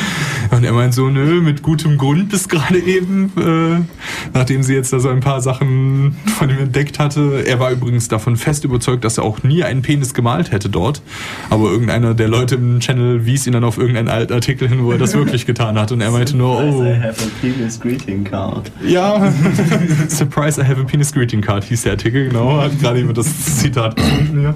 Und 0.52 0.66
er 0.66 0.74
meint 0.74 0.94
so, 0.94 1.08
nö, 1.08 1.40
mit 1.40 1.64
gutem 1.64 1.98
Grund 1.98 2.28
bis 2.28 2.50
gerade 2.50 2.80
eben, 2.80 3.32
äh, 3.38 3.86
nachdem 4.34 4.64
sie 4.64 4.74
jetzt 4.74 4.92
da 4.92 5.00
so 5.00 5.08
ein 5.08 5.22
paar 5.22 5.40
Sachen 5.40 6.18
von 6.38 6.50
ihm 6.50 6.73
entdeckt 6.74 6.98
hatte. 6.98 7.46
Er 7.46 7.60
war 7.60 7.72
übrigens 7.72 8.08
davon 8.08 8.36
fest 8.36 8.64
überzeugt, 8.64 9.06
dass 9.06 9.20
er 9.20 9.24
auch 9.24 9.44
nie 9.44 9.64
einen 9.64 9.84
Penis 9.84 10.16
gemalt 10.16 10.52
hätte 10.52 10.70
dort. 10.70 11.04
Aber 11.52 11.70
irgendeiner 11.70 12.16
der 12.16 12.28
Leute 12.28 12.56
im 12.56 12.80
Channel 12.80 13.28
wies 13.28 13.46
ihn 13.46 13.54
dann 13.54 13.64
auf 13.64 13.78
irgendeinen 13.78 14.08
alten 14.08 14.34
Artikel 14.34 14.68
hin, 14.68 14.84
wo 14.84 14.92
er 14.92 14.98
das 14.98 15.14
wirklich 15.14 15.46
getan 15.46 15.78
hat. 15.78 15.92
Und 15.92 16.02
er 16.02 16.10
meinte 16.10 16.36
nur, 16.36 16.58
oh, 16.58 16.84
I 16.84 16.96
have 16.96 17.24
a 17.24 17.28
penis 17.42 17.80
greeting 17.80 18.24
card. 18.24 18.72
ja, 18.84 19.32
Surprise, 20.08 20.60
I 20.60 20.66
have 20.66 20.82
a 20.82 20.84
penis 20.84 21.14
greeting 21.14 21.42
card 21.42 21.64
hieß 21.64 21.84
der 21.84 21.92
Artikel, 21.94 22.30
genau. 22.30 22.60
Hat 22.60 22.80
gerade 22.80 23.00
eben 23.00 23.14
das 23.14 23.60
Zitat 23.60 23.96
gefunden 23.96 24.40
hier. 24.40 24.56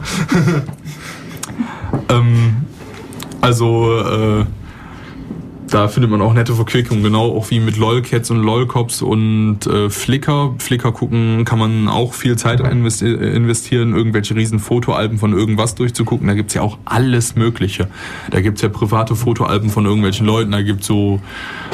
ähm, 2.10 2.56
also, 3.41 3.99
äh, 3.99 4.45
da 5.69 5.88
findet 5.89 6.10
man 6.10 6.21
auch 6.21 6.34
nette 6.34 6.53
Verquickungen, 6.53 7.03
genau 7.03 7.36
auch 7.36 7.49
wie 7.49 7.60
mit 7.60 7.77
Lolcats 7.77 8.32
und 8.32 8.41
Lolcops 8.41 9.01
und 9.01 9.67
äh, 9.67 9.89
Flickr. 9.89 10.56
Flickr 10.60 10.91
gucken 10.91 11.43
kann 11.43 11.60
man 11.60 11.89
auch 11.89 12.13
viel 12.13 12.38
Zeit 12.38 12.62
investi 12.62 13.08
investieren, 13.08 13.93
irgendwelche 13.93 14.36
riesen 14.36 14.60
Fotoalben 14.60 15.17
von 15.17 15.34
irgendwas 15.34 15.75
durchzugucken. 15.75 16.27
Da 16.27 16.36
gibt's 16.36 16.53
ja 16.53 16.62
auch 16.62 16.77
alles 16.86 17.36
Mögliche. 17.36 17.88
Da 18.32 18.39
gibt's 18.39 18.62
ja 18.62 18.69
private 18.69 19.15
Fotoalben 19.15 19.69
von 19.69 19.86
irgendwelchen 19.86 20.25
Leuten, 20.25 20.51
da 20.51 20.62
gibt's 20.62 20.88
so 20.88 21.19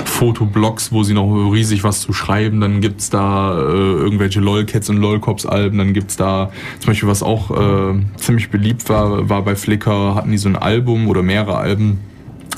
Fotoblogs, 0.05 0.91
wo 0.91 1.03
sie 1.03 1.13
noch 1.13 1.51
riesig 1.51 1.83
was 1.83 2.01
zu 2.01 2.13
schreiben. 2.13 2.61
Dann 2.61 2.81
gibt's 2.81 3.09
da 3.09 3.57
äh, 3.59 3.73
irgendwelche 3.73 4.39
Lolcats 4.39 4.89
und 4.89 4.97
Lolcops-Alben. 4.97 5.77
Dann 5.77 5.93
gibt's 5.93 6.17
da 6.17 6.51
zum 6.79 6.87
Beispiel, 6.87 7.09
was 7.09 7.21
auch 7.21 7.51
äh, 7.51 7.99
ziemlich 8.17 8.49
beliebt 8.49 8.89
war, 8.89 9.29
war 9.29 9.43
bei 9.43 9.55
Flickr, 9.55 10.15
hatten 10.15 10.31
die 10.31 10.37
so 10.37 10.49
ein 10.49 10.55
Album 10.55 11.07
oder 11.07 11.21
mehrere 11.21 11.57
Alben 11.57 11.99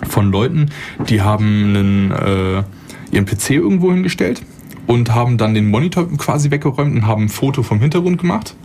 von 0.07 0.31
Leuten, 0.31 0.69
die 1.09 1.21
haben 1.21 1.75
einen, 1.75 2.11
äh, 2.11 2.63
ihren 3.11 3.25
PC 3.25 3.51
irgendwo 3.51 3.91
hingestellt 3.91 4.41
und 4.87 5.13
haben 5.13 5.37
dann 5.37 5.53
den 5.53 5.69
Monitor 5.69 6.07
quasi 6.17 6.51
weggeräumt 6.51 6.95
und 6.95 7.07
haben 7.07 7.23
ein 7.23 7.29
Foto 7.29 7.63
vom 7.63 7.79
Hintergrund 7.79 8.19
gemacht 8.19 8.55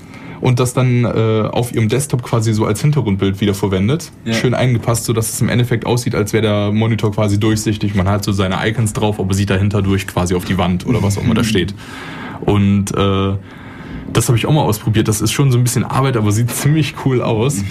und 0.40 0.58
das 0.58 0.72
dann 0.72 1.04
äh, 1.04 1.48
auf 1.50 1.74
ihrem 1.74 1.88
Desktop 1.88 2.22
quasi 2.22 2.52
so 2.52 2.64
als 2.64 2.80
Hintergrundbild 2.80 3.40
wieder 3.40 3.54
verwendet. 3.54 4.10
Ja. 4.24 4.32
Schön 4.32 4.54
eingepasst, 4.54 5.04
so 5.04 5.12
dass 5.12 5.32
es 5.32 5.40
im 5.40 5.48
Endeffekt 5.48 5.86
aussieht, 5.86 6.14
als 6.14 6.32
wäre 6.32 6.42
der 6.42 6.72
Monitor 6.72 7.12
quasi 7.12 7.38
durchsichtig. 7.38 7.94
Man 7.94 8.08
hat 8.08 8.24
so 8.24 8.32
seine 8.32 8.56
Icons 8.66 8.92
drauf, 8.92 9.20
aber 9.20 9.34
sieht 9.34 9.50
dahinter 9.50 9.82
durch 9.82 10.06
quasi 10.06 10.34
auf 10.34 10.44
die 10.44 10.58
Wand 10.58 10.86
oder 10.86 11.02
was 11.02 11.18
auch 11.18 11.24
immer 11.24 11.34
da 11.34 11.44
steht. 11.44 11.74
Und 12.40 12.96
äh, 12.96 13.34
das 14.12 14.28
habe 14.28 14.38
ich 14.38 14.46
auch 14.46 14.52
mal 14.52 14.62
ausprobiert. 14.62 15.08
Das 15.08 15.20
ist 15.20 15.32
schon 15.32 15.52
so 15.52 15.58
ein 15.58 15.64
bisschen 15.64 15.84
Arbeit, 15.84 16.16
aber 16.16 16.32
sieht 16.32 16.50
ziemlich 16.54 16.94
cool 17.04 17.22
aus. 17.22 17.64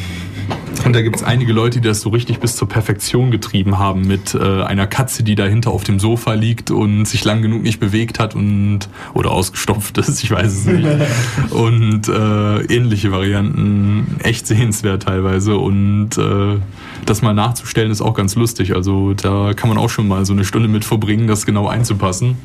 Und 0.85 0.93
da 0.93 1.01
gibt 1.01 1.17
es 1.17 1.23
einige 1.23 1.51
Leute, 1.51 1.81
die 1.81 1.87
das 1.87 2.01
so 2.01 2.09
richtig 2.09 2.39
bis 2.39 2.55
zur 2.55 2.69
Perfektion 2.69 3.31
getrieben 3.31 3.79
haben 3.79 4.07
mit 4.07 4.33
äh, 4.33 4.63
einer 4.63 4.87
Katze, 4.87 5.23
die 5.23 5.35
dahinter 5.35 5.71
auf 5.71 5.83
dem 5.83 5.99
Sofa 5.99 6.33
liegt 6.33 6.71
und 6.71 7.05
sich 7.05 7.25
lang 7.25 7.41
genug 7.41 7.63
nicht 7.63 7.79
bewegt 7.79 8.17
hat 8.17 8.33
und 8.33 8.87
oder 9.13 9.31
ausgestopft 9.31 9.97
ist, 9.97 10.23
ich 10.23 10.31
weiß 10.31 10.51
es 10.51 10.65
nicht. 10.65 10.87
und 11.51 12.07
äh, 12.07 12.61
ähnliche 12.73 13.11
Varianten, 13.11 14.17
echt 14.23 14.47
sehenswert 14.47 15.03
teilweise. 15.03 15.57
Und 15.57 16.17
äh, 16.17 16.57
das 17.05 17.21
mal 17.21 17.33
nachzustellen 17.33 17.91
ist 17.91 18.01
auch 18.01 18.13
ganz 18.13 18.35
lustig. 18.35 18.73
Also 18.73 19.13
da 19.13 19.53
kann 19.53 19.69
man 19.69 19.77
auch 19.77 19.89
schon 19.89 20.07
mal 20.07 20.25
so 20.25 20.33
eine 20.33 20.45
Stunde 20.45 20.69
mit 20.69 20.85
verbringen, 20.85 21.27
das 21.27 21.45
genau 21.45 21.67
einzupassen. 21.67 22.37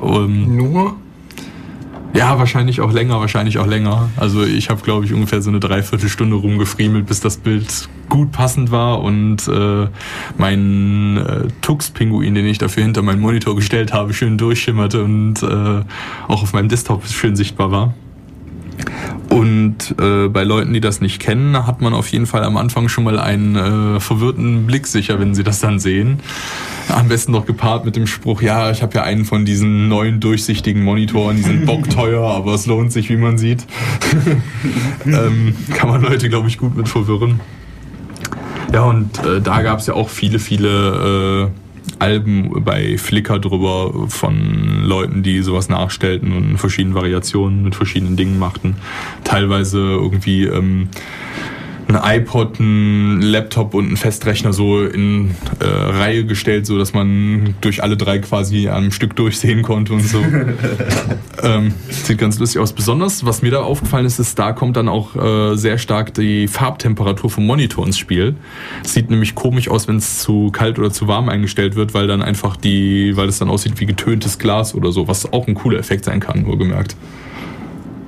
Ähm, 0.00 0.56
Nur? 0.56 0.96
Ja, 2.14 2.38
wahrscheinlich 2.38 2.80
auch 2.80 2.92
länger, 2.92 3.20
wahrscheinlich 3.20 3.58
auch 3.58 3.66
länger. 3.66 4.10
Also 4.16 4.44
ich 4.44 4.70
habe, 4.70 4.82
glaube 4.82 5.06
ich, 5.06 5.12
ungefähr 5.12 5.40
so 5.40 5.50
eine 5.50 5.60
Dreiviertelstunde 5.60 6.36
rumgefriemelt, 6.36 7.06
bis 7.06 7.20
das 7.20 7.38
Bild 7.38 7.88
gut 8.08 8.32
passend 8.32 8.70
war 8.70 9.00
und 9.02 9.48
äh, 9.48 9.88
mein 10.36 11.16
äh, 11.16 11.48
Tux-Pinguin, 11.62 12.34
den 12.34 12.46
ich 12.46 12.58
dafür 12.58 12.82
hinter 12.82 13.02
meinen 13.02 13.20
Monitor 13.20 13.56
gestellt 13.56 13.92
habe, 13.92 14.12
schön 14.12 14.36
durchschimmerte 14.36 15.02
und 15.02 15.42
äh, 15.42 15.82
auch 16.28 16.42
auf 16.42 16.52
meinem 16.52 16.68
Desktop 16.68 17.06
schön 17.06 17.36
sichtbar 17.36 17.70
war. 17.70 17.94
Und 19.28 19.94
äh, 19.98 20.28
bei 20.28 20.44
Leuten, 20.44 20.72
die 20.72 20.80
das 20.80 21.00
nicht 21.00 21.20
kennen, 21.20 21.66
hat 21.66 21.80
man 21.80 21.94
auf 21.94 22.08
jeden 22.08 22.26
Fall 22.26 22.44
am 22.44 22.56
Anfang 22.56 22.88
schon 22.88 23.04
mal 23.04 23.18
einen 23.18 23.56
äh, 23.96 24.00
verwirrten 24.00 24.66
Blick 24.66 24.86
sicher, 24.86 25.18
wenn 25.18 25.34
sie 25.34 25.42
das 25.42 25.60
dann 25.60 25.78
sehen. 25.78 26.20
Am 26.88 27.08
besten 27.08 27.32
noch 27.32 27.46
gepaart 27.46 27.84
mit 27.84 27.96
dem 27.96 28.06
Spruch, 28.06 28.42
ja, 28.42 28.70
ich 28.70 28.82
habe 28.82 28.94
ja 28.94 29.02
einen 29.04 29.24
von 29.24 29.44
diesen 29.44 29.88
neuen 29.88 30.20
durchsichtigen 30.20 30.82
Monitoren, 30.82 31.36
die 31.36 31.42
sind 31.42 31.66
bockteuer, 31.66 32.22
aber 32.22 32.54
es 32.54 32.66
lohnt 32.66 32.92
sich, 32.92 33.08
wie 33.08 33.16
man 33.16 33.38
sieht. 33.38 33.64
ähm, 35.06 35.54
kann 35.74 35.88
man 35.88 36.02
Leute, 36.02 36.28
glaube 36.28 36.48
ich, 36.48 36.58
gut 36.58 36.76
mit 36.76 36.88
verwirren. 36.88 37.40
Ja, 38.72 38.82
und 38.82 39.18
äh, 39.24 39.40
da 39.40 39.62
gab 39.62 39.80
es 39.80 39.86
ja 39.86 39.94
auch 39.94 40.08
viele, 40.08 40.38
viele 40.38 41.50
äh, 41.50 41.61
Alben 41.98 42.64
bei 42.64 42.98
Flickr 42.98 43.38
drüber 43.38 44.08
von 44.08 44.82
Leuten, 44.84 45.22
die 45.22 45.40
sowas 45.42 45.68
nachstellten 45.68 46.32
und 46.32 46.50
in 46.50 46.58
verschiedenen 46.58 46.94
Variationen 46.94 47.62
mit 47.62 47.74
verschiedenen 47.74 48.16
Dingen 48.16 48.38
machten. 48.38 48.76
Teilweise 49.24 49.78
irgendwie 49.78 50.44
ähm, 50.44 50.88
ein 51.88 52.20
iPod, 52.20 52.58
ein 52.60 53.20
Laptop 53.20 53.74
und 53.74 53.92
ein 53.92 53.96
Festrechner 53.96 54.52
so 54.52 54.82
in 54.82 55.32
äh, 55.60 55.64
Reihe 55.64 56.24
gestellt, 56.24 56.66
so 56.66 56.78
dass 56.78 56.92
man 56.92 57.54
durch 57.60 57.82
alle 57.82 57.96
drei 57.96 58.18
quasi 58.18 58.68
am 58.68 58.90
Stück 58.90 59.16
durchsehen 59.16 59.62
konnte 59.62 59.92
und 59.92 60.02
so. 60.02 60.18
ähm, 61.42 61.74
sieht 61.88 62.18
ganz 62.18 62.38
lustig 62.38 62.60
aus. 62.60 62.72
Besonders, 62.72 63.24
was 63.24 63.42
mir 63.42 63.50
da 63.50 63.62
aufgefallen 63.62 64.06
ist, 64.06 64.18
ist, 64.18 64.38
da 64.38 64.52
kommt 64.52 64.76
dann 64.76 64.88
auch 64.88 65.16
äh, 65.16 65.56
sehr 65.56 65.78
stark 65.78 66.14
die 66.14 66.48
Farbtemperatur 66.48 67.30
vom 67.30 67.46
Monitor 67.46 67.86
ins 67.86 67.98
Spiel. 67.98 68.36
Sieht 68.82 69.10
nämlich 69.10 69.34
komisch 69.34 69.68
aus, 69.68 69.88
wenn 69.88 69.96
es 69.96 70.18
zu 70.20 70.50
kalt 70.50 70.78
oder 70.78 70.90
zu 70.90 71.08
warm 71.08 71.28
eingestellt 71.28 71.76
wird, 71.76 71.94
weil 71.94 72.06
dann 72.06 72.22
einfach 72.22 72.56
die, 72.56 73.16
weil 73.16 73.28
es 73.28 73.38
dann 73.38 73.48
aussieht 73.48 73.80
wie 73.80 73.86
getöntes 73.86 74.38
Glas 74.38 74.74
oder 74.74 74.92
so, 74.92 75.08
was 75.08 75.32
auch 75.32 75.46
ein 75.46 75.54
cooler 75.54 75.78
Effekt 75.78 76.04
sein 76.04 76.20
kann, 76.20 76.46
wohlgemerkt. 76.46 76.96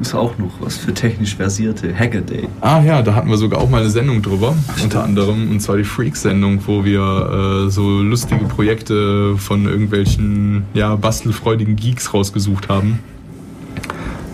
Ist 0.04 0.14
auch 0.14 0.36
noch 0.36 0.52
was 0.60 0.76
für 0.76 0.92
technisch 0.92 1.34
versierte 1.34 1.98
Hackaday. 1.98 2.46
Ah 2.60 2.82
ja, 2.82 3.00
da 3.00 3.14
hatten 3.14 3.30
wir 3.30 3.38
sogar 3.38 3.62
auch 3.62 3.70
mal 3.70 3.80
eine 3.80 3.88
Sendung 3.88 4.20
drüber, 4.20 4.54
unter 4.82 5.02
anderem, 5.02 5.50
und 5.50 5.60
zwar 5.60 5.78
die 5.78 5.84
Freaks-Sendung, 5.84 6.60
wo 6.66 6.84
wir 6.84 7.64
äh, 7.68 7.70
so 7.70 8.02
lustige 8.02 8.44
Projekte 8.44 9.38
von 9.38 9.64
irgendwelchen 9.64 10.64
ja, 10.74 10.94
bastelfreudigen 10.96 11.76
Geeks 11.76 12.12
rausgesucht 12.12 12.68
haben. 12.68 12.98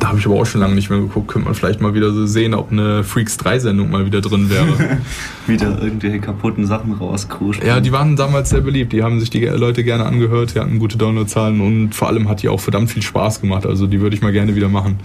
Da 0.00 0.08
habe 0.08 0.18
ich 0.18 0.26
aber 0.26 0.36
auch 0.36 0.46
schon 0.46 0.62
lange 0.62 0.74
nicht 0.74 0.88
mehr 0.90 0.98
geguckt. 0.98 1.28
Könnte 1.28 1.44
man 1.46 1.54
vielleicht 1.54 1.80
mal 1.82 1.92
wieder 1.94 2.10
so 2.10 2.24
sehen, 2.26 2.54
ob 2.54 2.72
eine 2.72 3.04
Freaks 3.04 3.38
3-Sendung 3.38 3.90
mal 3.90 4.06
wieder 4.06 4.20
drin 4.22 4.48
wäre. 4.50 4.66
Wieder 5.46 5.82
irgendwelche 5.82 6.20
kaputten 6.20 6.64
Sachen 6.66 6.92
rauskuschen. 6.92 7.64
ja, 7.66 7.80
die 7.80 7.92
waren 7.92 8.16
damals 8.16 8.50
sehr 8.50 8.60
beliebt. 8.60 8.92
Die 8.92 9.02
haben 9.02 9.20
sich 9.20 9.30
die 9.30 9.44
Leute 9.44 9.84
gerne 9.84 10.06
angehört, 10.06 10.54
die 10.54 10.60
hatten 10.60 10.78
gute 10.78 10.96
Downloadzahlen 10.96 11.60
und 11.60 11.94
vor 11.94 12.08
allem 12.08 12.28
hat 12.28 12.42
die 12.42 12.48
auch 12.48 12.60
verdammt 12.60 12.90
viel 12.90 13.02
Spaß 13.02 13.40
gemacht. 13.40 13.66
Also 13.66 13.86
die 13.86 14.00
würde 14.00 14.16
ich 14.16 14.22
mal 14.22 14.32
gerne 14.32 14.54
wieder 14.54 14.68
machen. 14.68 14.96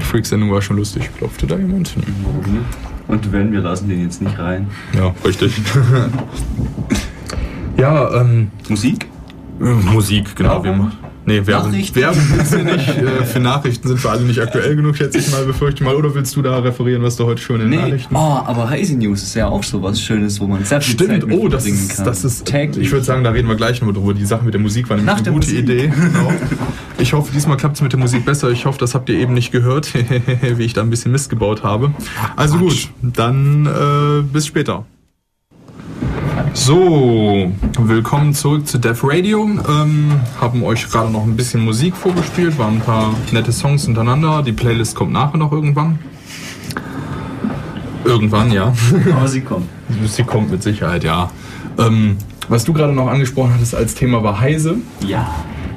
Die 0.00 0.04
Freaks-Sendung 0.04 0.50
war 0.52 0.60
schon 0.60 0.76
lustig. 0.76 1.08
Klopfte 1.16 1.46
da 1.46 1.56
jemand? 1.56 1.96
Mhm. 1.96 2.64
Und 3.08 3.32
wenn, 3.32 3.52
wir 3.52 3.60
lassen 3.60 3.88
den 3.88 4.02
jetzt 4.02 4.20
nicht 4.20 4.38
rein. 4.38 4.66
Ja, 4.94 5.14
richtig. 5.24 5.52
ja, 7.78 8.20
ähm, 8.20 8.50
Musik? 8.68 9.06
Musik, 9.58 10.36
genau. 10.36 10.62
Wir, 10.62 10.70
Werbung? 10.70 10.86
machen- 10.86 11.05
nee, 11.26 11.46
Werbung. 11.46 11.72
Werbung 11.72 12.22
willst 12.34 12.52
du 12.54 12.62
nicht. 12.64 12.88
Äh, 12.88 13.24
für 13.24 13.40
Nachrichten 13.40 13.88
sind 13.88 14.02
wir 14.02 14.10
alle 14.10 14.22
nicht 14.22 14.40
aktuell 14.40 14.74
genug, 14.76 14.96
schätze 14.96 15.18
ich 15.18 15.30
mal, 15.30 15.44
befürchte 15.44 15.82
ich 15.82 15.86
mal. 15.86 15.94
Oder 15.94 16.14
willst 16.14 16.34
du 16.36 16.42
da 16.42 16.58
referieren, 16.60 17.02
was 17.02 17.16
du 17.16 17.24
heute 17.26 17.42
schon 17.42 17.60
in 17.60 17.70
den 17.70 17.70
Nee. 17.80 17.86
Nachrichten 17.86 18.14
Oh, 18.16 18.18
aber 18.44 18.70
Heise 18.70 18.96
News 18.96 19.22
ist 19.22 19.34
ja 19.34 19.48
auch 19.48 19.62
so 19.62 19.82
was 19.82 20.00
Schönes, 20.00 20.40
wo 20.40 20.46
man 20.46 20.64
sehr 20.64 20.80
viel 20.80 20.96
Zeit 20.96 21.06
Stimmt, 21.16 21.26
mit 21.28 21.38
oh, 21.38 21.48
das 21.48 21.66
ist, 21.66 21.96
kann. 21.96 22.04
das 22.06 22.24
ist, 22.24 22.44
täglich. 22.46 22.86
ich 22.86 22.92
würde 22.92 23.04
sagen, 23.04 23.22
da 23.24 23.30
reden 23.30 23.48
wir 23.48 23.56
gleich 23.56 23.82
noch 23.82 23.92
drüber. 23.92 24.14
Die 24.14 24.24
Sache 24.24 24.44
mit 24.44 24.54
der 24.54 24.60
Musik 24.60 24.88
war 24.88 24.96
nämlich 24.96 25.12
Nach 25.14 25.20
eine 25.22 25.32
gute 25.32 25.46
Musik. 25.48 25.58
Idee. 25.58 25.92
Genau. 26.06 26.32
Ich 26.98 27.12
hoffe, 27.12 27.30
diesmal 27.34 27.56
klappt 27.58 27.76
es 27.76 27.82
mit 27.82 27.92
der 27.92 27.98
Musik 28.00 28.24
besser. 28.24 28.50
Ich 28.50 28.64
hoffe, 28.64 28.78
das 28.78 28.94
habt 28.94 29.08
ihr 29.10 29.16
eben 29.16 29.34
nicht 29.34 29.52
gehört, 29.52 29.92
wie 30.56 30.62
ich 30.64 30.72
da 30.72 30.80
ein 30.80 30.88
bisschen 30.88 31.12
Mist 31.12 31.28
gebaut 31.28 31.62
habe. 31.62 31.92
Also 32.36 32.56
gut, 32.58 32.88
dann 33.02 33.66
äh, 33.66 34.22
bis 34.22 34.46
später. 34.46 34.86
So, 36.56 37.52
willkommen 37.78 38.32
zurück 38.32 38.66
zu 38.66 38.78
Def 38.78 39.04
Radio. 39.04 39.44
Ähm, 39.44 40.10
haben 40.40 40.62
euch 40.64 40.88
gerade 40.90 41.12
noch 41.12 41.22
ein 41.22 41.36
bisschen 41.36 41.62
Musik 41.62 41.94
vorgespielt, 41.94 42.58
waren 42.58 42.76
ein 42.76 42.80
paar 42.80 43.14
nette 43.30 43.52
Songs 43.52 43.84
hintereinander. 43.84 44.42
Die 44.42 44.52
Playlist 44.52 44.96
kommt 44.96 45.12
nachher 45.12 45.36
noch 45.36 45.52
irgendwann. 45.52 45.98
Irgendwann, 48.06 48.50
ja. 48.52 48.72
aber 49.14 49.28
sie 49.28 49.42
kommt. 49.42 49.68
Sie 50.06 50.24
kommt 50.24 50.50
mit 50.50 50.62
Sicherheit, 50.62 51.04
ja. 51.04 51.30
Ähm, 51.78 52.16
was 52.48 52.64
du 52.64 52.72
gerade 52.72 52.94
noch 52.94 53.08
angesprochen 53.08 53.52
hattest 53.54 53.74
als 53.74 53.94
Thema 53.94 54.22
war 54.22 54.40
Heise 54.40 54.76
Ja. 55.06 55.28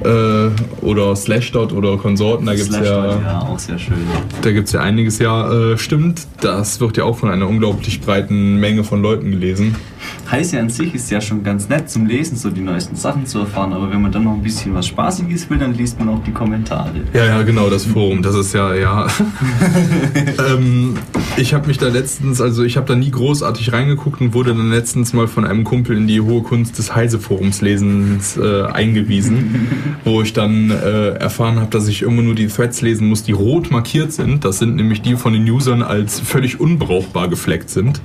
äh, 0.02 0.48
oder 0.80 1.14
Slashdot 1.14 1.74
oder 1.74 1.98
Konsorten. 1.98 2.46
Da 2.46 2.54
gibt 2.54 2.70
es 2.70 2.74
Slashdot, 2.74 3.20
ja, 3.20 3.20
ja, 3.20 3.40
auch 3.42 3.58
sehr 3.58 3.78
schön. 3.78 3.98
da 4.40 4.50
gibt's 4.50 4.72
ja 4.72 4.80
einiges. 4.80 5.18
Ja, 5.18 5.52
äh, 5.52 5.76
stimmt. 5.78 6.26
Das 6.40 6.80
wird 6.80 6.96
ja 6.96 7.04
auch 7.04 7.18
von 7.18 7.30
einer 7.30 7.46
unglaublich 7.46 8.00
breiten 8.00 8.56
Menge 8.56 8.82
von 8.82 9.02
Leuten 9.02 9.30
gelesen. 9.30 9.76
Heise 10.30 10.60
an 10.60 10.70
sich 10.70 10.94
ist 10.94 11.10
ja 11.10 11.20
schon 11.20 11.42
ganz 11.42 11.68
nett 11.68 11.90
zum 11.90 12.06
Lesen, 12.06 12.36
so 12.36 12.50
die 12.50 12.60
neuesten 12.60 12.94
Sachen 12.94 13.26
zu 13.26 13.40
erfahren, 13.40 13.72
aber 13.72 13.90
wenn 13.90 14.00
man 14.00 14.12
dann 14.12 14.24
noch 14.24 14.34
ein 14.34 14.42
bisschen 14.42 14.74
was 14.74 14.86
Spaßiges 14.86 15.50
will, 15.50 15.58
dann 15.58 15.74
liest 15.74 15.98
man 15.98 16.08
auch 16.08 16.22
die 16.22 16.30
Kommentare. 16.30 16.92
Ja, 17.12 17.24
ja, 17.24 17.42
genau, 17.42 17.68
das 17.68 17.84
Forum. 17.84 18.22
Das 18.22 18.36
ist 18.36 18.52
ja, 18.52 18.72
ja. 18.74 19.08
ähm, 20.48 20.94
ich 21.36 21.52
habe 21.52 21.66
mich 21.66 21.78
da 21.78 21.88
letztens, 21.88 22.40
also 22.40 22.62
ich 22.62 22.76
habe 22.76 22.86
da 22.86 22.94
nie 22.94 23.10
großartig 23.10 23.72
reingeguckt 23.72 24.20
und 24.20 24.32
wurde 24.32 24.54
dann 24.54 24.70
letztens 24.70 25.12
mal 25.12 25.26
von 25.26 25.44
einem 25.44 25.64
Kumpel 25.64 25.96
in 25.96 26.06
die 26.06 26.20
hohe 26.20 26.42
Kunst 26.42 26.78
des 26.78 26.94
Heise-Forums 26.94 27.60
lesens 27.60 28.36
äh, 28.36 28.62
eingewiesen, 28.64 29.96
wo 30.04 30.22
ich 30.22 30.32
dann 30.32 30.70
äh, 30.70 31.10
erfahren 31.14 31.58
habe, 31.58 31.70
dass 31.70 31.88
ich 31.88 32.02
immer 32.02 32.22
nur 32.22 32.36
die 32.36 32.46
Threads 32.46 32.82
lesen 32.82 33.08
muss, 33.08 33.24
die 33.24 33.32
rot 33.32 33.72
markiert 33.72 34.12
sind. 34.12 34.44
Das 34.44 34.58
sind 34.58 34.76
nämlich 34.76 35.02
die 35.02 35.16
von 35.16 35.32
den 35.32 35.48
Usern 35.50 35.82
als 35.82 36.20
völlig 36.20 36.60
unbrauchbar 36.60 37.28
gefleckt 37.28 37.70
sind, 37.70 38.00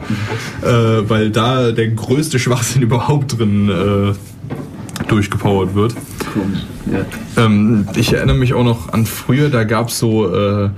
äh, 0.64 0.68
weil 1.08 1.30
da 1.30 1.72
der 1.72 1.90
größte 2.16 2.40
Schwachsinn 2.40 2.82
überhaupt 2.82 3.38
drin 3.38 3.70
äh, 3.70 5.04
durchgepowert 5.10 5.76
wird. 5.76 5.96
Komisch. 6.34 6.60
Ja. 6.90 7.44
Ähm, 7.44 7.88
ich 7.98 8.14
erinnere 8.14 8.38
mich 8.38 8.54
auch 8.54 8.64
noch 8.64 8.94
an 8.94 9.06
früher, 9.06 9.50
da 9.50 9.66
gab 9.66 9.90
es 9.90 10.00
so 10.00 10.34
äh, 10.34 10.70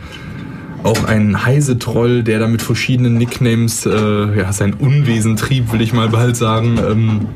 auch 0.82 1.04
einen 1.04 1.46
Heise-Troll, 1.46 2.24
der 2.24 2.40
da 2.40 2.48
mit 2.48 2.64
verschiedenen 2.64 3.16
Nicknames 3.16 3.86
äh, 3.86 4.38
ja, 4.38 4.52
sein 4.52 4.74
Unwesen 4.74 5.36
trieb, 5.36 5.72
will 5.72 5.82
ich 5.82 5.94
mal 5.94 6.10
bald 6.10 6.36
sagen. 6.36 6.80
Ähm, 6.80 7.28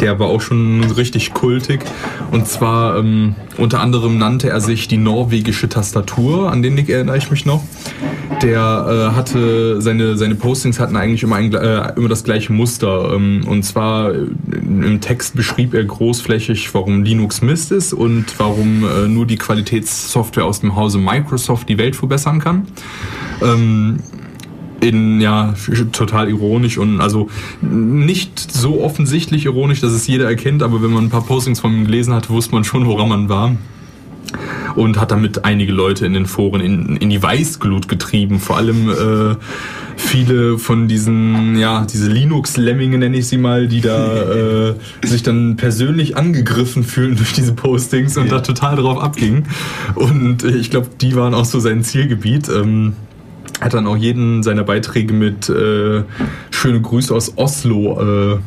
Der 0.00 0.18
war 0.18 0.28
auch 0.28 0.40
schon 0.40 0.82
richtig 0.84 1.32
kultig. 1.34 1.84
Und 2.30 2.46
zwar 2.48 2.98
ähm, 2.98 3.34
unter 3.58 3.80
anderem 3.80 4.18
nannte 4.18 4.48
er 4.48 4.60
sich 4.60 4.88
die 4.88 4.96
norwegische 4.96 5.68
Tastatur, 5.68 6.50
an 6.50 6.62
den 6.62 6.74
Nick 6.74 6.88
erinnere 6.88 7.18
ich 7.18 7.30
mich 7.30 7.44
noch. 7.46 7.62
Der 8.40 9.10
äh, 9.12 9.16
hatte 9.16 9.80
seine, 9.80 10.16
seine 10.16 10.34
Postings 10.34 10.80
hatten 10.80 10.96
eigentlich 10.96 11.22
immer, 11.22 11.36
ein, 11.36 11.52
äh, 11.52 11.92
immer 11.96 12.08
das 12.08 12.24
gleiche 12.24 12.52
Muster. 12.52 13.12
Ähm, 13.14 13.42
und 13.46 13.62
zwar 13.62 14.12
äh, 14.12 14.26
im 14.50 15.00
Text 15.00 15.36
beschrieb 15.36 15.74
er 15.74 15.84
großflächig, 15.84 16.72
warum 16.74 17.04
Linux 17.04 17.42
Mist 17.42 17.70
ist 17.72 17.92
und 17.92 18.26
warum 18.38 18.84
äh, 18.84 19.08
nur 19.08 19.26
die 19.26 19.36
Qualitätssoftware 19.36 20.44
aus 20.44 20.60
dem 20.60 20.74
Hause 20.74 20.98
Microsoft 20.98 21.68
die 21.68 21.78
Welt 21.78 21.94
verbessern 21.94 22.40
kann. 22.40 22.66
Ähm, 23.42 24.00
in 24.82 25.20
ja 25.20 25.54
total 25.92 26.28
ironisch 26.28 26.76
und 26.76 27.00
also 27.00 27.28
nicht 27.60 28.38
so 28.52 28.82
offensichtlich 28.82 29.44
ironisch, 29.44 29.80
dass 29.80 29.92
es 29.92 30.06
jeder 30.06 30.26
erkennt, 30.26 30.62
aber 30.62 30.82
wenn 30.82 30.90
man 30.90 31.04
ein 31.04 31.10
paar 31.10 31.24
Postings 31.24 31.60
von 31.60 31.72
ihm 31.72 31.84
gelesen 31.84 32.12
hat, 32.12 32.30
wusste 32.30 32.54
man 32.54 32.64
schon, 32.64 32.86
woran 32.86 33.08
man 33.08 33.28
war. 33.28 33.54
Und 34.76 34.98
hat 34.98 35.10
damit 35.10 35.44
einige 35.44 35.72
Leute 35.72 36.06
in 36.06 36.14
den 36.14 36.24
Foren 36.24 36.62
in, 36.62 36.96
in 36.96 37.10
die 37.10 37.22
Weißglut 37.22 37.86
getrieben. 37.86 38.40
Vor 38.40 38.56
allem 38.56 38.88
äh, 38.88 39.36
viele 39.96 40.58
von 40.58 40.88
diesen, 40.88 41.58
ja, 41.58 41.84
diese 41.84 42.10
Linux-Lemminge 42.10 42.96
nenne 42.96 43.18
ich 43.18 43.28
sie 43.28 43.36
mal, 43.36 43.68
die 43.68 43.82
da 43.82 44.70
äh, 44.70 44.74
sich 45.02 45.22
dann 45.22 45.56
persönlich 45.56 46.16
angegriffen 46.16 46.82
fühlen 46.82 47.16
durch 47.16 47.34
diese 47.34 47.52
Postings 47.52 48.16
und 48.16 48.26
ja. 48.26 48.36
da 48.36 48.40
total 48.40 48.76
drauf 48.76 49.02
abgingen. 49.02 49.48
Und 49.94 50.44
äh, 50.44 50.56
ich 50.56 50.70
glaube, 50.70 50.88
die 50.98 51.14
waren 51.14 51.34
auch 51.34 51.44
so 51.44 51.60
sein 51.60 51.84
Zielgebiet. 51.84 52.48
Ähm, 52.48 52.94
hat 53.62 53.74
dann 53.74 53.86
auch 53.86 53.96
jeden 53.96 54.42
seiner 54.42 54.64
Beiträge 54.64 55.14
mit 55.14 55.48
äh, 55.48 56.02
schöne 56.50 56.80
Grüße 56.80 57.14
aus 57.14 57.36
Oslo 57.36 58.34
äh, 58.34 58.38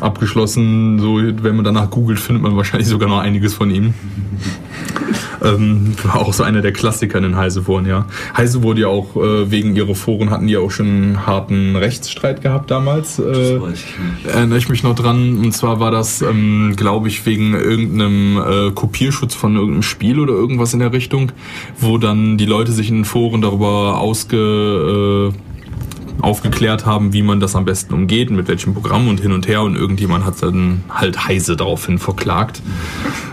abgeschlossen. 0.00 0.98
So, 0.98 1.18
wenn 1.18 1.56
man 1.56 1.64
danach 1.64 1.90
googelt, 1.90 2.18
findet 2.20 2.42
man 2.42 2.56
wahrscheinlich 2.56 2.88
sogar 2.88 3.08
noch 3.08 3.20
einiges 3.20 3.54
von 3.54 3.70
ihm. 3.70 3.94
Ähm, 5.42 5.94
war 6.02 6.20
auch 6.20 6.32
so 6.32 6.42
einer 6.42 6.62
der 6.62 6.72
Klassiker 6.72 7.18
in 7.18 7.24
den 7.24 7.36
Heiseforen, 7.36 7.86
ja. 7.86 8.06
Heise 8.36 8.62
wurde 8.62 8.82
ja 8.82 8.88
auch 8.88 9.16
äh, 9.16 9.50
wegen 9.50 9.76
ihrer 9.76 9.94
Foren 9.94 10.30
hatten 10.30 10.46
die 10.46 10.56
auch 10.56 10.70
schon 10.70 10.86
einen 10.86 11.26
harten 11.26 11.76
Rechtsstreit 11.76 12.42
gehabt 12.42 12.70
damals. 12.70 13.18
Äh. 13.18 13.60
Erinnere 14.26 14.58
ich 14.58 14.68
mich 14.68 14.82
noch 14.82 14.94
dran. 14.94 15.38
Und 15.38 15.52
zwar 15.52 15.78
war 15.78 15.90
das, 15.90 16.22
ähm, 16.22 16.74
glaube 16.76 17.08
ich, 17.08 17.26
wegen 17.26 17.54
irgendeinem 17.54 18.38
äh, 18.38 18.70
Kopierschutz 18.72 19.34
von 19.34 19.56
irgendeinem 19.56 19.82
Spiel 19.82 20.18
oder 20.18 20.32
irgendwas 20.32 20.72
in 20.72 20.80
der 20.80 20.92
Richtung, 20.92 21.32
wo 21.78 21.98
dann 21.98 22.38
die 22.38 22.46
Leute 22.46 22.72
sich 22.72 22.88
in 22.88 22.96
den 22.96 23.04
Foren 23.04 23.42
darüber 23.42 23.98
ausge 24.00 25.32
äh, 25.32 25.35
aufgeklärt 26.26 26.84
haben, 26.84 27.12
wie 27.12 27.22
man 27.22 27.38
das 27.38 27.54
am 27.54 27.64
besten 27.64 27.94
umgeht, 27.94 28.32
mit 28.32 28.48
welchem 28.48 28.74
Programm 28.74 29.06
und 29.06 29.20
hin 29.20 29.30
und 29.30 29.46
her. 29.46 29.62
Und 29.62 29.76
irgendjemand 29.76 30.26
hat 30.26 30.42
dann 30.42 30.82
halt 30.90 31.28
Heise 31.28 31.56
daraufhin 31.56 31.98
verklagt. 31.98 32.60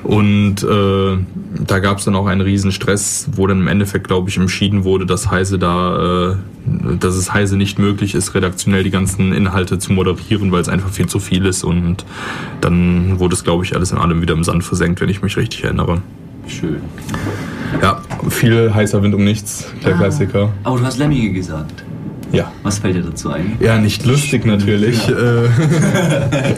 Und 0.04 0.64
äh, 0.64 1.18
da 1.66 1.80
gab 1.80 1.98
es 1.98 2.06
dann 2.06 2.16
auch 2.16 2.28
einen 2.28 2.42
riesen 2.42 2.72
Stress, 2.72 3.30
wo 3.36 3.48
dann 3.48 3.62
im 3.62 3.68
Endeffekt, 3.68 4.08
glaube 4.08 4.30
ich, 4.30 4.38
entschieden 4.38 4.84
wurde, 4.84 5.08
dass 5.08 5.32
Heise 5.32 5.58
da, 5.58 6.34
äh, 6.34 6.36
dass 7.00 7.16
es 7.16 7.34
Heise 7.34 7.58
nicht 7.58 7.80
möglich 7.80 8.14
ist, 8.14 8.36
redaktionell 8.36 8.84
die 8.84 8.92
ganzen 8.92 9.34
Inhalte 9.34 9.80
zu 9.80 9.92
moderieren, 9.92 10.52
weil 10.52 10.62
es 10.62 10.70
einfach 10.70 10.92
viel 10.92 11.08
zu 11.08 11.20
viel 11.20 11.48
ist. 11.48 11.64
Und 11.64 12.06
dann 12.62 13.20
wurde 13.20 13.34
es, 13.34 13.44
glaube 13.44 13.66
ich, 13.66 13.76
alles 13.76 13.92
in 13.92 13.98
allem 13.98 14.22
wieder 14.22 14.36
im 14.36 14.44
Sand 14.44 14.64
versenkt, 14.64 15.02
wenn 15.02 15.10
ich 15.10 15.24
mich 15.24 15.36
richtig 15.36 15.64
erinnere. 15.64 16.04
Schön. 16.48 16.82
Ja, 17.82 18.04
viel 18.30 18.72
heißer 18.72 19.02
Wind 19.02 19.16
um 19.16 19.24
nichts, 19.24 19.66
der 19.84 19.96
ah, 19.96 19.98
Klassiker. 19.98 20.54
Aber 20.64 20.78
du 20.78 20.86
hast 20.86 21.00
Lemminge 21.00 21.32
gesagt. 21.32 21.84
Ja. 22.34 22.52
Was 22.64 22.80
fällt 22.80 22.96
dir 22.96 23.04
dazu 23.04 23.30
ein? 23.30 23.58
Ja, 23.60 23.78
nicht 23.78 24.06
lustig 24.06 24.44
natürlich. 24.44 25.08
Ja. 25.08 25.16
Äh, 25.16 25.50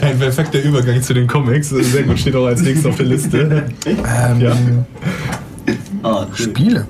ein 0.02 0.18
perfekter 0.18 0.62
Übergang 0.62 1.02
zu 1.02 1.12
den 1.12 1.26
Comics. 1.26 1.68
Sehr 1.68 2.02
gut, 2.02 2.18
steht 2.18 2.34
auch 2.34 2.46
als 2.46 2.62
nächstes 2.62 2.86
auf 2.86 2.96
der 2.96 3.06
Liste. 3.06 3.66
Ähm, 3.86 4.40
ja. 4.40 4.56
Oh, 6.02 6.22
cool. 6.22 6.26
Spiele. 6.34 6.86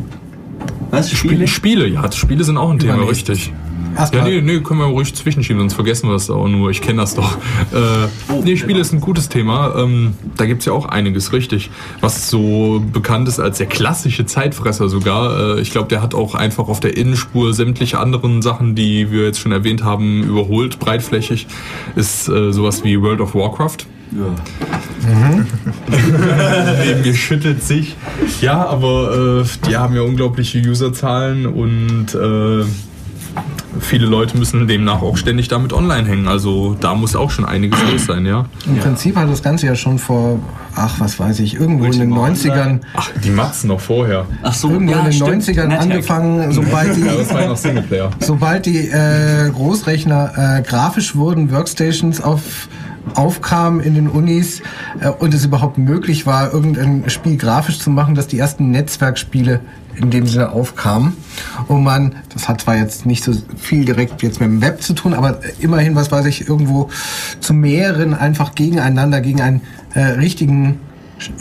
Was? 0.90 1.10
Spiele? 1.10 1.48
Spiele, 1.48 1.88
ja. 1.88 2.10
Spiele 2.12 2.44
sind 2.44 2.56
auch 2.56 2.70
ein 2.70 2.78
Thema, 2.78 3.08
richtig. 3.08 3.52
Ja, 3.96 4.24
nee, 4.24 4.40
nee, 4.40 4.60
können 4.60 4.80
wir 4.80 4.86
ruhig 4.86 5.14
zwischenschieben, 5.14 5.60
sonst 5.60 5.74
vergessen 5.74 6.08
wir 6.08 6.16
es 6.16 6.30
auch 6.30 6.48
nur. 6.48 6.70
Ich 6.70 6.82
kenne 6.82 7.00
das 7.00 7.14
doch. 7.14 7.36
Äh, 7.72 8.08
oh, 8.28 8.42
nee, 8.44 8.56
Spiele 8.56 8.80
ist 8.80 8.92
ein 8.92 9.00
gutes 9.00 9.28
Thema. 9.28 9.74
Ähm, 9.76 10.14
da 10.36 10.46
gibt 10.46 10.60
es 10.60 10.66
ja 10.66 10.72
auch 10.72 10.86
einiges, 10.86 11.32
richtig. 11.32 11.70
Was 12.00 12.28
so 12.28 12.82
bekannt 12.92 13.28
ist 13.28 13.40
als 13.40 13.58
der 13.58 13.66
klassische 13.66 14.26
Zeitfresser 14.26 14.88
sogar. 14.88 15.56
Äh, 15.56 15.60
ich 15.60 15.70
glaube, 15.70 15.88
der 15.88 16.02
hat 16.02 16.14
auch 16.14 16.34
einfach 16.34 16.68
auf 16.68 16.80
der 16.80 16.96
Innenspur 16.96 17.54
sämtliche 17.54 17.98
anderen 17.98 18.42
Sachen, 18.42 18.74
die 18.74 19.10
wir 19.10 19.24
jetzt 19.24 19.40
schon 19.40 19.52
erwähnt 19.52 19.84
haben, 19.84 20.22
überholt, 20.22 20.78
breitflächig. 20.78 21.46
Ist 21.94 22.28
äh, 22.28 22.52
sowas 22.52 22.84
wie 22.84 23.00
World 23.00 23.20
of 23.20 23.34
Warcraft. 23.34 23.86
Ja. 24.12 24.26
Mhm. 25.06 25.46
Neben 26.84 27.02
mir 27.02 27.14
schüttelt 27.14 27.62
sich. 27.62 27.94
Ja, 28.40 28.66
aber 28.66 29.44
äh, 29.44 29.68
die 29.68 29.76
haben 29.76 29.94
ja 29.94 30.02
unglaubliche 30.02 30.58
Userzahlen 30.58 31.46
und 31.46 32.14
äh, 32.14 32.64
viele 33.80 34.06
Leute 34.06 34.36
müssen 34.36 34.66
demnach 34.66 35.02
auch 35.02 35.16
ständig 35.16 35.48
damit 35.48 35.72
online 35.72 36.08
hängen. 36.08 36.28
Also 36.28 36.76
da 36.80 36.94
muss 36.94 37.16
auch 37.16 37.30
schon 37.30 37.44
einiges 37.44 37.78
los 37.90 38.06
sein, 38.06 38.26
ja. 38.26 38.46
Im 38.66 38.78
Prinzip 38.78 39.16
hat 39.16 39.30
das 39.30 39.42
Ganze 39.42 39.66
ja 39.66 39.74
schon 39.74 39.98
vor, 39.98 40.40
ach, 40.74 41.00
was 41.00 41.18
weiß 41.18 41.40
ich, 41.40 41.54
irgendwo 41.54 41.86
in 41.86 41.98
den 41.98 42.12
90ern. 42.12 42.80
Ach, 42.94 43.10
die 43.22 43.30
Matzen 43.30 43.68
noch 43.68 43.80
vorher. 43.80 44.26
Ach 44.42 44.54
so, 44.54 44.70
irgendwo 44.70 44.92
ja, 44.92 44.98
in 45.00 45.04
den 45.06 45.12
stimmt. 45.12 45.42
90ern 45.42 45.66
Nethack. 45.66 45.80
angefangen, 45.82 46.52
sobald 46.52 46.96
die, 46.96 47.00
ja, 47.02 47.14
das 47.14 47.32
war 47.32 47.46
noch 47.46 47.56
Singleplayer. 47.56 48.10
sobald 48.20 48.66
die 48.66 48.88
äh, 48.88 49.50
Großrechner 49.50 50.58
äh, 50.58 50.62
grafisch 50.62 51.14
wurden, 51.14 51.50
Workstations 51.50 52.20
auf 52.20 52.68
aufkam 53.14 53.78
in 53.78 53.94
den 53.94 54.08
Unis 54.08 54.62
äh, 55.00 55.08
und 55.08 55.32
es 55.32 55.44
überhaupt 55.44 55.78
möglich 55.78 56.26
war, 56.26 56.52
irgendein 56.52 57.08
Spiel 57.08 57.36
grafisch 57.36 57.78
zu 57.78 57.88
machen, 57.88 58.16
dass 58.16 58.26
die 58.26 58.36
ersten 58.36 58.72
Netzwerkspiele 58.72 59.60
in 59.96 60.10
dem 60.10 60.26
Sinne 60.26 60.50
aufkamen. 60.50 61.16
Und 61.68 61.84
man, 61.84 62.16
das 62.32 62.48
hat 62.48 62.60
zwar 62.60 62.76
jetzt 62.76 63.06
nicht 63.06 63.24
so 63.24 63.32
viel 63.56 63.84
direkt 63.84 64.22
jetzt 64.22 64.40
mit 64.40 64.48
dem 64.48 64.60
Web 64.60 64.82
zu 64.82 64.92
tun, 64.92 65.14
aber 65.14 65.40
immerhin, 65.58 65.94
was 65.94 66.12
weiß 66.12 66.26
ich, 66.26 66.48
irgendwo 66.48 66.90
zu 67.40 67.54
mehreren 67.54 68.14
einfach 68.14 68.54
gegeneinander, 68.54 69.20
gegen 69.20 69.40
einen 69.40 69.62
äh, 69.94 70.00
richtigen 70.00 70.80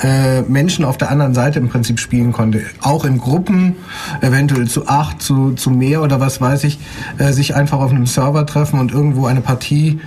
äh, 0.01 0.41
Menschen 0.43 0.85
auf 0.85 0.97
der 0.97 1.11
anderen 1.11 1.33
Seite 1.33 1.59
im 1.59 1.69
Prinzip 1.69 1.99
spielen 1.99 2.31
konnte. 2.31 2.61
Auch 2.81 3.05
in 3.05 3.17
Gruppen, 3.17 3.75
eventuell 4.21 4.67
zu 4.67 4.87
acht, 4.87 5.21
zu, 5.21 5.51
zu 5.53 5.69
mehr 5.69 6.01
oder 6.01 6.19
was 6.19 6.39
weiß 6.39 6.63
ich, 6.63 6.79
äh, 7.17 7.31
sich 7.33 7.55
einfach 7.55 7.79
auf 7.79 7.91
einem 7.91 8.05
Server 8.05 8.45
treffen 8.45 8.79
und 8.79 8.91
irgendwo 8.91 9.25
eine 9.25 9.41
Partie, 9.41 9.99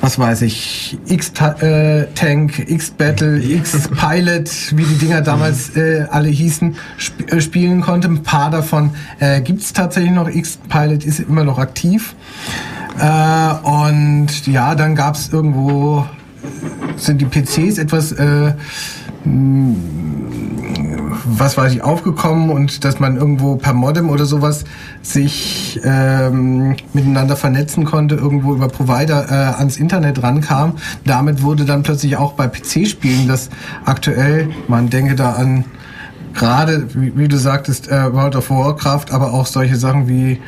was 0.00 0.18
weiß 0.18 0.42
ich, 0.42 0.98
X-Tank, 1.06 1.62
äh, 1.62 2.72
X-Battle, 2.72 3.42
X-Pilot, 3.42 4.50
wie 4.76 4.84
die 4.84 4.98
Dinger 4.98 5.20
damals 5.20 5.76
äh, 5.76 6.06
alle 6.10 6.28
hießen, 6.28 6.76
sp 6.96 7.28
äh, 7.28 7.40
spielen 7.40 7.82
konnte. 7.82 8.08
Ein 8.08 8.22
paar 8.22 8.50
davon 8.50 8.90
äh, 9.18 9.40
gibt 9.42 9.60
es 9.60 9.72
tatsächlich 9.72 10.12
noch. 10.12 10.28
X-Pilot 10.28 11.04
ist 11.04 11.20
immer 11.20 11.44
noch 11.44 11.58
aktiv. 11.58 12.14
Äh, 12.98 13.54
und 13.66 14.46
ja, 14.46 14.74
dann 14.74 14.94
gab 14.94 15.16
es 15.16 15.28
irgendwo 15.32 16.06
sind 16.96 17.20
die 17.20 17.26
PCs 17.26 17.78
etwas, 17.78 18.12
äh, 18.12 18.52
was 21.24 21.56
weiß 21.56 21.72
ich, 21.72 21.82
aufgekommen 21.82 22.50
und 22.50 22.84
dass 22.84 23.00
man 23.00 23.16
irgendwo 23.16 23.56
per 23.56 23.72
Modem 23.72 24.10
oder 24.10 24.26
sowas 24.26 24.64
sich 25.02 25.80
ähm, 25.84 26.76
miteinander 26.92 27.36
vernetzen 27.36 27.84
konnte, 27.84 28.16
irgendwo 28.16 28.54
über 28.54 28.68
Provider 28.68 29.26
äh, 29.30 29.58
ans 29.58 29.76
Internet 29.76 30.22
rankam. 30.22 30.74
Damit 31.04 31.42
wurde 31.42 31.64
dann 31.64 31.82
plötzlich 31.82 32.16
auch 32.16 32.32
bei 32.34 32.48
PC-Spielen 32.48 33.28
das 33.28 33.50
aktuell, 33.84 34.50
man 34.68 34.90
denke 34.90 35.14
da 35.14 35.32
an 35.32 35.64
gerade, 36.34 36.88
wie, 36.94 37.16
wie 37.16 37.28
du 37.28 37.38
sagtest, 37.38 37.88
äh, 37.88 38.12
World 38.12 38.36
of 38.36 38.50
Warcraft, 38.50 39.06
aber 39.10 39.32
auch 39.32 39.46
solche 39.46 39.76
Sachen 39.76 40.08
wie 40.08 40.40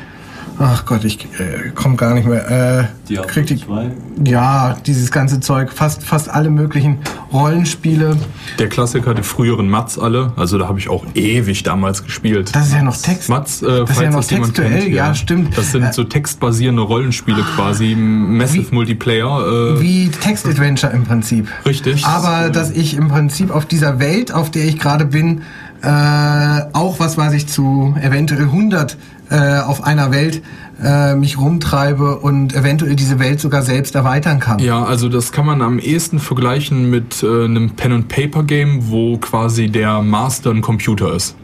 Ach 0.59 0.85
Gott, 0.85 1.03
ich 1.03 1.23
äh, 1.39 1.69
komme 1.75 1.95
gar 1.97 2.15
nicht 2.15 2.27
mehr. 2.27 2.49
Äh, 2.49 2.85
Diablo 3.07 3.29
krieg 3.31 3.45
die, 3.45 3.57
2? 3.57 3.91
Ja, 4.25 4.75
dieses 4.85 5.11
ganze 5.11 5.39
Zeug. 5.39 5.71
Fast, 5.71 6.01
fast 6.01 6.29
alle 6.29 6.49
möglichen 6.49 6.97
Rollenspiele. 7.31 8.17
Der 8.57 8.67
Klassiker, 8.67 9.13
die 9.13 9.21
früheren 9.21 9.69
Mats 9.69 9.99
alle. 9.99 10.33
Also 10.35 10.57
da 10.57 10.67
habe 10.67 10.79
ich 10.79 10.89
auch 10.89 11.05
ewig 11.13 11.61
damals 11.61 12.03
gespielt. 12.03 12.55
Das 12.55 12.67
ist 12.67 12.73
ja 12.73 12.81
noch 12.81 12.97
Text. 12.97 13.29
Mats, 13.29 13.61
äh, 13.61 13.81
das 13.81 13.91
ist 13.91 14.01
ja 14.01 14.09
noch 14.09 14.23
textuell, 14.23 14.79
kennt, 14.79 14.87
ja, 14.87 15.07
ja, 15.07 15.15
stimmt. 15.15 15.55
Das 15.55 15.71
sind 15.71 15.93
so 15.93 16.03
textbasierende 16.03 16.81
Rollenspiele 16.81 17.43
quasi, 17.55 17.95
Massive 17.95 18.71
wie, 18.71 18.75
Multiplayer. 18.75 19.75
Äh, 19.75 19.81
wie 19.81 20.09
Text-Adventure 20.09 20.91
im 20.91 21.03
Prinzip. 21.03 21.47
Richtig. 21.67 22.03
Aber 22.03 22.49
dass 22.49 22.71
ich 22.71 22.95
im 22.95 23.09
Prinzip 23.09 23.51
auf 23.51 23.67
dieser 23.67 23.99
Welt, 23.99 24.31
auf 24.31 24.49
der 24.49 24.65
ich 24.65 24.79
gerade 24.79 25.05
bin, 25.05 25.43
äh, 25.83 26.61
auch 26.73 26.99
was 26.99 27.17
weiß 27.17 27.33
ich 27.33 27.47
zu 27.47 27.95
eventuell 28.01 28.43
100 28.43 28.97
äh, 29.29 29.59
auf 29.59 29.83
einer 29.83 30.11
Welt 30.11 30.41
äh, 30.83 31.15
mich 31.15 31.39
rumtreibe 31.39 32.17
und 32.17 32.55
eventuell 32.55 32.95
diese 32.95 33.19
Welt 33.19 33.39
sogar 33.39 33.61
selbst 33.61 33.95
erweitern 33.95 34.39
kann. 34.39 34.59
Ja, 34.59 34.83
also 34.83 35.09
das 35.09 35.31
kann 35.31 35.45
man 35.45 35.61
am 35.61 35.79
ehesten 35.79 36.19
vergleichen 36.19 36.89
mit 36.89 37.23
äh, 37.23 37.45
einem 37.45 37.71
Pen-and-Paper-Game, 37.71 38.89
wo 38.89 39.17
quasi 39.17 39.69
der 39.69 40.01
Master 40.01 40.51
ein 40.51 40.61
Computer 40.61 41.13
ist, 41.13 41.35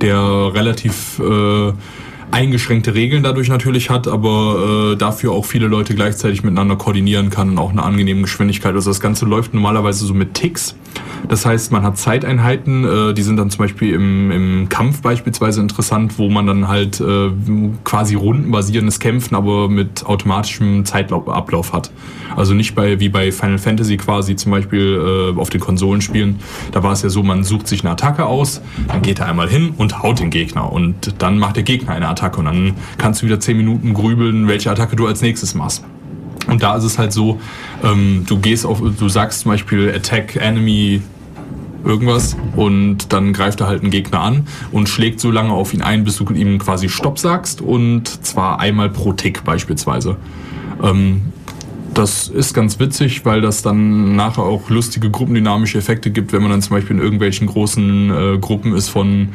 der 0.00 0.18
relativ 0.54 1.18
äh, 1.18 1.72
eingeschränkte 2.30 2.94
Regeln 2.94 3.22
dadurch 3.22 3.48
natürlich 3.48 3.90
hat, 3.90 4.08
aber 4.08 4.92
äh, 4.92 4.96
dafür 4.96 5.32
auch 5.32 5.44
viele 5.44 5.68
Leute 5.68 5.94
gleichzeitig 5.94 6.42
miteinander 6.42 6.76
koordinieren 6.76 7.30
kann 7.30 7.50
und 7.50 7.58
auch 7.58 7.70
eine 7.70 7.82
angenehme 7.82 8.22
Geschwindigkeit. 8.22 8.74
Also 8.74 8.90
das 8.90 9.00
Ganze 9.00 9.24
läuft 9.24 9.54
normalerweise 9.54 10.04
so 10.04 10.14
mit 10.14 10.34
Ticks. 10.34 10.76
Das 11.28 11.46
heißt, 11.46 11.72
man 11.72 11.82
hat 11.82 11.98
Zeiteinheiten, 11.98 12.84
äh, 12.84 13.14
die 13.14 13.22
sind 13.22 13.36
dann 13.36 13.50
zum 13.50 13.58
Beispiel 13.58 13.94
im, 13.94 14.30
im 14.30 14.68
Kampf 14.68 15.02
beispielsweise 15.02 15.60
interessant, 15.60 16.18
wo 16.18 16.28
man 16.28 16.46
dann 16.46 16.68
halt 16.68 17.00
äh, 17.00 17.30
quasi 17.84 18.14
rundenbasierendes 18.14 19.00
Kämpfen, 19.00 19.34
aber 19.34 19.68
mit 19.68 20.04
automatischem 20.04 20.84
Zeitablauf 20.84 21.72
hat. 21.72 21.90
Also 22.36 22.54
nicht 22.54 22.74
bei 22.74 23.00
wie 23.00 23.08
bei 23.08 23.32
Final 23.32 23.58
Fantasy 23.58 23.96
quasi 23.96 24.36
zum 24.36 24.52
Beispiel 24.52 25.32
äh, 25.36 25.40
auf 25.40 25.50
den 25.50 25.60
Konsolen 25.60 26.00
spielen. 26.00 26.38
Da 26.72 26.82
war 26.82 26.92
es 26.92 27.02
ja 27.02 27.08
so, 27.08 27.22
man 27.22 27.44
sucht 27.44 27.66
sich 27.66 27.80
eine 27.80 27.92
Attacke 27.92 28.26
aus, 28.26 28.60
dann 28.88 29.02
geht 29.02 29.20
er 29.20 29.26
einmal 29.26 29.48
hin 29.48 29.72
und 29.76 30.02
haut 30.02 30.20
den 30.20 30.30
Gegner 30.30 30.70
und 30.70 31.14
dann 31.18 31.38
macht 31.38 31.56
der 31.56 31.62
Gegner 31.62 31.92
eine 31.92 32.08
Attacke 32.08 32.15
und 32.38 32.46
dann 32.46 32.74
kannst 32.98 33.22
du 33.22 33.26
wieder 33.26 33.40
10 33.40 33.56
Minuten 33.56 33.94
grübeln, 33.94 34.48
welche 34.48 34.70
Attacke 34.70 34.96
du 34.96 35.06
als 35.06 35.22
nächstes 35.22 35.54
machst. 35.54 35.84
Und 36.48 36.62
da 36.62 36.76
ist 36.76 36.84
es 36.84 36.98
halt 36.98 37.12
so, 37.12 37.40
ähm, 37.82 38.24
du 38.26 38.38
gehst 38.38 38.66
auf, 38.66 38.80
du 38.80 39.08
sagst 39.08 39.40
zum 39.40 39.50
Beispiel 39.50 39.92
Attack 39.94 40.36
Enemy 40.36 41.02
irgendwas 41.84 42.36
und 42.56 43.12
dann 43.12 43.32
greift 43.32 43.60
er 43.60 43.68
halt 43.68 43.82
einen 43.82 43.90
Gegner 43.90 44.20
an 44.20 44.46
und 44.72 44.88
schlägt 44.88 45.20
so 45.20 45.30
lange 45.30 45.52
auf 45.52 45.72
ihn 45.72 45.82
ein, 45.82 46.04
bis 46.04 46.16
du 46.16 46.28
ihm 46.32 46.58
quasi 46.58 46.88
Stopp 46.88 47.18
sagst 47.18 47.60
und 47.60 48.24
zwar 48.24 48.60
einmal 48.60 48.90
pro 48.90 49.12
Tick 49.12 49.44
beispielsweise. 49.44 50.16
Ähm, 50.82 51.32
das 51.96 52.28
ist 52.28 52.52
ganz 52.52 52.78
witzig, 52.78 53.24
weil 53.24 53.40
das 53.40 53.62
dann 53.62 54.16
nachher 54.16 54.42
auch 54.42 54.68
lustige 54.68 55.10
gruppendynamische 55.10 55.78
Effekte 55.78 56.10
gibt, 56.10 56.32
wenn 56.32 56.42
man 56.42 56.50
dann 56.50 56.60
zum 56.60 56.76
Beispiel 56.76 56.96
in 56.96 57.02
irgendwelchen 57.02 57.46
großen 57.46 58.10
äh, 58.10 58.38
Gruppen 58.38 58.74
ist 58.74 58.88
von 58.88 59.30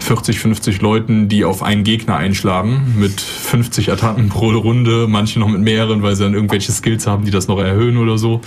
40, 0.00 0.38
50 0.38 0.80
Leuten, 0.80 1.28
die 1.28 1.44
auf 1.44 1.62
einen 1.62 1.84
Gegner 1.84 2.16
einschlagen, 2.16 2.94
mit 2.98 3.20
50 3.20 3.92
Attacken 3.92 4.28
pro 4.30 4.50
Runde, 4.50 5.06
manche 5.08 5.38
noch 5.38 5.48
mit 5.48 5.60
mehreren, 5.60 6.02
weil 6.02 6.16
sie 6.16 6.22
dann 6.22 6.34
irgendwelche 6.34 6.72
Skills 6.72 7.06
haben, 7.06 7.24
die 7.24 7.30
das 7.30 7.46
noch 7.46 7.58
erhöhen 7.58 7.98
oder 7.98 8.16
so. 8.16 8.40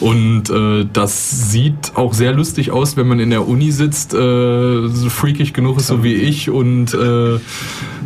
Und 0.00 0.48
äh, 0.48 0.86
das 0.90 1.50
sieht 1.50 1.92
auch 1.94 2.14
sehr 2.14 2.32
lustig 2.32 2.70
aus, 2.70 2.96
wenn 2.96 3.08
man 3.08 3.20
in 3.20 3.30
der 3.30 3.46
Uni 3.46 3.72
sitzt, 3.72 4.14
äh, 4.14 4.88
so 4.88 5.10
freakig 5.10 5.52
genug 5.52 5.78
ist, 5.78 5.88
so 5.88 6.02
wie 6.02 6.14
ich, 6.14 6.48
und 6.48 6.94
äh, 6.94 7.38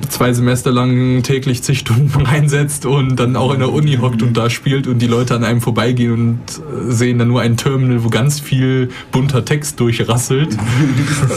zwei 0.08 0.32
Semester 0.32 0.72
lang 0.72 1.22
täglich 1.22 1.62
zig 1.62 1.78
Stunden 1.78 2.10
reinsetzt 2.26 2.86
und 2.86 3.16
dann 3.16 3.36
auch 3.36 3.52
in 3.52 3.60
der 3.60 3.72
Uni 3.72 3.96
hockt 3.96 4.22
und 4.22 4.36
da 4.36 4.50
spielt 4.50 4.86
und 4.86 4.95
die 4.98 5.06
Leute 5.06 5.34
an 5.34 5.44
einem 5.44 5.60
vorbeigehen 5.60 6.12
und 6.12 6.40
äh, 6.88 6.92
sehen 6.92 7.18
dann 7.18 7.28
nur 7.28 7.40
ein 7.40 7.56
Terminal, 7.56 8.04
wo 8.04 8.08
ganz 8.08 8.40
viel 8.40 8.90
bunter 9.12 9.44
Text 9.44 9.80
durchrasselt. 9.80 10.56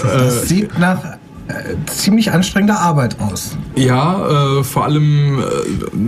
Das 0.03 0.47
sieht 0.47 0.77
nach 0.77 1.17
äh, 1.49 1.75
ziemlich 1.87 2.31
anstrengender 2.31 2.79
Arbeit 2.79 3.19
aus. 3.19 3.57
Ja, 3.75 4.59
äh, 4.59 4.63
vor 4.63 4.85
allem 4.85 5.39
äh, 5.39 5.43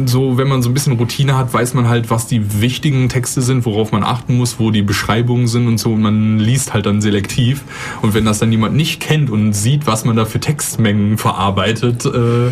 so, 0.05 0.37
wenn 0.37 0.47
man 0.47 0.61
so 0.61 0.69
ein 0.69 0.75
bisschen 0.75 0.93
Routine 0.93 1.35
hat, 1.35 1.51
weiß 1.51 1.73
man 1.73 1.89
halt, 1.89 2.11
was 2.11 2.27
die 2.27 2.61
wichtigen 2.61 3.09
Texte 3.09 3.41
sind, 3.41 3.65
worauf 3.65 3.91
man 3.91 4.03
achten 4.03 4.37
muss, 4.37 4.59
wo 4.59 4.69
die 4.69 4.83
Beschreibungen 4.83 5.47
sind 5.47 5.67
und 5.67 5.79
so. 5.79 5.93
Und 5.93 6.01
man 6.01 6.37
liest 6.37 6.75
halt 6.75 6.85
dann 6.85 7.01
selektiv. 7.01 7.63
Und 8.03 8.13
wenn 8.13 8.23
das 8.23 8.37
dann 8.37 8.51
jemand 8.51 8.75
nicht 8.75 8.99
kennt 8.99 9.31
und 9.31 9.53
sieht, 9.53 9.87
was 9.87 10.05
man 10.05 10.15
da 10.15 10.25
für 10.25 10.39
Textmengen 10.39 11.17
verarbeitet, 11.17 12.05
äh, 12.05 12.51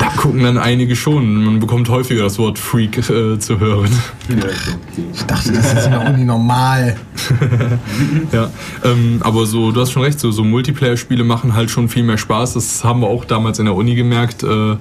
da 0.00 0.06
gucken 0.16 0.42
dann 0.42 0.56
einige 0.56 0.96
schon. 0.96 1.44
Man 1.44 1.60
bekommt 1.60 1.90
häufiger 1.90 2.22
das 2.22 2.38
Wort 2.38 2.58
Freak 2.58 2.96
äh, 3.10 3.38
zu 3.38 3.60
hören. 3.60 3.90
Ich 5.12 5.22
dachte, 5.24 5.52
das 5.52 5.74
ist 5.74 5.84
in 5.84 5.90
der 5.90 6.06
Uni 6.06 6.24
normal. 6.24 6.96
ja, 8.32 8.50
ähm, 8.82 9.20
aber 9.20 9.44
so, 9.44 9.72
du 9.72 9.80
hast 9.80 9.92
schon 9.92 10.02
recht, 10.02 10.18
so, 10.18 10.30
so 10.30 10.42
Multiplayer-Spiele 10.42 11.22
machen 11.22 11.54
halt 11.54 11.70
schon 11.70 11.90
viel 11.90 12.02
mehr 12.02 12.16
Spaß. 12.16 12.54
Das 12.54 12.82
haben 12.82 13.00
wir 13.00 13.08
auch 13.08 13.26
damals 13.26 13.58
in 13.58 13.66
der 13.66 13.74
Uni 13.74 13.94
gemerkt. 13.94 14.42
Äh, 14.42 14.76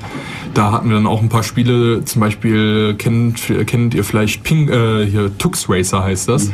da 0.53 0.71
hatten 0.71 0.89
wir 0.89 0.95
dann 0.95 1.05
auch 1.07 1.21
ein 1.21 1.29
paar 1.29 1.43
Spiele, 1.43 2.05
zum 2.05 2.21
Beispiel 2.21 2.95
kennt, 2.97 3.41
kennt 3.67 3.93
ihr 3.93 4.05
vielleicht 4.05 4.43
Ping, 4.43 4.69
äh, 4.69 5.05
hier 5.05 5.37
Tux 5.37 5.69
Racer 5.69 6.01
heißt 6.01 6.29
das. 6.29 6.49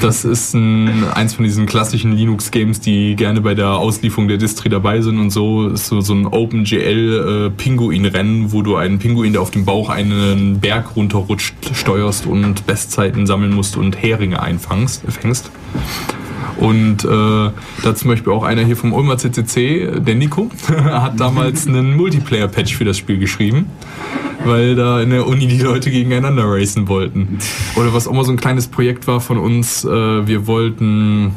Das 0.00 0.24
ist 0.24 0.54
ein, 0.54 1.04
eins 1.14 1.34
von 1.34 1.44
diesen 1.44 1.66
klassischen 1.66 2.12
Linux-Games, 2.12 2.80
die 2.80 3.14
gerne 3.14 3.40
bei 3.40 3.54
der 3.54 3.74
Auslieferung 3.74 4.26
der 4.26 4.38
Distri 4.38 4.68
dabei 4.68 5.00
sind 5.00 5.18
und 5.18 5.30
so. 5.30 5.68
Ist 5.68 5.86
so, 5.86 6.00
so 6.00 6.14
ein 6.14 6.26
OpenGL 6.26 7.46
äh, 7.46 7.50
Pinguin-Rennen, 7.92 8.52
wo 8.52 8.62
du 8.62 8.76
einen 8.76 8.98
Pinguin, 8.98 9.32
der 9.32 9.42
auf 9.42 9.50
dem 9.50 9.64
Bauch 9.64 9.90
einen 9.90 10.60
Berg 10.60 10.96
runterrutscht, 10.96 11.54
steuerst 11.74 12.26
und 12.26 12.66
Bestzeiten 12.66 13.26
sammeln 13.26 13.52
musst 13.52 13.76
und 13.76 14.02
Heringe 14.02 14.42
einfangst, 14.42 15.02
fängst. 15.08 15.50
Und 16.56 17.04
äh, 17.04 17.08
da 17.82 17.94
zum 17.94 18.10
Beispiel 18.10 18.32
auch 18.32 18.44
einer 18.44 18.64
hier 18.64 18.76
vom 18.76 18.92
Ulmer 18.92 19.18
CCC, 19.18 20.00
der 20.00 20.14
Nico, 20.14 20.50
hat 20.84 21.20
damals 21.20 21.66
einen 21.66 21.96
Multiplayer-Patch 21.96 22.74
für 22.74 22.84
das 22.84 22.96
Spiel 22.96 23.18
geschrieben, 23.18 23.66
weil 24.44 24.74
da 24.74 25.00
in 25.02 25.10
der 25.10 25.26
Uni 25.26 25.46
die 25.46 25.60
Leute 25.60 25.90
gegeneinander 25.90 26.44
racen 26.46 26.88
wollten. 26.88 27.38
Oder 27.76 27.92
was 27.92 28.08
auch 28.08 28.12
mal 28.12 28.24
so 28.24 28.32
ein 28.32 28.38
kleines 28.38 28.68
Projekt 28.68 29.06
war 29.06 29.20
von 29.20 29.38
uns, 29.38 29.84
äh, 29.84 29.88
wir 30.26 30.46
wollten 30.46 31.32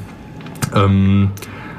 ähm, 0.73 1.31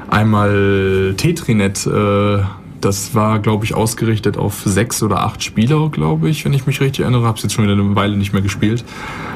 einmal 0.09 1.15
Tetrinet 1.17 1.87
äh, 1.87 2.39
das 2.87 3.13
war, 3.13 3.39
glaube 3.39 3.65
ich, 3.65 3.75
ausgerichtet 3.75 4.37
auf 4.37 4.61
sechs 4.63 5.03
oder 5.03 5.19
acht 5.19 5.43
Spieler, 5.43 5.89
glaube 5.89 6.29
ich, 6.29 6.45
wenn 6.45 6.53
ich 6.53 6.65
mich 6.65 6.79
richtig 6.79 7.01
erinnere. 7.01 7.25
Habe 7.25 7.35
es 7.35 7.43
jetzt 7.43 7.53
schon 7.53 7.65
wieder 7.65 7.73
eine 7.73 7.95
Weile 7.97 8.15
nicht 8.15 8.31
mehr 8.31 8.41
gespielt. 8.41 8.85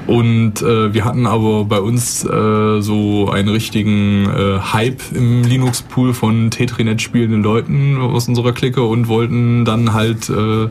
Und 0.08 0.62
äh, 0.62 0.94
wir 0.94 1.04
hatten 1.04 1.28
aber 1.28 1.66
bei 1.66 1.82
uns 1.82 2.24
äh, 2.24 2.82
so 2.82 3.30
einen 3.30 3.50
richtigen 3.50 4.26
äh, 4.30 4.60
Hype 4.72 5.02
im 5.14 5.44
Linux-Pool 5.44 6.14
von 6.14 6.50
Tetrinet 6.50 7.02
spielenden 7.02 7.44
Leuten 7.44 7.98
aus 7.98 8.30
unserer 8.30 8.54
Clique 8.54 8.82
und 8.82 9.10
wollten 9.10 9.66
dann 9.66 9.94
halt 9.94 10.30
äh, 10.30 10.70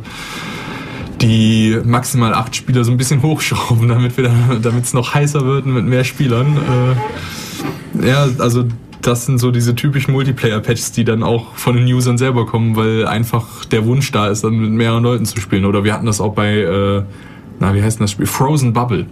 die 1.21 1.79
maximal 1.85 2.33
acht 2.33 2.57
Spieler 2.57 2.83
so 2.83 2.93
ein 2.93 2.97
bisschen 2.97 3.21
hochschrauben, 3.23 3.89
damit 3.89 4.85
es 4.85 4.95
noch 4.95 5.15
heißer 5.15 5.45
wird 5.45 5.67
mit 5.67 5.85
mehr 5.85 6.05
Spielern. 6.05 6.57
Äh, 8.03 8.09
ja, 8.09 8.27
also 8.39 8.65
das 9.03 9.27
sind 9.27 9.39
so 9.39 9.51
diese 9.51 9.75
typischen 9.75 10.13
Multiplayer-Patches, 10.13 10.93
die 10.93 11.05
dann 11.05 11.23
auch 11.23 11.55
von 11.55 11.77
den 11.77 11.87
Usern 11.87 12.19
selber 12.19 12.47
kommen, 12.47 12.77
weil 12.77 13.07
einfach 13.07 13.65
der 13.65 13.85
Wunsch 13.87 14.13
da 14.13 14.29
ist, 14.29 14.45
dann 14.45 14.59
mit 14.59 14.71
mehreren 14.71 15.03
Leuten 15.03 15.27
zu 15.27 15.41
spielen. 15.41 15.65
Oder 15.65 15.85
wir 15.85 15.93
hatten 15.93 16.07
das 16.07 16.21
auch 16.21 16.35
bei, 16.35 16.59
äh, 16.59 17.03
na, 17.59 17.75
wie 17.75 17.83
heißt 17.83 17.99
denn 17.99 18.05
das 18.05 18.13
Spiel? 18.13 18.27
Frozen 18.27 18.73
Bubble. 18.73 19.07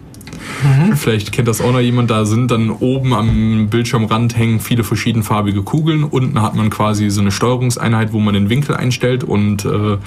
Mhm. 0.62 0.96
Vielleicht 0.96 1.32
kennt 1.32 1.48
das 1.48 1.60
auch 1.60 1.72
noch 1.72 1.80
jemand. 1.80 2.10
Da 2.10 2.24
sind 2.24 2.50
dann 2.50 2.70
oben 2.70 3.14
am 3.14 3.68
Bildschirmrand 3.68 4.36
hängen 4.36 4.60
viele 4.60 4.84
verschiedenfarbige 4.84 5.62
Kugeln. 5.62 6.04
Unten 6.04 6.40
hat 6.42 6.54
man 6.54 6.70
quasi 6.70 7.10
so 7.10 7.20
eine 7.20 7.30
Steuerungseinheit, 7.30 8.12
wo 8.12 8.18
man 8.18 8.34
den 8.34 8.48
Winkel 8.50 8.74
einstellt 8.74 9.24
und 9.24 9.64
äh, 9.64 9.98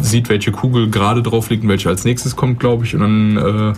sieht, 0.00 0.28
welche 0.28 0.52
Kugel 0.52 0.90
gerade 0.90 1.22
drauf 1.22 1.50
liegt 1.50 1.62
und 1.62 1.68
welche 1.68 1.88
als 1.88 2.04
nächstes 2.04 2.36
kommt, 2.36 2.60
glaube 2.60 2.84
ich. 2.84 2.94
Und 2.94 3.00
dann 3.00 3.36
äh, 3.36 3.72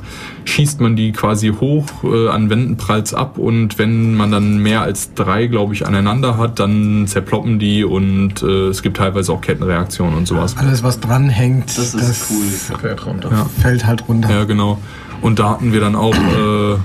schießt 0.45 0.81
man 0.81 0.97
die 0.97 1.13
quasi 1.13 1.49
hoch, 1.49 1.87
äh, 2.05 2.29
an 2.29 2.51
Wänden 2.51 2.77
prallt's 2.77 3.15
ab. 3.15 3.39
Und 3.39 3.79
wenn 3.79 4.15
man 4.17 4.31
dann 4.31 4.59
mehr 4.59 4.83
als 4.83 5.15
drei, 5.15 5.47
glaube 5.47 5.75
ich, 5.75 5.87
aneinander 5.87 6.37
hat, 6.37 6.59
dann 6.59 7.07
zerploppen 7.07 7.59
die 7.59 7.85
und 7.85 8.43
äh, 8.43 8.69
es 8.69 8.83
gibt 8.83 8.97
teilweise 8.97 9.33
auch 9.33 9.41
Kettenreaktionen 9.41 10.17
und 10.17 10.27
sowas. 10.27 10.57
Alles, 10.57 10.83
was 10.83 11.01
dranhängt, 11.01 11.69
Das 11.69 11.95
ist 11.95 11.95
das 11.95 12.31
cool. 12.31 12.79
Fährt 12.79 13.07
runter. 13.07 13.31
Ja. 13.31 13.47
fällt 13.61 13.87
halt 13.87 14.09
runter. 14.09 14.31
Ja, 14.31 14.45
genau. 14.45 14.79
Und 15.23 15.39
da 15.39 15.51
hatten 15.51 15.73
wir 15.73 15.81
dann 15.81 15.97
auch 15.97 16.15
äh, 16.15 16.77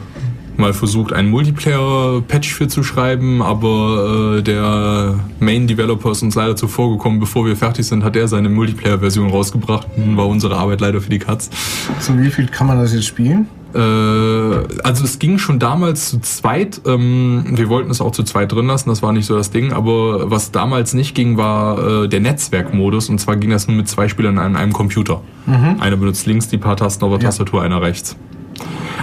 mal 0.58 0.74
versucht, 0.74 1.14
einen 1.14 1.30
Multiplayer-Patch 1.30 2.54
für 2.54 2.68
zu 2.68 2.84
schreiben, 2.84 3.42
aber 3.42 4.38
äh, 4.38 4.42
der 4.42 5.20
Main-Developer 5.40 6.12
ist 6.12 6.22
uns 6.22 6.36
leider 6.36 6.56
zuvor 6.56 6.92
gekommen. 6.92 7.20
Bevor 7.20 7.46
wir 7.46 7.56
fertig 7.56 7.86
sind, 7.86 8.04
hat 8.04 8.16
er 8.16 8.28
seine 8.28 8.50
Multiplayer-Version 8.50 9.30
rausgebracht. 9.30 9.98
Nun 9.98 10.18
war 10.18 10.28
unsere 10.28 10.56
Arbeit 10.58 10.82
leider 10.82 11.02
für 11.02 11.10
die 11.10 11.20
Katz. 11.20 11.50
So 12.00 12.18
wie 12.20 12.30
viel 12.30 12.48
kann 12.48 12.68
man 12.68 12.78
das 12.78 12.94
jetzt 12.94 13.06
spielen? 13.06 13.48
Äh, 13.76 13.80
also 14.84 15.04
es 15.04 15.20
ging 15.20 15.38
schon 15.38 15.60
damals 15.60 16.10
zu 16.12 16.20
zweit. 16.22 16.82
Ähm, 16.86 17.44
wir 17.52 17.68
wollten 17.70 17.92
es 17.92 18.00
auch 18.02 18.12
zu 18.12 18.24
zweit 18.24 18.52
drin 18.52 18.68
lassen, 18.68 18.90
das 18.90 19.02
war 19.02 19.12
nicht 19.12 19.26
so 19.26 19.36
das 19.36 19.52
Ding. 19.52 19.74
Aber 19.74 20.32
was 20.32 20.52
damals 20.52 20.94
nicht 20.94 21.14
ging, 21.16 21.38
war 21.38 22.04
äh, 22.04 22.08
der 22.08 22.22
Netzwerkmodus. 22.22 23.10
Und 23.10 23.20
zwar 23.20 23.36
ging 23.36 23.50
das 23.50 23.68
nur 23.68 23.76
mit 23.78 23.88
zwei 23.90 24.08
Spielern 24.08 24.38
an 24.40 24.56
einem 24.56 24.74
Computer. 24.74 25.22
Einer 25.80 25.96
benutzt 25.98 26.26
links 26.26 26.48
die 26.48 26.58
paar 26.58 26.76
Tasten 26.76 27.04
auf 27.06 27.12
der 27.12 27.20
Ja. 27.20 27.26
Tastatur, 27.28 27.62
einer 27.62 27.80
rechts. 27.82 28.16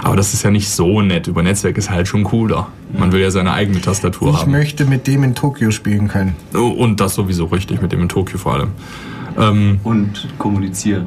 Aber 0.01 0.17
das 0.17 0.33
ist 0.33 0.43
ja 0.43 0.51
nicht 0.51 0.67
so 0.69 1.01
nett. 1.01 1.27
Über 1.27 1.41
Netzwerk 1.43 1.77
ist 1.77 1.89
halt 1.89 2.07
schon 2.09 2.23
cooler. 2.25 2.67
Man 2.97 3.13
will 3.13 3.21
ja 3.21 3.31
seine 3.31 3.53
eigene 3.53 3.79
Tastatur 3.79 4.31
Ich 4.33 4.41
haben. 4.41 4.51
möchte 4.51 4.83
mit 4.85 5.07
dem 5.07 5.23
in 5.23 5.35
Tokio 5.35 5.71
spielen 5.71 6.09
können. 6.09 6.35
Oh, 6.53 6.67
Und 6.67 6.99
das 6.99 7.15
sowieso 7.15 7.45
richtig, 7.45 7.81
mit 7.81 7.91
dem 7.93 8.01
in 8.01 8.09
Tokio 8.09 8.37
vor 8.37 8.55
allem. 8.55 8.69
Ähm, 9.37 9.79
Und 9.83 10.27
kommunizieren. 10.37 11.05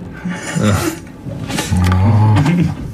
Ja, 0.64 0.76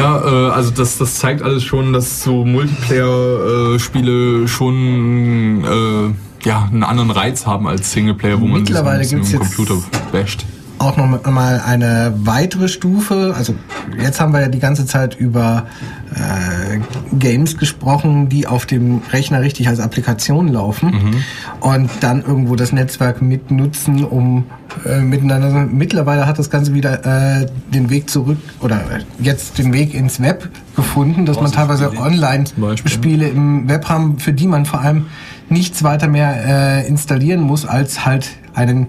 äh, 0.00 0.50
also 0.50 0.70
das, 0.70 0.98
das 0.98 1.16
zeigt 1.16 1.42
alles 1.42 1.64
schon, 1.64 1.92
dass 1.92 2.22
so 2.22 2.44
Multiplayer-Spiele 2.44 4.48
schon 4.48 5.64
äh, 5.64 6.46
ja, 6.46 6.68
einen 6.70 6.82
anderen 6.82 7.10
Reiz 7.10 7.46
haben 7.46 7.66
als 7.66 7.92
Singleplayer, 7.92 8.40
wo 8.40 8.46
man 8.46 8.64
sich 8.64 8.74
Mittlerweile 8.74 9.00
bisschen 9.00 9.22
gibt's 9.22 9.36
Computer 9.36 9.76
basht. 10.12 10.46
Auch 10.78 10.96
noch 10.96 11.06
mal 11.30 11.62
eine 11.64 12.12
weitere 12.16 12.68
Stufe. 12.68 13.34
Also 13.36 13.54
jetzt 13.98 14.20
haben 14.20 14.32
wir 14.32 14.40
ja 14.40 14.48
die 14.48 14.58
ganze 14.58 14.86
Zeit 14.86 15.14
über 15.18 15.66
äh, 16.14 16.46
äh, 16.76 16.80
Games 17.18 17.56
gesprochen, 17.56 18.28
die 18.28 18.46
auf 18.46 18.66
dem 18.66 19.00
Rechner 19.12 19.40
richtig 19.40 19.68
als 19.68 19.80
Applikation 19.80 20.48
laufen 20.48 21.24
und 21.60 21.90
dann 22.00 22.22
irgendwo 22.22 22.56
das 22.56 22.72
Netzwerk 22.72 23.22
mitnutzen, 23.22 24.04
um 24.04 24.44
äh, 24.84 25.00
miteinander. 25.00 25.50
Mittlerweile 25.66 26.26
hat 26.26 26.38
das 26.38 26.50
Ganze 26.50 26.74
wieder 26.74 27.40
äh, 27.40 27.46
den 27.72 27.90
Weg 27.90 28.10
zurück 28.10 28.38
oder 28.60 28.80
jetzt 29.18 29.58
den 29.58 29.72
Weg 29.72 29.94
ins 29.94 30.20
Web 30.20 30.48
gefunden, 30.74 31.26
dass 31.26 31.40
man 31.40 31.52
teilweise. 31.52 31.96
Online-Spiele 31.96 33.28
im 33.28 33.68
Web 33.68 33.88
haben, 33.88 34.18
für 34.18 34.32
die 34.32 34.46
man 34.46 34.66
vor 34.66 34.80
allem 34.80 35.06
nichts 35.48 35.82
weiter 35.82 36.08
mehr 36.08 36.82
äh, 36.84 36.88
installieren 36.88 37.40
muss, 37.40 37.64
als 37.64 38.04
halt 38.04 38.28
einen 38.56 38.88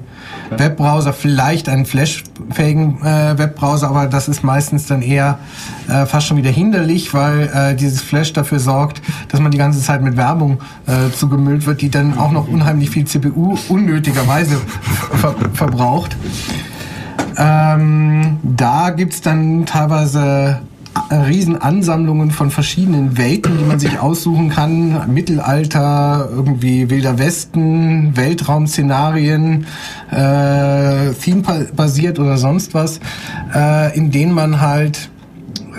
Webbrowser, 0.49 1.13
vielleicht 1.13 1.67
einen 1.67 1.85
flashfähigen 1.85 3.01
äh, 3.03 3.37
Webbrowser, 3.37 3.89
aber 3.89 4.07
das 4.07 4.29
ist 4.29 4.43
meistens 4.43 4.87
dann 4.87 5.01
eher 5.01 5.39
äh, 5.89 6.05
fast 6.05 6.27
schon 6.27 6.37
wieder 6.37 6.49
hinderlich, 6.49 7.13
weil 7.13 7.49
äh, 7.53 7.75
dieses 7.75 8.01
Flash 8.01 8.31
dafür 8.33 8.59
sorgt, 8.59 9.01
dass 9.27 9.41
man 9.41 9.51
die 9.51 9.57
ganze 9.57 9.81
Zeit 9.81 10.01
mit 10.01 10.15
Werbung 10.15 10.59
äh, 10.87 11.11
zugemüllt 11.13 11.65
wird, 11.65 11.81
die 11.81 11.89
dann 11.89 12.17
auch 12.17 12.31
noch 12.31 12.47
unheimlich 12.47 12.89
viel 12.89 13.05
CPU 13.05 13.57
unnötigerweise 13.67 14.55
ver 15.11 15.35
verbraucht. 15.53 16.15
Ähm, 17.37 18.39
da 18.43 18.89
gibt's 18.91 19.21
dann 19.21 19.65
teilweise 19.65 20.61
Riesenansammlungen 21.09 22.31
von 22.31 22.51
verschiedenen 22.51 23.17
Welten, 23.17 23.57
die 23.57 23.63
man 23.63 23.79
sich 23.79 23.99
aussuchen 23.99 24.49
kann. 24.49 25.11
Mittelalter, 25.13 26.29
irgendwie 26.31 26.89
Wilder 26.89 27.17
Westen, 27.19 28.15
Weltraum-Szenarien, 28.15 29.65
äh, 30.11 31.13
Theme-basiert 31.13 32.19
oder 32.19 32.37
sonst 32.37 32.73
was, 32.73 32.99
äh, 33.53 33.97
in 33.97 34.11
denen 34.11 34.33
man 34.33 34.61
halt 34.61 35.09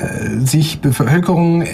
äh, 0.01 0.45
sich 0.45 0.81
Bevölkerung, 0.81 1.63
äh, 1.63 1.69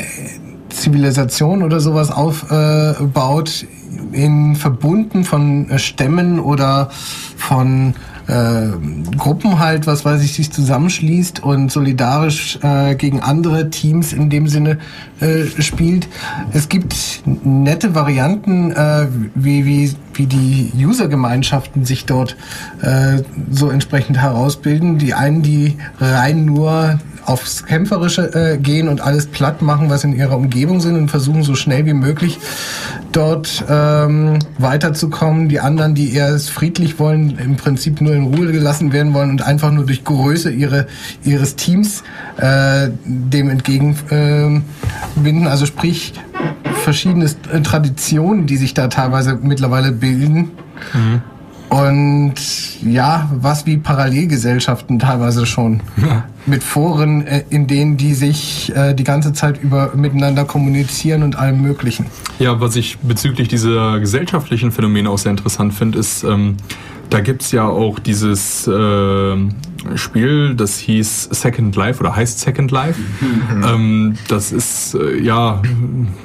Zivilisation 0.69 1.63
oder 1.63 1.81
sowas 1.81 2.11
aufbaut, 2.11 3.67
in 4.13 4.57
Verbunden 4.57 5.25
von 5.25 5.71
äh, 5.71 5.79
Stämmen 5.79 6.41
oder 6.41 6.89
von 7.37 7.95
äh, 8.27 9.17
Gruppen 9.17 9.59
halt, 9.59 9.87
was 9.87 10.05
weiß 10.05 10.23
ich, 10.23 10.35
sich 10.35 10.51
zusammenschließt 10.51 11.43
und 11.43 11.71
solidarisch 11.71 12.59
äh, 12.63 12.95
gegen 12.95 13.21
andere 13.21 13.71
Teams 13.71 14.13
in 14.13 14.31
dem 14.31 14.49
Sinne 14.49 14.79
äh, 15.21 15.45
spielt. 15.61 16.09
Es 16.53 16.69
gibt 16.69 17.23
nette 17.45 17.95
Varianten, 17.95 18.73
äh, 18.73 19.07
wie, 19.35 19.65
wie, 19.65 19.93
wie 20.15 20.27
die 20.27 20.73
User-Gemeinschaften 20.77 21.85
sich 21.85 22.07
dort 22.07 22.37
äh, 22.83 23.23
so 23.51 23.71
entsprechend 23.71 24.19
herausbilden. 24.19 24.99
Die 24.99 25.15
einen, 25.15 25.43
die 25.43 25.77
rein 25.99 26.45
nur 26.45 26.99
aufs 27.27 27.65
Kämpferische 27.65 28.35
äh, 28.35 28.59
gehen 28.59 28.89
und 28.89 29.01
alles 29.01 29.27
platt 29.27 29.63
machen, 29.63 29.91
was 29.91 30.05
in 30.05 30.15
ihrer 30.15 30.37
Umgebung 30.37 30.81
sind 30.81 30.97
und 30.97 31.09
versuchen 31.09 31.43
so 31.43 31.55
schnell 31.55 31.87
wie 31.87 31.95
möglich 31.95 32.39
dort 33.13 33.65
ähm, 33.69 34.39
weiterzukommen. 34.59 35.49
Die 35.49 35.61
anderen, 35.61 35.95
die 35.95 36.15
eher 36.15 36.29
es 36.29 36.49
friedlich 36.49 36.99
wollen, 36.99 37.39
im 37.39 37.57
Prinzip 37.57 38.01
nur 38.01 38.15
in 38.15 38.35
Ruhe 38.35 38.53
gelassen 38.53 38.93
werden 38.93 39.15
wollen 39.15 39.31
und 39.31 39.43
einfach 39.43 39.71
nur 39.71 39.87
durch 39.87 40.05
Größe 40.05 40.51
ihre, 40.51 40.87
ihres 41.25 41.57
Teams 41.57 42.03
äh, 42.37 42.89
dem 43.05 43.51
entgegenbinden. 43.51 44.63
Äh, 45.17 45.21
binden. 45.21 45.47
also 45.47 45.67
sprich 45.67 46.15
verschiedene 46.83 47.27
äh, 47.53 47.61
Traditionen, 47.63 48.47
die 48.47 48.57
sich 48.57 48.75
da 48.75 48.89
teilweise 48.89 49.39
mittlerweile 49.41 49.93
bilden. 49.93 50.51
Und 51.75 52.35
ja, 52.85 53.29
was 53.35 53.67
wie 53.67 53.79
Parallelgesellschaften 53.79 55.01
teilweise 55.01 55.45
schon. 55.45 55.81
Mit 56.47 56.63
Foren, 56.63 57.27
äh, 57.27 57.43
in 57.51 57.67
denen 57.67 57.97
die 57.97 58.15
sich 58.15 58.73
äh, 58.77 58.95
die 58.95 59.03
ganze 59.03 59.33
Zeit 59.33 59.61
über 59.61 59.91
miteinander 59.97 60.45
kommunizieren 60.45 61.25
und 61.25 61.37
allem 61.37 61.63
Möglichen. 61.63 62.07
Ja, 62.39 62.61
was 62.61 62.77
ich 62.77 62.99
bezüglich 62.99 63.49
dieser 63.49 63.99
gesellschaftlichen 63.99 64.71
Phänomene 64.71 65.11
auch 65.11 65.19
sehr 65.19 65.33
interessant 65.33 65.75
finde, 65.75 65.99
ist, 65.99 66.23
ähm, 66.23 66.59
da 67.11 67.19
gibt's 67.21 67.51
ja 67.51 67.67
auch 67.67 67.99
dieses 67.99 68.69
äh, 68.69 69.37
Spiel, 69.97 70.55
das 70.55 70.79
hieß 70.79 71.29
Second 71.31 71.75
Life 71.77 72.01
oder 72.01 72.15
heißt 72.15 72.41
Second 72.41 72.71
Life. 72.71 73.01
ähm, 73.65 74.17
das 74.29 74.53
ist, 74.53 74.95
äh, 74.95 75.21
ja, 75.21 75.63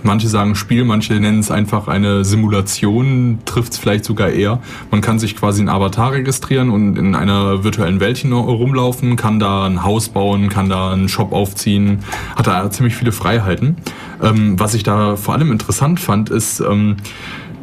manche 0.04 0.28
sagen 0.28 0.56
Spiel, 0.56 0.86
manche 0.86 1.14
nennen 1.14 1.40
es 1.40 1.52
einfach 1.52 1.88
eine 1.88 2.26
Simulation, 2.26 3.40
trifft's 3.46 3.78
vielleicht 3.78 4.06
sogar 4.06 4.30
eher. 4.30 4.60
Man 4.92 5.02
kann 5.02 5.20
sich 5.20 5.36
quasi 5.36 5.62
ein 5.62 5.70
Avatar 5.70 6.14
registrieren 6.14 6.70
und 6.70 6.98
in 6.98 7.16
einer 7.16 7.64
virtuellen 7.64 8.00
Welt 8.00 8.18
hin 8.18 8.34
rumlaufen, 8.34 9.16
kann 9.16 9.40
da 9.40 9.66
ein 9.66 9.84
Haus 9.84 10.10
bauen, 10.10 10.50
kann 10.50 10.70
da 10.70 10.92
einen 10.92 11.10
Shop 11.10 11.32
aufziehen, 11.32 12.00
hat 12.36 12.48
da 12.48 12.70
ziemlich 12.72 12.96
viele 12.96 13.12
Freiheiten. 13.12 13.78
Ähm, 14.22 14.60
was 14.60 14.74
ich 14.74 14.84
da 14.84 15.16
vor 15.16 15.34
allem 15.34 15.52
interessant 15.52 16.00
fand, 16.00 16.30
ist, 16.30 16.60
ähm, 16.60 16.98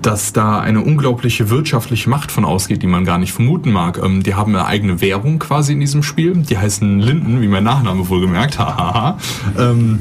dass 0.07 0.33
da 0.33 0.61
eine 0.61 0.83
unglaubliche 0.83 1.51
wirtschaftliche 1.51 2.09
Macht 2.09 2.31
von 2.31 2.45
ausgeht, 2.45 2.81
die 2.81 2.87
man 2.87 3.05
gar 3.05 3.19
nicht 3.19 3.33
vermuten 3.33 3.73
mag. 3.73 4.01
Ähm, 4.01 4.23
die 4.23 4.35
haben 4.35 4.55
eine 4.55 4.65
eigene 4.65 5.01
Währung 5.01 5.41
quasi 5.41 5.73
in 5.73 5.81
diesem 5.81 6.05
Spiel. 6.05 6.33
Die 6.37 6.57
heißen 6.57 7.01
Linden, 7.01 7.43
wie 7.43 7.49
mein 7.49 7.65
Nachname 7.65 8.09
wohl 8.09 8.21
gemerkt. 8.21 8.57
Hahaha. 8.59 9.19
ähm, 9.59 9.99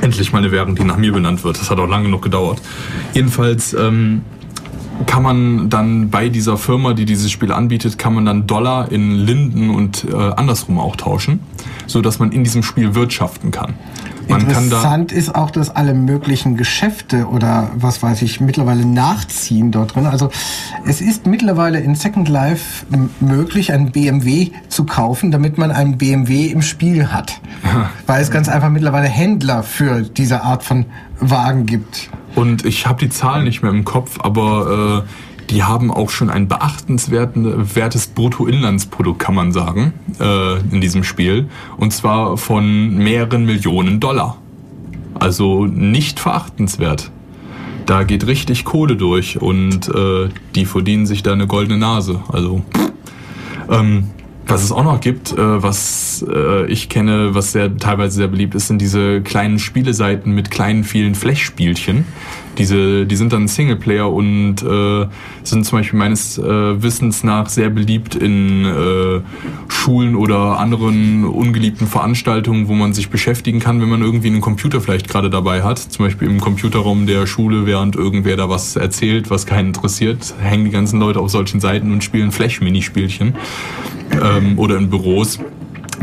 endlich 0.00 0.32
mal 0.32 0.38
eine 0.38 0.50
Währung, 0.50 0.76
die 0.76 0.84
nach 0.84 0.96
mir 0.96 1.12
benannt 1.12 1.44
wird. 1.44 1.60
Das 1.60 1.70
hat 1.70 1.78
auch 1.78 1.88
lange 1.88 2.04
genug 2.04 2.22
gedauert. 2.22 2.62
Jedenfalls 3.12 3.74
ähm, 3.74 4.22
kann 5.04 5.22
man 5.22 5.68
dann 5.68 6.08
bei 6.08 6.30
dieser 6.30 6.56
Firma, 6.56 6.94
die 6.94 7.04
dieses 7.04 7.30
Spiel 7.30 7.52
anbietet, 7.52 7.98
kann 7.98 8.14
man 8.14 8.24
dann 8.24 8.46
Dollar 8.46 8.90
in 8.90 9.12
Linden 9.12 9.68
und 9.68 10.06
äh, 10.10 10.14
andersrum 10.14 10.78
auch 10.78 10.96
tauschen, 10.96 11.40
so 11.86 12.00
dass 12.00 12.18
man 12.18 12.32
in 12.32 12.44
diesem 12.44 12.62
Spiel 12.62 12.94
wirtschaften 12.94 13.50
kann. 13.50 13.74
Man 14.28 14.42
Interessant 14.42 15.12
ist 15.12 15.34
auch, 15.34 15.50
dass 15.50 15.74
alle 15.74 15.94
möglichen 15.94 16.56
Geschäfte 16.56 17.26
oder 17.26 17.70
was 17.74 18.02
weiß 18.02 18.22
ich 18.22 18.40
mittlerweile 18.40 18.84
nachziehen 18.84 19.70
dort 19.70 19.94
drin. 19.94 20.06
Also 20.06 20.30
es 20.86 21.00
ist 21.00 21.26
mittlerweile 21.26 21.80
in 21.80 21.94
Second 21.94 22.28
Life 22.28 22.86
möglich, 23.20 23.72
einen 23.72 23.90
BMW 23.90 24.50
zu 24.68 24.84
kaufen, 24.84 25.30
damit 25.30 25.58
man 25.58 25.70
einen 25.70 25.98
BMW 25.98 26.46
im 26.46 26.62
Spiel 26.62 27.12
hat. 27.12 27.40
Weil 28.06 28.22
es 28.22 28.30
ganz 28.30 28.48
einfach 28.48 28.70
mittlerweile 28.70 29.08
Händler 29.08 29.62
für 29.62 30.02
diese 30.02 30.42
Art 30.42 30.62
von 30.62 30.86
Wagen 31.20 31.66
gibt. 31.66 32.10
Und 32.34 32.64
ich 32.64 32.86
habe 32.86 33.00
die 33.00 33.08
Zahlen 33.08 33.44
nicht 33.44 33.62
mehr 33.62 33.72
im 33.72 33.84
Kopf, 33.84 34.18
aber 34.20 35.04
äh, 35.04 35.27
die 35.50 35.64
haben 35.64 35.90
auch 35.90 36.10
schon 36.10 36.30
ein 36.30 36.48
beachtenswertes 36.48 38.08
Bruttoinlandsprodukt, 38.08 39.18
kann 39.18 39.34
man 39.34 39.52
sagen, 39.52 39.92
äh, 40.20 40.58
in 40.70 40.80
diesem 40.80 41.04
Spiel. 41.04 41.48
Und 41.76 41.92
zwar 41.92 42.36
von 42.36 42.96
mehreren 42.96 43.44
Millionen 43.44 44.00
Dollar. 44.00 44.38
Also 45.14 45.66
nicht 45.66 46.20
verachtenswert. 46.20 47.10
Da 47.86 48.04
geht 48.04 48.26
richtig 48.26 48.64
Kohle 48.64 48.96
durch 48.96 49.40
und 49.40 49.88
äh, 49.88 50.28
die 50.54 50.66
verdienen 50.66 51.06
sich 51.06 51.22
da 51.22 51.32
eine 51.32 51.46
goldene 51.46 51.78
Nase. 51.78 52.20
Also 52.28 52.62
ähm, 53.70 54.10
was 54.46 54.62
es 54.62 54.72
auch 54.72 54.84
noch 54.84 55.00
gibt, 55.00 55.32
äh, 55.32 55.62
was 55.62 56.24
äh, 56.28 56.66
ich 56.66 56.88
kenne, 56.88 57.34
was 57.34 57.52
sehr 57.52 57.76
teilweise 57.76 58.16
sehr 58.16 58.28
beliebt 58.28 58.54
ist, 58.54 58.68
sind 58.68 58.80
diese 58.80 59.20
kleinen 59.22 59.58
Spieleseiten 59.58 60.34
mit 60.34 60.50
kleinen 60.50 60.84
vielen 60.84 61.14
Flashspielchen. 61.14 62.06
Diese, 62.58 63.06
die 63.06 63.16
sind 63.16 63.32
dann 63.32 63.48
Singleplayer 63.48 64.12
und 64.12 64.56
äh, 64.62 65.06
sind 65.44 65.64
zum 65.64 65.78
Beispiel 65.78 65.98
meines 65.98 66.38
äh, 66.38 66.82
Wissens 66.82 67.24
nach 67.24 67.48
sehr 67.48 67.70
beliebt 67.70 68.14
in 68.14 68.64
äh, 68.64 69.20
Schulen 69.68 70.16
oder 70.16 70.58
anderen 70.58 71.24
ungeliebten 71.24 71.86
Veranstaltungen, 71.86 72.68
wo 72.68 72.74
man 72.74 72.92
sich 72.92 73.10
beschäftigen 73.10 73.60
kann, 73.60 73.80
wenn 73.80 73.88
man 73.88 74.02
irgendwie 74.02 74.28
einen 74.28 74.40
Computer 74.40 74.80
vielleicht 74.80 75.08
gerade 75.08 75.30
dabei 75.30 75.62
hat. 75.62 75.78
Zum 75.78 76.04
Beispiel 76.04 76.28
im 76.28 76.40
Computerraum 76.40 77.06
der 77.06 77.26
Schule, 77.26 77.64
während 77.64 77.96
irgendwer 77.96 78.36
da 78.36 78.48
was 78.48 78.76
erzählt, 78.76 79.30
was 79.30 79.46
keinen 79.46 79.68
interessiert, 79.68 80.34
hängen 80.40 80.64
die 80.64 80.70
ganzen 80.70 80.98
Leute 80.98 81.20
auf 81.20 81.30
solchen 81.30 81.60
Seiten 81.60 81.92
und 81.92 82.02
spielen 82.02 82.32
Flash-Minispielchen 82.32 83.34
ähm, 84.12 84.58
oder 84.58 84.76
in 84.76 84.90
Büros. 84.90 85.38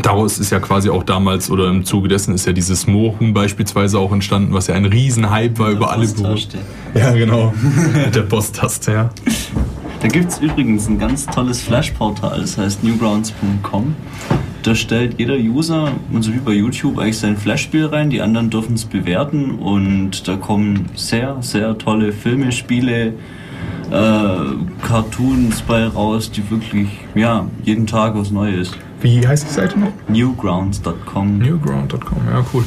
Daraus 0.05 0.37
ist 0.37 0.51
ja 0.51 0.59
quasi 0.59 0.91
auch 0.91 1.01
damals 1.01 1.49
oder 1.49 1.67
im 1.67 1.83
Zuge 1.83 2.07
dessen 2.07 2.35
ist 2.35 2.45
ja 2.45 2.53
dieses 2.53 2.85
Moorhuhn 2.85 3.33
beispielsweise 3.33 3.97
auch 3.97 4.11
entstanden, 4.11 4.53
was 4.53 4.67
ja 4.67 4.75
ein 4.75 4.85
Riesenhype 4.85 5.57
war 5.57 5.71
über 5.71 5.89
alle. 5.89 6.05
Posttaste. 6.05 6.59
Ja, 6.93 7.11
genau. 7.11 7.51
Mit 8.05 8.13
der 8.13 8.21
Posttaste, 8.21 8.91
ja. 8.91 9.09
Da 10.01 10.07
gibt 10.07 10.29
es 10.29 10.37
übrigens 10.37 10.87
ein 10.87 10.99
ganz 10.99 11.25
tolles 11.25 11.63
Flash-Portal, 11.63 12.39
das 12.39 12.55
heißt 12.55 12.83
newgrounds.com. 12.83 13.95
Da 14.61 14.75
stellt 14.75 15.19
jeder 15.19 15.37
User, 15.37 15.89
und 16.13 16.21
so 16.21 16.31
wie 16.31 16.37
bei 16.37 16.53
YouTube, 16.53 16.99
eigentlich 16.99 17.17
sein 17.17 17.35
Flash-Spiel 17.35 17.87
rein, 17.87 18.11
die 18.11 18.21
anderen 18.21 18.51
dürfen 18.51 18.75
es 18.75 18.85
bewerten 18.85 19.55
und 19.55 20.27
da 20.27 20.35
kommen 20.35 20.87
sehr, 20.93 21.37
sehr 21.41 21.79
tolle 21.79 22.11
Filme, 22.11 22.51
Spiele, 22.51 23.13
äh, 23.89 24.27
Cartoons 24.87 25.63
bei 25.63 25.87
raus, 25.87 26.29
die 26.29 26.47
wirklich, 26.51 26.89
ja, 27.15 27.47
jeden 27.63 27.87
Tag 27.87 28.15
was 28.15 28.29
Neues. 28.29 28.71
Wie 29.05 29.27
heißt 29.27 29.47
die 29.47 29.53
Seite 29.53 29.77
noch? 29.79 29.91
Newgrounds.com. 30.07 31.37
Newground.com, 31.37 32.17
ja, 32.27 32.43
cool. 32.53 32.63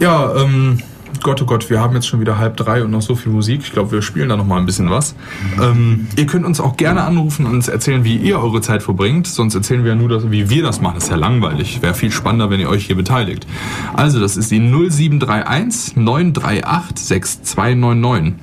Ja, 0.00 0.34
ähm, 0.36 0.78
Gott, 1.22 1.42
oh 1.42 1.44
Gott, 1.44 1.68
wir 1.68 1.78
haben 1.78 1.94
jetzt 1.94 2.06
schon 2.08 2.20
wieder 2.20 2.38
halb 2.38 2.56
drei 2.56 2.82
und 2.82 2.90
noch 2.90 3.02
so 3.02 3.14
viel 3.14 3.30
Musik. 3.32 3.60
Ich 3.64 3.72
glaube, 3.72 3.92
wir 3.92 4.00
spielen 4.00 4.30
da 4.30 4.36
noch 4.38 4.46
mal 4.46 4.56
ein 4.58 4.64
bisschen 4.64 4.88
was. 4.90 5.14
Ähm, 5.60 6.06
ihr 6.16 6.24
könnt 6.24 6.46
uns 6.46 6.58
auch 6.58 6.78
gerne 6.78 7.02
anrufen 7.02 7.44
und 7.44 7.52
uns 7.56 7.68
erzählen, 7.68 8.02
wie 8.02 8.16
ihr 8.16 8.38
eure 8.40 8.62
Zeit 8.62 8.82
verbringt. 8.82 9.26
Sonst 9.26 9.54
erzählen 9.56 9.82
wir 9.84 9.90
ja 9.90 9.94
nur, 9.96 10.08
dass, 10.08 10.30
wie 10.30 10.48
wir 10.48 10.62
das 10.62 10.80
machen. 10.80 10.94
Das 10.94 11.04
ist 11.04 11.10
ja 11.10 11.16
langweilig. 11.16 11.82
Wäre 11.82 11.92
viel 11.92 12.12
spannender, 12.12 12.48
wenn 12.48 12.60
ihr 12.60 12.70
euch 12.70 12.86
hier 12.86 12.96
beteiligt. 12.96 13.46
Also, 13.92 14.20
das 14.20 14.38
ist 14.38 14.50
die 14.50 14.60
0731 14.60 15.96
938 15.96 16.98
6299. 17.06 18.34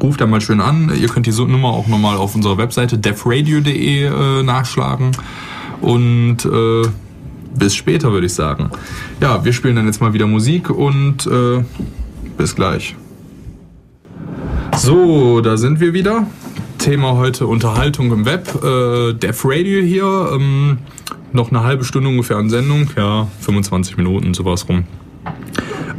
Ruft 0.00 0.20
da 0.20 0.26
mal 0.26 0.40
schön 0.40 0.60
an. 0.60 0.92
Ihr 0.96 1.08
könnt 1.08 1.26
die 1.26 1.32
so- 1.32 1.46
Nummer 1.46 1.70
auch 1.70 1.88
nochmal 1.88 2.18
auf 2.18 2.36
unserer 2.36 2.56
Webseite 2.56 2.98
defradio.de 2.98 4.04
äh, 4.04 4.42
nachschlagen. 4.44 5.10
Und 5.80 6.44
äh, 6.44 6.88
bis 7.54 7.74
später, 7.74 8.12
würde 8.12 8.26
ich 8.26 8.34
sagen. 8.34 8.70
Ja, 9.20 9.44
wir 9.44 9.52
spielen 9.52 9.76
dann 9.76 9.86
jetzt 9.86 10.00
mal 10.00 10.12
wieder 10.12 10.26
Musik 10.26 10.70
und 10.70 11.26
äh, 11.26 11.64
bis 12.36 12.54
gleich. 12.54 12.94
So, 14.76 15.40
da 15.40 15.56
sind 15.56 15.80
wir 15.80 15.92
wieder. 15.92 16.26
Thema 16.78 17.12
heute 17.16 17.46
Unterhaltung 17.46 18.12
im 18.12 18.24
Web. 18.24 18.48
Äh, 18.64 19.14
Def 19.14 19.44
Radio 19.44 19.82
hier. 19.82 20.30
Ähm, 20.32 20.78
noch 21.32 21.50
eine 21.50 21.62
halbe 21.62 21.84
Stunde 21.84 22.08
ungefähr 22.08 22.38
an 22.38 22.48
Sendung. 22.48 22.88
Ja, 22.96 23.28
25 23.40 23.96
Minuten, 23.96 24.32
sowas 24.32 24.68
rum. 24.68 24.84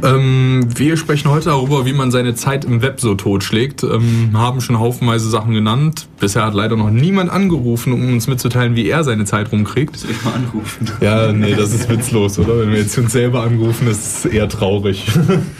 Ähm, 0.02 0.66
wir 0.74 0.96
sprechen 0.96 1.30
heute 1.30 1.50
darüber, 1.50 1.86
wie 1.86 1.92
man 1.92 2.10
seine 2.10 2.34
Zeit 2.34 2.64
im 2.64 2.82
Web 2.82 3.00
so 3.00 3.14
totschlägt. 3.14 3.82
Ähm, 3.82 4.30
haben 4.34 4.60
schon 4.60 4.78
haufenweise 4.78 5.28
Sachen 5.30 5.54
genannt. 5.54 6.08
Bisher 6.18 6.44
hat 6.44 6.54
leider 6.54 6.76
noch 6.76 6.90
niemand 6.90 7.30
angerufen, 7.30 7.92
um 7.92 8.12
uns 8.12 8.26
mitzuteilen, 8.26 8.74
wie 8.74 8.88
er 8.88 9.04
seine 9.04 9.24
Zeit 9.24 9.52
rumkriegt. 9.52 9.96
Soll 9.96 10.10
ich 10.10 10.24
mal 10.24 10.34
anrufen? 10.34 10.90
Ja, 11.00 11.32
nee, 11.32 11.54
das 11.54 11.72
ist 11.72 11.88
witzlos, 11.88 12.38
oder? 12.38 12.60
Wenn 12.60 12.72
wir 12.72 12.78
jetzt 12.78 12.96
uns 12.98 13.12
selber 13.12 13.42
anrufen, 13.42 13.88
ist 13.88 14.24
es 14.24 14.32
eher 14.32 14.48
traurig. 14.48 15.06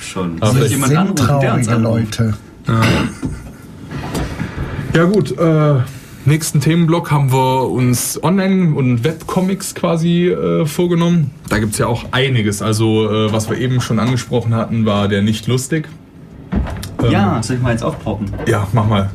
Schon. 0.00 0.36
Aber 0.40 0.52
Soll 0.52 0.64
ich 0.64 0.70
jemand 0.72 0.88
sind 0.88 0.98
anrufen, 0.98 1.40
der 1.40 1.54
uns 1.54 1.66
traurige 1.66 1.88
anruft? 1.88 2.18
Leute. 2.18 2.34
Ja 4.94 5.04
gut, 5.04 5.38
äh, 5.38 5.80
nächsten 6.26 6.60
Themenblock 6.60 7.10
haben 7.10 7.32
wir 7.32 7.68
uns 7.70 8.22
Online- 8.22 8.74
und 8.74 9.04
Webcomics 9.04 9.74
quasi 9.74 10.28
äh, 10.28 10.66
vorgenommen. 10.66 11.30
Da 11.48 11.58
gibt's 11.58 11.78
ja 11.78 11.86
auch 11.86 12.04
einiges. 12.12 12.62
Also 12.62 13.10
äh, 13.10 13.32
was 13.32 13.48
wir 13.50 13.58
eben 13.58 13.80
schon 13.80 13.98
angesprochen 13.98 14.54
hatten, 14.54 14.84
war 14.86 15.08
der 15.08 15.22
nicht 15.22 15.46
lustig. 15.46 15.88
Ähm, 17.02 17.10
Ja, 17.10 17.42
soll 17.42 17.56
ich 17.56 17.62
mal 17.62 17.72
jetzt 17.72 17.82
aufpoppen? 17.82 18.30
Ja, 18.46 18.66
mach 18.72 18.86
mal. 18.86 19.10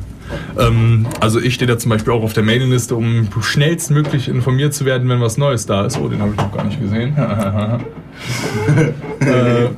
Ähm, 0.58 1.06
also 1.20 1.40
ich 1.40 1.54
stehe 1.54 1.68
da 1.68 1.78
zum 1.78 1.90
Beispiel 1.90 2.12
auch 2.12 2.22
auf 2.22 2.32
der 2.32 2.42
Mailingliste, 2.42 2.94
um 2.94 3.28
schnellstmöglich 3.40 4.28
informiert 4.28 4.74
zu 4.74 4.84
werden, 4.84 5.08
wenn 5.08 5.20
was 5.20 5.38
Neues 5.38 5.66
da 5.66 5.86
ist. 5.86 5.98
Oh, 5.98 6.08
den 6.08 6.20
habe 6.20 6.32
ich 6.32 6.36
noch 6.36 6.52
gar 6.52 6.64
nicht 6.64 6.80
gesehen. 6.80 7.16
äh, 9.20 9.68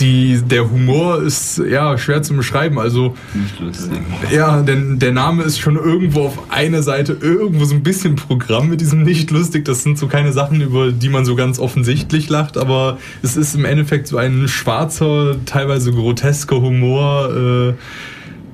die, 0.00 0.40
der 0.42 0.70
Humor 0.70 1.22
ist 1.22 1.58
ja 1.58 1.96
schwer 1.98 2.22
zu 2.22 2.34
beschreiben. 2.34 2.78
Also 2.78 3.14
Nicht 3.34 3.60
lustig. 3.60 3.98
ja, 4.30 4.62
denn 4.62 4.98
der 4.98 5.12
Name 5.12 5.42
ist 5.42 5.58
schon 5.58 5.76
irgendwo 5.76 6.22
auf 6.22 6.50
einer 6.50 6.82
Seite 6.82 7.16
irgendwo 7.20 7.64
so 7.64 7.74
ein 7.74 7.82
bisschen 7.82 8.16
Programm 8.16 8.68
mit 8.68 8.80
diesem 8.80 9.02
nicht 9.02 9.30
lustig. 9.30 9.64
Das 9.64 9.82
sind 9.82 9.98
so 9.98 10.06
keine 10.06 10.32
Sachen, 10.32 10.60
über 10.60 10.92
die 10.92 11.08
man 11.08 11.24
so 11.24 11.36
ganz 11.36 11.58
offensichtlich 11.58 12.28
lacht, 12.28 12.56
aber 12.56 12.98
es 13.22 13.36
ist 13.36 13.54
im 13.54 13.64
Endeffekt 13.64 14.08
so 14.08 14.16
ein 14.16 14.48
schwarzer, 14.48 15.36
teilweise 15.44 15.92
grotesker 15.92 16.60
Humor, 16.60 17.30
äh, 17.34 17.74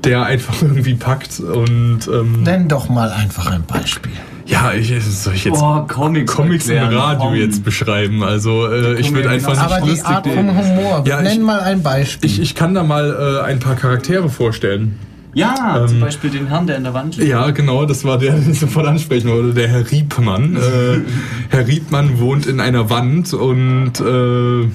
der 0.05 0.25
einfach 0.25 0.55
irgendwie 0.63 0.95
packt 0.95 1.41
und 1.41 2.01
ähm, 2.13 2.43
Nenn 2.43 2.69
doch 2.69 2.89
mal 2.89 3.11
einfach 3.11 3.51
ein 3.51 3.65
Beispiel. 3.65 4.13
ja, 4.47 4.73
ich 4.73 4.93
soll 5.05 5.35
ich 5.35 5.45
jetzt 5.45 5.59
Boah, 5.61 5.87
Comics, 5.87 6.33
Comics 6.35 6.69
im 6.69 6.79
Radio 6.83 7.27
komm. 7.29 7.35
jetzt 7.35 7.65
beschreiben. 7.65 8.23
Also 8.23 8.67
äh, 8.71 8.99
ich 9.01 9.13
würde 9.15 9.31
einfach 9.31 9.51
nicht 9.53 9.61
Aber 9.63 9.81
die 9.81 9.91
lustig. 9.91 10.07
Art 10.07 10.27
vom 10.27 10.57
Humor. 10.59 11.05
Ja, 11.07 11.21
Nenn 11.23 11.33
ich- 11.33 11.39
mal 11.41 11.61
ein 11.61 11.83
Beispiel. 11.83 12.29
ich, 12.31 12.41
ich 12.41 12.55
kann 12.55 12.75
da 12.75 12.83
mal 12.83 13.41
äh, 13.45 13.47
ein 13.47 13.59
paar 13.59 13.77
Charaktere 13.77 14.29
vorstellen. 14.29 14.99
Ja, 15.35 15.79
Ähm, 15.81 15.89
zum 15.89 16.01
Beispiel 16.01 16.29
den 16.29 16.47
Herrn, 16.49 16.67
der 16.67 16.77
in 16.77 16.85
der 16.85 16.93
Wand 16.93 17.17
liegt. 17.17 17.31
Ja, 17.31 17.51
genau, 17.53 17.87
das 17.87 18.05
war 18.05 18.19
der, 18.19 18.33
den 18.39 18.51
ich 18.51 18.61
sofort 18.61 18.87
ansprechen 18.87 19.31
wollte, 19.31 19.55
der 19.55 19.69
Herr 19.69 19.91
Riebmann. 19.91 20.57
äh, 20.57 20.99
Herr 21.49 21.67
Riebmann 21.67 22.19
wohnt 22.21 22.45
in 22.47 22.61
einer 22.61 22.91
Wand 22.91 23.33
und 23.33 23.93
äh, 24.01 24.69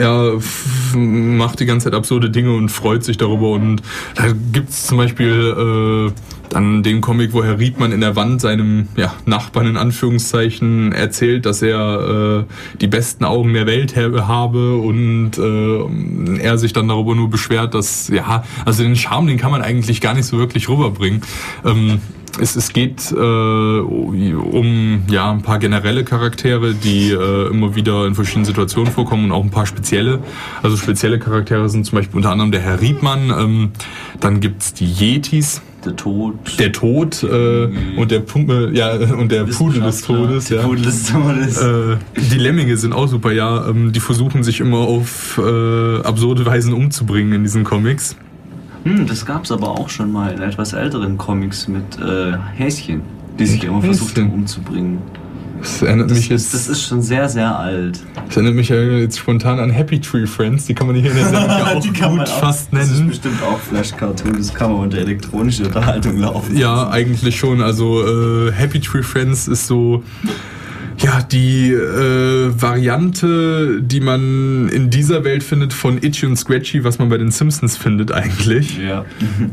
er 0.00 0.40
macht 0.96 1.60
die 1.60 1.66
ganze 1.66 1.84
Zeit 1.84 1.94
absurde 1.94 2.30
Dinge 2.30 2.52
und 2.54 2.70
freut 2.70 3.04
sich 3.04 3.18
darüber. 3.18 3.50
Und 3.50 3.82
da 4.14 4.28
gibt's 4.52 4.86
zum 4.86 4.96
Beispiel 4.96 6.10
äh, 6.10 6.12
dann 6.48 6.82
den 6.82 7.00
Comic, 7.00 7.32
wo 7.32 7.44
Herr 7.44 7.58
Riebmann 7.58 7.92
in 7.92 8.00
der 8.00 8.16
Wand 8.16 8.40
seinem 8.40 8.88
ja, 8.96 9.14
Nachbarn 9.26 9.66
in 9.66 9.76
Anführungszeichen 9.76 10.92
erzählt, 10.92 11.46
dass 11.46 11.62
er 11.62 12.46
äh, 12.48 12.78
die 12.80 12.88
besten 12.88 13.24
Augen 13.24 13.52
der 13.52 13.66
Welt 13.66 13.94
habe 13.96 14.76
und 14.76 15.32
äh, 15.38 16.40
er 16.42 16.58
sich 16.58 16.72
dann 16.72 16.88
darüber 16.88 17.14
nur 17.14 17.28
beschwert, 17.28 17.74
dass, 17.74 18.08
ja, 18.08 18.42
also 18.64 18.82
den 18.82 18.96
Charme, 18.96 19.28
den 19.28 19.38
kann 19.38 19.50
man 19.50 19.62
eigentlich 19.62 20.00
gar 20.00 20.14
nicht 20.14 20.26
so 20.26 20.38
wirklich 20.38 20.68
rüberbringen. 20.68 21.20
Ähm, 21.64 22.00
es, 22.40 22.56
es 22.56 22.72
geht 22.72 23.12
äh, 23.12 23.14
um 23.14 25.02
ja, 25.10 25.30
ein 25.30 25.42
paar 25.42 25.58
generelle 25.58 26.04
Charaktere, 26.04 26.74
die 26.74 27.10
äh, 27.10 27.48
immer 27.48 27.74
wieder 27.74 28.06
in 28.06 28.14
verschiedenen 28.14 28.44
Situationen 28.44 28.92
vorkommen 28.92 29.26
und 29.26 29.32
auch 29.32 29.42
ein 29.42 29.50
paar 29.50 29.66
spezielle. 29.66 30.20
Also 30.62 30.76
spezielle 30.76 31.18
Charaktere 31.18 31.68
sind 31.68 31.84
zum 31.86 31.96
Beispiel 31.96 32.16
unter 32.16 32.30
anderem 32.30 32.52
der 32.52 32.60
Herr 32.60 32.80
Riebmann, 32.80 33.30
ähm, 33.36 33.72
dann 34.20 34.40
gibt's 34.40 34.74
die 34.74 34.86
Yetis, 34.86 35.62
Der 35.84 35.96
Tod. 35.96 36.34
der 36.58 36.72
Tod 36.72 37.22
äh, 37.22 37.68
und 37.96 38.10
der 38.10 38.20
Pumpe, 38.20 38.70
ja, 38.74 38.92
und 39.18 39.32
der 39.32 39.44
Pudel 39.44 39.80
des 39.80 40.02
Todes. 40.02 40.48
Ja. 40.50 40.62
Pudel 40.62 40.84
des 40.84 41.06
Todes. 41.06 41.56
Äh, 41.56 41.96
die 42.16 42.38
Lemminge 42.38 42.76
sind 42.76 42.92
auch 42.92 43.08
super, 43.08 43.32
ja. 43.32 43.66
Ähm, 43.68 43.92
die 43.92 44.00
versuchen 44.00 44.42
sich 44.44 44.60
immer 44.60 44.78
auf 44.78 45.38
äh, 45.38 46.00
absurde 46.02 46.44
Weisen 46.44 46.72
umzubringen 46.74 47.32
in 47.32 47.42
diesen 47.42 47.64
Comics. 47.64 48.16
Hm, 48.84 49.06
das 49.06 49.26
gab's 49.26 49.52
aber 49.52 49.68
auch 49.70 49.88
schon 49.88 50.10
mal 50.12 50.32
in 50.32 50.40
etwas 50.42 50.72
älteren 50.72 51.18
Comics 51.18 51.68
mit 51.68 51.98
äh, 52.00 52.32
Häschen, 52.56 53.02
die 53.38 53.46
sich 53.46 53.64
immer 53.64 53.82
versucht 53.82 54.16
haben 54.18 54.32
umzubringen. 54.32 54.98
Das 55.60 55.82
erinnert 55.82 56.10
Das, 56.10 56.16
mich 56.16 56.28
jetzt. 56.30 56.54
das 56.54 56.68
ist 56.68 56.82
schon 56.84 57.02
sehr, 57.02 57.28
sehr 57.28 57.54
alt. 57.58 58.00
Das 58.26 58.36
erinnert 58.38 58.54
mich 58.54 58.70
jetzt 58.70 59.18
spontan 59.18 59.58
an 59.58 59.68
Happy 59.68 60.00
Tree 60.00 60.26
Friends. 60.26 60.64
Die 60.64 60.72
kann 60.72 60.86
man 60.86 60.96
hier 60.96 61.10
in 61.10 61.16
der 61.18 61.26
Sendung 61.26 61.50
auch 61.50 61.80
Die 61.80 61.90
kann 61.92 62.16
man 62.16 62.24
gut 62.24 62.28
auch- 62.34 62.40
fast 62.40 62.68
Das 62.72 62.84
ist 62.86 62.94
nennen. 62.96 63.08
bestimmt 63.10 63.42
auch 63.42 63.58
Flash 63.58 63.94
Cartoon, 63.94 64.38
das 64.38 64.54
kann 64.54 64.72
man 64.72 64.80
unter 64.80 64.96
elektronische 64.96 65.64
Unterhaltung 65.66 66.16
laufen. 66.16 66.56
Ja, 66.56 66.88
eigentlich 66.88 67.36
schon. 67.38 67.60
Also 67.60 68.00
äh, 68.06 68.52
Happy 68.52 68.80
Tree 68.80 69.02
Friends 69.02 69.48
ist 69.48 69.66
so 69.66 70.02
ja 71.02 71.22
die 71.22 71.72
äh, 71.72 72.50
Variante, 72.60 73.80
die 73.82 74.00
man 74.00 74.68
in 74.68 74.90
dieser 74.90 75.24
Welt 75.24 75.42
findet 75.42 75.72
von 75.72 76.02
Itchy 76.02 76.26
und 76.26 76.36
Scratchy, 76.36 76.84
was 76.84 76.98
man 76.98 77.08
bei 77.08 77.18
den 77.18 77.30
Simpsons 77.30 77.76
findet 77.76 78.12
eigentlich. 78.12 78.78
Ja. 78.78 79.04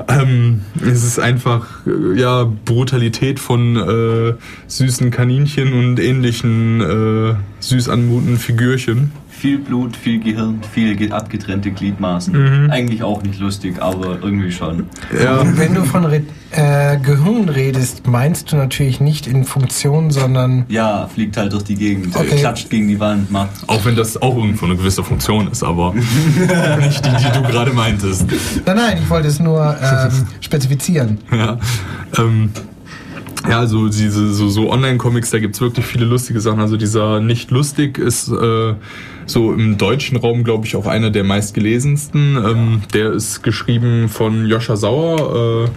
Ähm, 0.08 0.62
es 0.82 1.04
ist 1.04 1.20
einfach 1.20 1.86
äh, 1.86 2.20
ja 2.20 2.52
Brutalität 2.66 3.40
von 3.40 3.76
äh, 3.76 4.34
süßen 4.68 5.12
Kaninchen 5.12 5.74
und 5.74 6.00
ähnlichen 6.00 6.82
äh, 6.82 7.36
süß 7.60 7.90
anmutenden 7.90 8.38
Figürchen. 8.38 9.12
Viel 9.40 9.60
Blut, 9.60 9.96
viel 9.96 10.20
Gehirn, 10.20 10.62
viel 10.74 10.96
ge- 10.96 11.12
abgetrennte 11.12 11.70
Gliedmaßen. 11.72 12.64
Mhm. 12.64 12.72
Eigentlich 12.72 13.04
auch 13.04 13.22
nicht 13.22 13.40
lustig, 13.40 13.76
aber 13.80 14.18
irgendwie 14.24 14.52
schon. 14.52 14.86
Ja. 15.24 15.38
Und 15.42 15.60
wenn 15.60 15.76
du 15.76 15.84
von 15.84 16.06
Re 16.06 16.24
äh, 16.52 16.98
Gehirn 16.98 17.48
redest, 17.50 18.08
meinst 18.08 18.52
du 18.52 18.56
natürlich 18.56 19.00
nicht 19.00 19.28
in 19.28 19.44
Funktion, 19.44 20.10
sondern 20.10 20.66
Ja, 20.70 21.08
fliegt 21.14 21.38
halt 21.38 21.54
durch 21.54 21.66
die 21.66 21.76
Gegend, 21.76 22.16
äh, 22.16 22.20
Okay. 22.20 22.38
klatscht 22.38 22.70
gegen 22.72 22.88
die 22.88 23.00
Wand, 23.00 23.30
macht. 23.30 23.50
Auch 23.68 23.86
wenn 23.86 23.96
das 23.96 24.20
auch 24.22 24.36
irgendwo 24.36 24.66
eine 24.66 24.76
gewisse 24.76 25.04
Funktion 25.04 25.50
ist, 25.52 25.62
aber 25.62 25.94
nicht 26.80 27.06
die, 27.06 27.10
die 27.10 27.32
du 27.34 27.44
gerade 27.44 27.72
meintest. 27.74 28.26
Nein, 28.66 28.76
nein, 28.76 28.98
ich 29.04 29.10
wollte 29.10 29.28
es 29.28 29.40
nur 29.40 29.76
ähm, 29.80 30.12
spezifizieren. 30.42 31.20
Ja, 31.32 31.60
ähm, 32.18 32.50
ja 33.48 33.60
also 33.60 33.88
diese 33.88 34.34
so, 34.34 34.48
so 34.50 34.72
Online-Comics, 34.72 35.30
da 35.30 35.40
gibt's 35.40 35.62
wirklich 35.62 35.86
viele 35.86 36.06
lustige 36.06 36.40
Sachen. 36.40 36.60
Also 36.60 36.76
dieser 36.78 37.20
nicht 37.20 37.52
lustig 37.52 37.98
ist 38.00 38.30
äh, 38.30 38.74
so 39.28 39.54
im 39.54 39.78
deutschen 39.78 40.18
Raum, 40.18 40.44
glaube 40.44 40.66
ich, 40.66 40.76
auch 40.76 40.88
einer 40.88 41.12
der 41.12 41.24
meistgelesensten. 41.24 42.38
Ähm, 42.38 42.82
der 42.94 43.12
ist 43.12 43.44
geschrieben 43.44 44.10
von 44.10 44.48
Joscha 44.48 44.76
Sauer. 44.76 45.68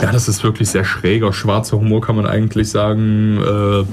Äh, 0.00 0.04
ja, 0.04 0.12
das 0.12 0.28
ist 0.28 0.42
wirklich 0.42 0.70
sehr 0.70 0.84
schräger, 0.84 1.32
schwarzer 1.32 1.78
Humor, 1.78 2.00
kann 2.00 2.16
man 2.16 2.26
eigentlich 2.26 2.70
sagen. 2.70 3.38
Äh, 3.38 3.84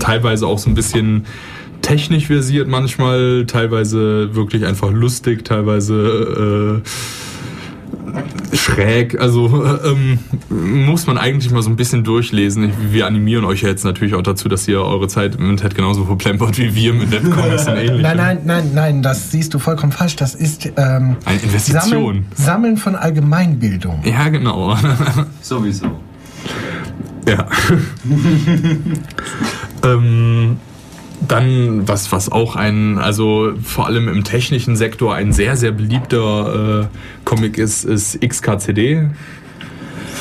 teilweise 0.00 0.46
auch 0.46 0.58
so 0.58 0.68
ein 0.68 0.74
bisschen 0.74 1.26
technisch 1.82 2.26
versiert 2.26 2.68
manchmal, 2.68 3.44
teilweise 3.46 4.34
wirklich 4.34 4.66
einfach 4.66 4.90
lustig, 4.90 5.44
teilweise 5.44 6.80
äh, 6.84 6.88
schräg. 8.52 9.20
Also 9.20 9.64
äh, 9.64 9.88
ähm, 9.88 10.18
muss 10.50 11.06
man 11.06 11.18
eigentlich 11.18 11.52
mal 11.52 11.62
so 11.62 11.70
ein 11.70 11.76
bisschen 11.76 12.04
durchlesen. 12.04 12.72
Wir 12.90 13.06
animieren 13.06 13.44
euch 13.44 13.62
ja 13.62 13.68
jetzt 13.68 13.84
natürlich 13.84 14.14
auch 14.14 14.22
dazu, 14.22 14.48
dass 14.48 14.66
ihr 14.68 14.80
eure 14.80 15.08
Zeit 15.08 15.36
im 15.36 15.50
Internet 15.50 15.74
genauso 15.74 16.04
verplempert 16.04 16.58
wie 16.58 16.74
wir 16.74 16.92
mit 16.94 17.10
Webcomics 17.10 17.68
und 17.68 17.74
ähnlichem. 17.76 18.02
Nein, 18.02 18.16
nein, 18.16 18.38
nein, 18.44 18.70
nein, 18.74 19.02
das 19.02 19.30
siehst 19.30 19.54
du 19.54 19.58
vollkommen 19.58 19.92
falsch. 19.92 20.16
Das 20.16 20.34
ist 20.34 20.66
ähm, 20.76 21.16
Eine 21.24 21.40
Investition. 21.42 21.90
Sammeln, 21.90 22.26
Sammeln 22.34 22.76
von 22.76 22.94
Allgemeinbildung. 22.96 24.02
Ja, 24.04 24.28
genau. 24.28 24.76
Sowieso. 25.40 25.86
Ja. 27.26 27.46
ähm, 29.84 30.56
Dann, 31.28 31.86
was, 31.86 32.10
was 32.12 32.30
auch 32.32 32.56
ein, 32.56 32.98
also 32.98 33.52
vor 33.62 33.86
allem 33.86 34.08
im 34.08 34.24
technischen 34.24 34.76
Sektor 34.76 35.14
ein 35.14 35.32
sehr, 35.32 35.56
sehr 35.56 35.72
beliebter 35.72 36.82
äh, 36.82 36.96
Comic 37.24 37.58
ist, 37.58 37.84
ist 37.84 38.20
XKCD 38.20 39.08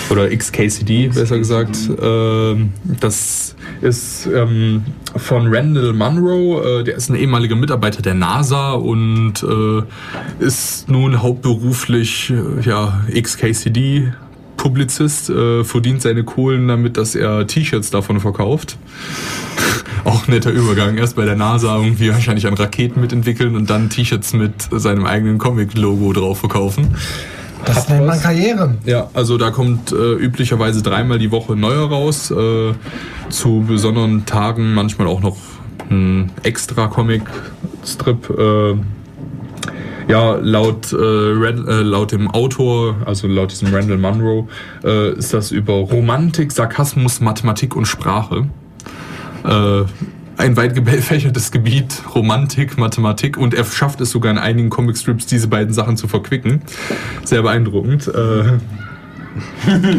oder 0.10 0.30
XKCD 0.36 1.08
besser 1.08 1.38
gesagt. 1.38 1.78
Ähm, 2.02 2.74
das 3.00 3.56
ist 3.82 4.28
ähm, 4.28 4.84
von 5.16 5.54
Randall 5.54 5.94
Munro, 5.94 6.62
äh, 6.62 6.84
der 6.84 6.96
ist 6.96 7.10
ein 7.10 7.16
ehemaliger 7.16 7.56
Mitarbeiter 7.56 8.02
der 8.02 8.14
NASA 8.14 8.74
und 8.74 9.44
äh, 9.44 10.44
ist 10.44 10.90
nun 10.90 11.22
hauptberuflich 11.22 12.32
äh, 12.32 12.62
ja, 12.68 13.02
XKCD. 13.14 14.14
Publizist 14.58 15.30
äh, 15.32 15.64
verdient 15.64 16.04
seine 16.04 16.24
Kohlen 16.24 16.68
damit, 16.68 16.96
dass 16.96 17.16
er 17.16 17.48
T-Shirts 17.48 17.90
davon 17.90 18.20
verkauft. 18.20 18.78
Auch 20.04 20.28
netter 20.28 20.52
Übergang. 20.52 20.98
Erst 20.98 21.16
bei 21.16 21.26
der 21.26 21.36
NASA 21.36 21.78
irgendwie 21.78 22.12
wahrscheinlich 22.12 22.48
an 22.48 22.54
Raketen 22.54 23.02
mitentwickeln 23.02 23.56
und 23.56 23.70
dann 23.70 23.90
T-Shirts 23.90 24.34
mit 24.34 24.70
seinem 24.72 25.06
eigenen 25.06 25.38
Comic-Logo 25.38 26.14
drauf 26.14 26.40
verkaufen. 26.40 26.96
Das 27.66 27.78
Hat 27.78 27.90
nennt 27.90 28.08
man. 28.08 28.20
Karriere. 28.20 28.76
Ja, 28.86 29.10
also 29.14 29.38
da 29.38 29.52
kommt 29.52 29.92
äh, 29.92 30.14
üblicherweise 30.14 30.82
dreimal 30.82 31.20
die 31.20 31.32
Woche 31.32 31.56
neuer 31.56 31.88
raus. 31.88 32.32
Äh, 32.32 32.74
zu 33.30 33.64
besonderen 33.68 34.26
Tagen 34.26 34.74
manchmal 34.74 35.08
auch 35.08 35.22
noch 35.22 35.38
ein 35.90 36.32
extra 36.44 36.88
Comic-Strip. 36.88 38.30
Äh, 38.30 38.76
ja, 40.08 40.36
laut, 40.36 40.92
äh, 40.92 40.96
Red, 40.96 41.68
äh, 41.68 41.82
laut 41.84 42.12
dem 42.12 42.30
Autor, 42.32 42.96
also 43.06 43.28
laut 43.28 43.52
diesem 43.52 43.74
Randall 43.74 43.98
Munro, 43.98 44.50
äh, 44.84 45.14
ist 45.14 45.34
das 45.34 45.52
über 45.52 45.74
Romantik, 45.74 46.52
Sarkasmus, 46.52 47.22
Mathematik 47.22 47.76
und 47.76 47.86
Sprache. 47.86 48.48
Äh, 49.44 49.84
ein 50.38 50.58
weit 50.58 50.74
gefächertes 50.74 51.52
Gebiet, 51.52 52.02
Romantik, 52.16 52.78
Mathematik 52.78 53.38
und 53.38 53.54
er 53.54 53.64
schafft 53.66 54.02
es 54.02 54.10
sogar 54.12 54.32
in 54.32 54.38
einigen 54.40 54.70
Comicstrips, 54.70 55.26
diese 55.28 55.48
beiden 55.48 55.74
Sachen 55.74 55.98
zu 55.98 56.08
verquicken. 56.08 56.62
Sehr 57.24 57.44
beeindruckend. 57.44 58.08
Äh, 58.08 58.58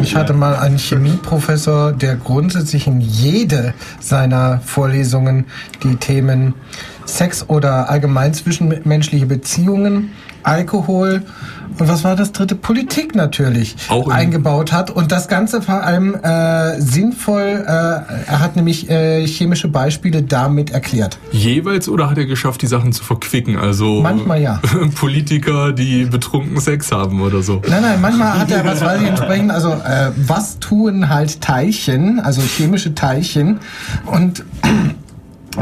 Ich 0.01 0.15
hatte 0.15 0.33
mal 0.33 0.55
einen 0.55 0.77
Chemieprofessor, 0.77 1.93
der 1.93 2.15
grundsätzlich 2.15 2.87
in 2.87 3.01
jede 3.01 3.73
seiner 3.99 4.59
Vorlesungen 4.59 5.45
die 5.83 5.95
Themen 5.95 6.53
Sex 7.05 7.49
oder 7.49 7.89
allgemein 7.89 8.33
zwischenmenschliche 8.33 9.25
Beziehungen, 9.25 10.11
Alkohol 10.43 11.23
und 11.79 11.87
was 11.89 12.03
war 12.03 12.15
das 12.15 12.31
dritte? 12.33 12.53
Politik 12.55 13.15
natürlich 13.15 13.75
Auch 13.89 14.05
in- 14.07 14.11
eingebaut 14.13 14.71
hat 14.71 14.91
und 14.91 15.11
das 15.11 15.27
Ganze 15.27 15.59
vor 15.61 15.81
allem 15.83 16.13
äh, 16.13 16.79
sinnvoll, 16.79 17.63
äh, 17.65 17.71
er 17.71 18.39
hat 18.39 18.55
nämlich 18.55 18.91
äh, 18.91 19.25
chemische 19.25 19.67
Beispiele 19.69 20.21
damit 20.21 20.69
erklärt. 20.69 21.17
Jeweils 21.31 21.89
oder 21.89 22.11
hat 22.11 22.17
er 22.19 22.25
geschafft, 22.27 22.61
die 22.61 22.67
Sachen 22.67 22.93
zu 22.93 23.03
verquicken? 23.03 23.57
Also 23.57 24.01
Manchmal 24.03 24.39
ja. 24.41 24.61
Politiker, 24.99 25.71
die 25.71 26.05
betrunken 26.05 26.59
Sex 26.59 26.91
haben 26.91 27.21
oder 27.21 27.41
so. 27.41 27.61
Nein, 27.67 27.81
nein, 27.81 27.99
manchmal 28.01 28.37
hat 28.39 28.51
er, 28.51 28.63
was 28.65 28.81
weiß 28.81 29.01
ich 29.01 29.07
entsprechend, 29.07 29.49
also 29.51 29.71
äh, 29.71 30.11
was 30.15 30.59
tun 30.59 31.09
halt 31.09 31.41
Teilchen, 31.41 32.19
also 32.19 32.41
chemische 32.41 32.93
Teilchen 32.93 33.59
und 34.05 34.43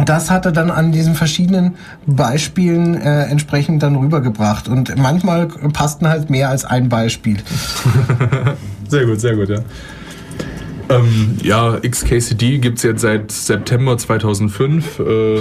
das 0.06 0.32
hat 0.32 0.46
er 0.46 0.52
dann 0.52 0.72
an 0.72 0.92
diesen 0.92 1.16
verschiedenen 1.16 1.76
Beispielen 2.06 2.96
äh, 2.96 3.26
entsprechend 3.26 3.84
dann 3.84 3.96
rübergebracht 3.96 4.68
und 4.68 4.96
manchmal 4.98 5.48
passten 5.48 6.08
halt 6.08 6.30
mehr 6.30 6.50
als 6.50 6.66
ein 6.66 6.90
Beispiel. 6.90 7.38
Sehr 8.88 9.06
gut, 9.06 9.22
sehr 9.22 9.38
gut, 9.38 9.48
ja. 9.48 9.60
Ähm, 10.90 11.38
ja, 11.42 11.80
XKCD 11.80 12.58
gibt 12.58 12.80
es 12.80 12.84
jetzt 12.84 13.00
seit 13.00 13.32
September 13.32 13.98
2005. 13.98 15.00
Äh, 15.00 15.40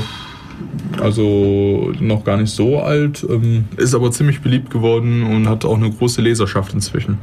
also 1.01 1.93
noch 1.99 2.25
gar 2.25 2.37
nicht 2.37 2.53
so 2.53 2.81
alt. 2.81 3.27
Ähm, 3.29 3.65
ist 3.77 3.95
aber 3.95 4.13
ziemlich 4.13 4.41
beliebt 4.41 4.71
geworden 4.71 5.25
und 5.25 5.49
hat 5.49 5.65
auch 5.65 5.77
eine 5.77 5.91
große 5.91 6.23
Leserschaft 6.23 6.73
inzwischen. 6.75 7.19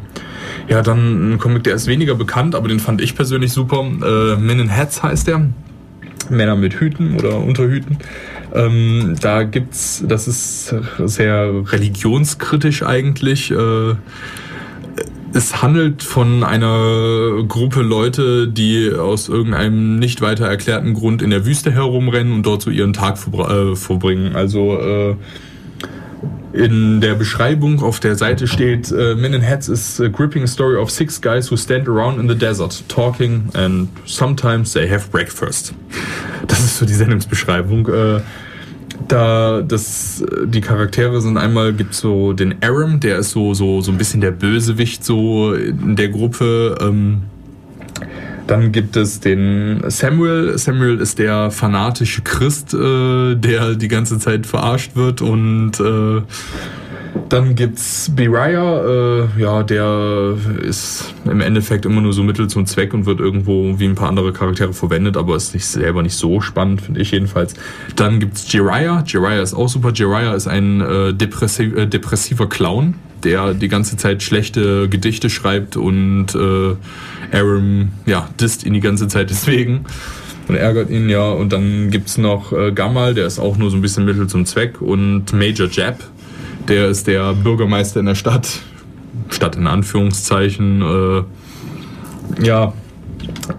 Ja, 0.67 0.81
dann 0.81 1.33
ein 1.33 1.37
Comic, 1.37 1.63
der 1.63 1.75
ist 1.75 1.87
weniger 1.87 2.15
bekannt, 2.15 2.55
aber 2.55 2.67
den 2.67 2.81
fand 2.81 2.99
ich 2.99 3.15
persönlich 3.15 3.53
super. 3.53 3.79
Äh, 3.79 4.35
Men 4.35 4.59
in 4.59 4.75
Hats 4.75 5.01
heißt 5.01 5.27
der. 5.27 5.47
Männer 6.29 6.55
mit 6.55 6.79
Hüten 6.79 7.15
oder 7.15 7.37
Unterhüten. 7.37 7.97
Ähm, 8.53 9.15
da 9.21 9.43
gibt's, 9.43 10.03
das 10.07 10.27
ist 10.27 10.73
sehr 11.05 11.63
religionskritisch 11.71 12.83
eigentlich. 12.83 13.51
Äh, 13.51 13.95
es 15.33 15.61
handelt 15.61 16.03
von 16.03 16.43
einer 16.43 17.43
Gruppe 17.47 17.81
Leute, 17.81 18.47
die 18.47 18.91
aus 18.91 19.29
irgendeinem 19.29 19.99
nicht 19.99 20.21
weiter 20.21 20.47
erklärten 20.47 20.93
Grund 20.93 21.21
in 21.21 21.29
der 21.29 21.45
Wüste 21.45 21.71
herumrennen 21.71 22.33
und 22.33 22.45
dort 22.45 22.61
so 22.61 22.71
ihren 22.71 22.93
Tag 22.93 23.17
verbra- 23.17 23.71
äh, 23.71 23.75
verbringen. 23.75 24.35
Also 24.35 24.79
äh, 24.79 25.15
in 26.57 27.01
der 27.01 27.13
Beschreibung 27.15 27.81
auf 27.81 27.99
der 27.99 28.15
Seite 28.15 28.47
steht, 28.47 28.91
äh, 28.91 29.15
Men 29.15 29.33
in 29.33 29.47
Hats 29.47 29.69
is 29.69 30.01
a 30.01 30.07
gripping 30.07 30.47
story 30.47 30.77
of 30.77 30.89
six 30.89 31.21
guys 31.21 31.51
who 31.51 31.57
stand 31.57 31.87
around 31.87 32.19
in 32.19 32.27
the 32.27 32.35
desert, 32.35 32.83
talking 32.87 33.43
and 33.53 33.89
sometimes 34.05 34.73
they 34.73 34.89
have 34.89 35.09
breakfast. 35.11 35.73
Das 36.47 36.59
ist 36.59 36.77
so 36.77 36.85
die 36.85 36.93
Sendungsbeschreibung. 36.93 37.87
Äh, 37.87 38.21
da 39.07 39.61
das 39.61 40.23
die 40.45 40.61
Charaktere 40.61 41.21
sind 41.21 41.37
einmal 41.37 41.73
gibt's 41.73 41.99
so 41.99 42.33
den 42.33 42.55
Aram, 42.61 42.99
der 42.99 43.19
ist 43.19 43.31
so 43.31 43.53
so 43.53 43.81
so 43.81 43.91
ein 43.91 43.97
bisschen 43.97 44.21
der 44.21 44.31
Bösewicht 44.31 45.05
so 45.05 45.53
in 45.53 45.95
der 45.95 46.09
Gruppe. 46.09 46.77
Ähm, 46.81 47.23
dann 48.47 48.71
gibt 48.71 48.95
es 48.95 49.19
den 49.19 49.83
Samuel. 49.87 50.57
Samuel 50.57 50.99
ist 50.99 51.19
der 51.19 51.51
fanatische 51.51 52.21
Christ, 52.21 52.73
äh, 52.73 53.35
der 53.35 53.75
die 53.75 53.87
ganze 53.87 54.19
Zeit 54.19 54.45
verarscht 54.45 54.95
wird 54.95 55.21
und 55.21 55.79
äh, 55.79 56.21
dann 57.29 57.55
gibt's 57.55 58.11
Beriah, 58.15 58.85
äh, 58.85 59.41
ja, 59.41 59.63
der 59.63 60.35
ist 60.61 61.13
im 61.25 61.41
Endeffekt 61.41 61.85
immer 61.85 61.99
nur 61.99 62.13
so 62.13 62.23
Mittel 62.23 62.47
zum 62.47 62.65
Zweck 62.65 62.93
und 62.93 63.05
wird 63.05 63.19
irgendwo 63.19 63.77
wie 63.79 63.85
ein 63.85 63.95
paar 63.95 64.09
andere 64.09 64.31
Charaktere 64.31 64.73
verwendet, 64.73 65.17
aber 65.17 65.35
ist 65.35 65.53
nicht 65.53 65.65
selber 65.65 66.03
nicht 66.03 66.15
so 66.15 66.41
spannend, 66.41 66.81
finde 66.81 67.01
ich 67.01 67.11
jedenfalls. 67.11 67.53
Dann 67.95 68.19
gibt's 68.19 68.51
Jiraiya. 68.51 69.03
Jiraiya 69.05 69.41
ist 69.41 69.53
auch 69.53 69.67
super. 69.67 69.91
Jiraiya 69.91 70.35
ist 70.35 70.47
ein 70.47 70.81
äh, 70.81 71.13
depressiv, 71.13 71.75
äh, 71.75 71.85
depressiver 71.85 72.47
Clown, 72.47 72.95
der 73.23 73.53
die 73.53 73.67
ganze 73.67 73.97
Zeit 73.97 74.23
schlechte 74.23 74.89
Gedichte 74.89 75.29
schreibt 75.29 75.77
und 75.77 76.35
äh, 76.35 76.75
Aram, 77.35 77.89
ja, 78.05 78.29
disst 78.39 78.65
ihn 78.65 78.73
die 78.73 78.79
ganze 78.79 79.07
Zeit 79.07 79.29
deswegen 79.29 79.85
und 80.47 80.55
ärgert 80.55 80.89
ihn 80.89 81.09
ja. 81.09 81.29
Und 81.29 81.53
dann 81.53 81.89
gibt's 81.89 82.17
noch 82.17 82.51
äh, 82.53 82.71
Gamal, 82.71 83.13
der 83.13 83.27
ist 83.27 83.39
auch 83.39 83.57
nur 83.57 83.69
so 83.69 83.77
ein 83.77 83.81
bisschen 83.81 84.05
Mittel 84.05 84.27
zum 84.27 84.45
Zweck 84.45 84.81
und 84.81 85.33
Major 85.33 85.67
Jab, 85.69 85.99
der 86.67 86.87
ist 86.87 87.07
der 87.07 87.33
Bürgermeister 87.33 87.99
in 87.99 88.05
der 88.05 88.15
Stadt. 88.15 88.59
Stadt 89.29 89.55
in 89.55 89.67
Anführungszeichen. 89.67 90.81
Äh, 90.81 92.45
ja, 92.45 92.73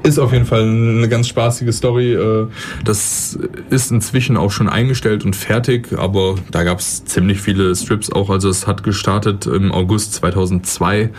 ist 0.02 0.18
auf 0.18 0.32
jeden 0.32 0.46
Fall 0.46 0.62
eine 0.62 1.08
ganz 1.08 1.28
spaßige 1.28 1.74
Story. 1.74 2.14
Äh, 2.14 2.46
Das 2.84 3.38
ist 3.70 3.90
inzwischen 3.90 4.36
auch 4.36 4.50
schon 4.50 4.68
eingestellt 4.68 5.24
und 5.24 5.36
fertig, 5.36 5.88
aber 5.96 6.36
da 6.50 6.64
gab 6.64 6.78
es 6.78 7.04
ziemlich 7.04 7.40
viele 7.40 7.74
Strips 7.74 8.10
auch. 8.12 8.30
Also 8.30 8.48
es 8.48 8.66
hat 8.66 8.82
gestartet 8.82 9.46
im 9.46 9.72
August 9.72 10.14
2002 10.14 11.10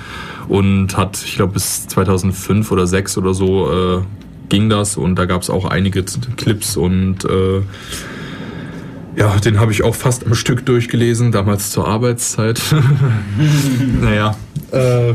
und 0.47 0.97
hat, 0.97 1.21
ich 1.23 1.35
glaube, 1.35 1.53
bis 1.53 1.87
2005 1.87 2.71
oder 2.71 2.85
2006 2.85 3.17
oder 3.17 3.33
so 3.33 3.71
äh, 3.71 4.01
ging 4.49 4.69
das 4.69 4.97
und 4.97 5.15
da 5.15 5.25
gab 5.25 5.41
es 5.41 5.49
auch 5.49 5.65
einige 5.65 6.03
Clips 6.03 6.75
und 6.75 7.25
äh, 7.25 7.61
ja, 9.15 9.35
den 9.37 9.59
habe 9.59 9.71
ich 9.71 9.83
auch 9.83 9.95
fast 9.95 10.25
am 10.25 10.33
Stück 10.33 10.65
durchgelesen, 10.65 11.31
damals 11.31 11.71
zur 11.71 11.87
Arbeitszeit. 11.87 12.61
naja, 14.01 14.35
äh, 14.71 15.13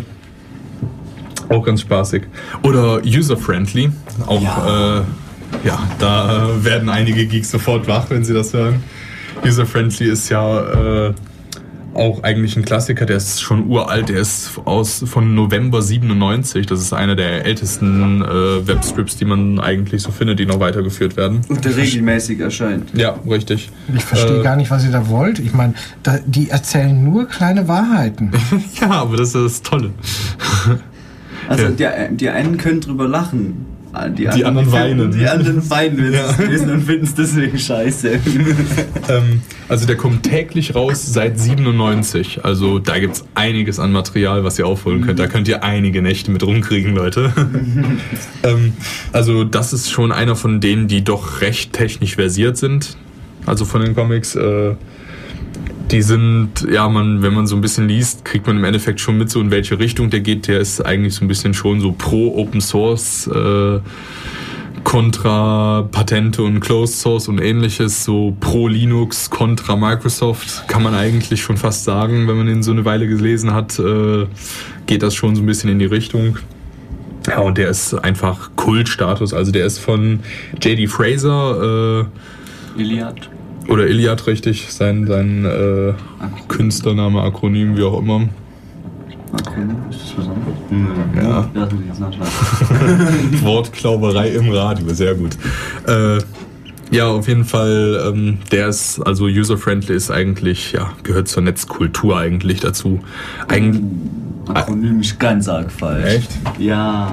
auch 1.49 1.65
ganz 1.65 1.81
spaßig. 1.83 2.23
Oder 2.63 3.01
user-friendly. 3.05 3.91
Auch, 4.27 4.43
ja. 4.43 4.99
Äh, 4.99 5.03
ja, 5.65 5.79
da 5.99 6.49
werden 6.63 6.89
einige 6.89 7.27
Geeks 7.27 7.51
sofort 7.51 7.87
wach, 7.87 8.11
wenn 8.11 8.25
sie 8.25 8.35
das 8.35 8.53
hören. 8.53 8.83
User-friendly 9.45 10.07
ist 10.09 10.29
ja 10.29 11.07
äh, 11.09 11.15
auch 11.95 12.25
eigentlich 12.25 12.57
ein 12.57 12.65
Klassiker, 12.65 13.07
der 13.07 13.17
ist 13.19 13.41
schon 13.41 13.69
uralt, 13.69 14.09
der 14.09 14.19
ist 14.19 14.51
aus 14.65 15.05
von 15.07 15.35
November 15.37 15.81
97. 15.81 16.67
Das 16.67 16.81
ist 16.81 16.93
einer 16.93 17.15
der 17.15 17.45
ältesten 17.45 18.21
äh, 18.23 18.67
Webstrips, 18.67 19.17
die 19.17 19.25
man 19.25 19.61
eigentlich 19.61 20.03
so 20.03 20.11
findet, 20.11 20.41
die 20.41 20.47
noch 20.47 20.59
weitergeführt 20.59 21.17
werden. 21.17 21.43
Und 21.49 21.65
der 21.65 21.77
regelmäßig 21.77 22.41
erscheint. 22.41 22.91
Ja, 22.95 23.15
richtig. 23.29 23.71
Ich 23.95 24.05
verstehe 24.05 24.41
Äh, 24.41 24.43
gar 24.43 24.57
nicht, 24.57 24.71
was 24.73 24.85
ihr 24.85 24.91
da 24.91 25.09
wollt. 25.09 25.39
Ich 25.39 25.53
meine, 25.55 25.75
die 26.27 26.51
erzählen 26.51 27.05
nur 27.05 27.27
kleine 27.29 27.69
Wahrheiten. 27.69 28.33
Ja, 28.81 28.91
aber 28.91 29.17
das 29.17 29.29
ist 29.29 29.45
das 29.45 29.63
Tolle. 29.63 29.91
Also 31.49 31.65
Ja. 31.79 32.09
die, 32.09 32.17
die 32.17 32.29
einen 32.31 32.57
können 32.57 32.81
drüber 32.81 33.09
lachen, 33.09 33.67
die, 34.19 34.27
Die 34.27 34.45
anderen 34.45 34.73
weinen. 34.73 35.13
Die 35.13 35.29
anderen 35.29 35.71
weinen, 35.71 35.97
wenn 35.99 36.13
Ja. 36.13 36.33
sie 36.33 36.43
es 36.43 36.49
lesen 36.51 36.71
und 36.71 36.83
finden 36.83 37.05
es 37.05 37.15
deswegen 37.15 37.59
scheiße. 37.59 38.19
Ähm, 39.07 39.43
also 39.69 39.87
der 39.87 39.97
kommt 39.97 40.23
täglich 40.23 40.75
raus 40.75 41.05
seit 41.13 41.39
97. 41.39 42.43
Also 42.43 42.79
da 42.79 42.99
gibt's 42.99 43.25
einiges 43.35 43.79
an 43.79 43.93
Material, 43.93 44.43
was 44.45 44.59
ihr 44.59 44.67
aufholen 44.67 45.03
könnt. 45.03 45.19
Da 45.19 45.27
könnt 45.27 45.47
ihr 45.47 45.63
einige 45.63 46.01
Nächte 46.01 46.31
mit 46.31 46.43
rumkriegen, 46.43 46.95
Leute. 46.95 47.31
ähm, 48.43 48.73
also 49.13 49.45
das 49.45 49.73
ist 49.75 49.91
schon 49.91 50.11
einer 50.11 50.37
von 50.37 50.61
denen, 50.61 50.89
die 50.89 51.05
doch 51.05 51.43
recht 51.43 51.73
technisch 51.75 52.15
versiert 52.15 52.57
sind. 52.57 52.97
Also 53.47 53.65
von 53.67 53.83
den 53.83 53.95
Comics. 53.95 54.35
Äh, 54.37 54.75
die 55.91 56.03
sind, 56.03 56.67
ja, 56.71 56.89
man, 56.89 57.23
wenn 57.23 57.35
man 57.35 57.47
so 57.47 57.57
ein 57.57 57.61
bisschen 57.61 57.89
liest, 57.89 58.25
kriegt 58.25 58.47
man 58.47 58.57
im 58.57 58.65
Endeffekt 58.65 59.01
schon 59.01 59.19
mit, 59.19 59.31
so 59.31 59.41
in 59.41 59.51
welche 59.51 59.79
Richtung 59.79 60.11
der 60.11 60.21
geht. 60.21 60.49
Der 60.49 60.61
ist 60.61 60.81
eigentlich 60.81 61.15
so 61.15 61.25
ein 61.25 61.29
bisschen 61.29 61.55
schon 61.55 61.81
so 61.81 61.93
pro 61.93 62.37
Open 62.37 62.61
Source, 62.61 63.27
äh, 63.27 63.81
kontra 64.83 65.89
Patente 65.91 66.43
und 66.43 66.61
Closed 66.61 66.99
Source 66.99 67.29
und 67.29 67.41
ähnliches, 67.41 68.05
so 68.05 68.37
pro 68.41 68.69
Linux, 68.69 69.31
kontra 69.31 69.77
Microsoft, 69.77 70.69
kann 70.69 70.83
man 70.83 70.95
eigentlich 70.95 71.43
schon 71.43 71.57
fast 71.57 71.85
sagen, 71.85 72.29
wenn 72.29 72.37
man 72.37 72.49
ihn 72.49 72.63
so 72.63 72.73
eine 72.73 72.85
Weile 72.85 73.07
gelesen 73.07 73.55
hat, 73.55 73.79
äh, 73.79 74.27
geht 74.87 75.03
das 75.03 75.15
schon 75.15 75.37
so 75.37 75.43
ein 75.43 75.47
bisschen 75.47 75.71
in 75.71 75.79
die 75.79 75.87
Richtung. 75.87 76.39
Ja, 77.27 77.41
und 77.41 77.57
der 77.57 77.71
ist 77.71 77.95
einfach 77.95 78.51
Kultstatus, 78.57 79.33
also 79.33 79.51
der 79.51 79.65
ist 79.65 79.79
von 79.79 80.21
J.D. 80.63 80.87
Fraser, 80.89 82.05
äh, 82.77 82.81
Iliad. 82.81 83.31
Oder 83.69 83.87
Iliad 83.87 84.27
richtig, 84.27 84.73
sein, 84.73 85.07
sein 85.07 85.45
äh, 85.45 85.93
Künstlername, 86.49 87.23
Akronym, 87.23 87.77
wie 87.77 87.83
auch 87.83 87.99
immer. 87.99 88.29
Akronym, 89.33 89.77
ist 89.91 90.15
das 90.17 90.27
anderes? 90.29 90.55
Hm, 90.69 90.89
Ja. 91.17 91.51
Nachschlagen. 92.01 93.43
Wortklauberei 93.43 94.31
im 94.31 94.51
Radio, 94.51 94.89
sehr 94.91 95.15
gut. 95.15 95.37
Äh, 95.87 96.19
ja, 96.91 97.09
auf 97.09 97.27
jeden 97.27 97.45
Fall, 97.45 98.01
ähm, 98.07 98.39
der 98.53 98.69
ist, 98.69 99.01
also 99.01 99.25
user-friendly 99.25 99.95
ist 99.95 100.11
eigentlich, 100.11 100.73
ja, 100.73 100.93
gehört 101.03 101.29
zur 101.29 101.43
Netzkultur 101.43 102.19
eigentlich 102.19 102.61
dazu. 102.61 103.01
Eigentlich, 103.49 103.83
Akronym 104.53 105.01
ist 105.01 105.19
ganz 105.19 105.49
arg 105.49 105.71
falsch. 105.73 106.05
Echt? 106.05 106.31
Ja. 106.59 107.13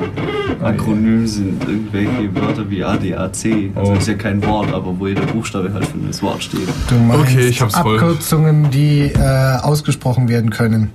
Akronym 0.62 1.26
sind 1.28 1.64
irgendwelche 1.68 2.36
Wörter 2.36 2.70
wie 2.70 2.84
ADAC. 2.84 3.72
Also 3.76 3.92
Oh. 3.94 3.96
ist 3.96 4.08
ja 4.08 4.14
kein 4.16 4.44
Wort, 4.46 4.74
aber 4.74 4.98
wo 5.00 5.08
jeder 5.08 5.22
Buchstabe 5.24 5.72
halt 5.74 5.86
für 5.86 5.98
das 6.00 6.22
Wort 6.22 6.44
steht. 6.44 6.68
Du 6.90 6.96
meinst 6.96 7.24
Okay, 7.32 7.48
ich 7.48 7.62
hab's 7.62 7.78
voll. 7.78 7.96
Abkürzungen, 7.98 8.70
die 8.72 9.12
äh, 9.14 9.58
ausgesprochen 9.62 10.28
werden 10.30 10.50
können. 10.50 10.92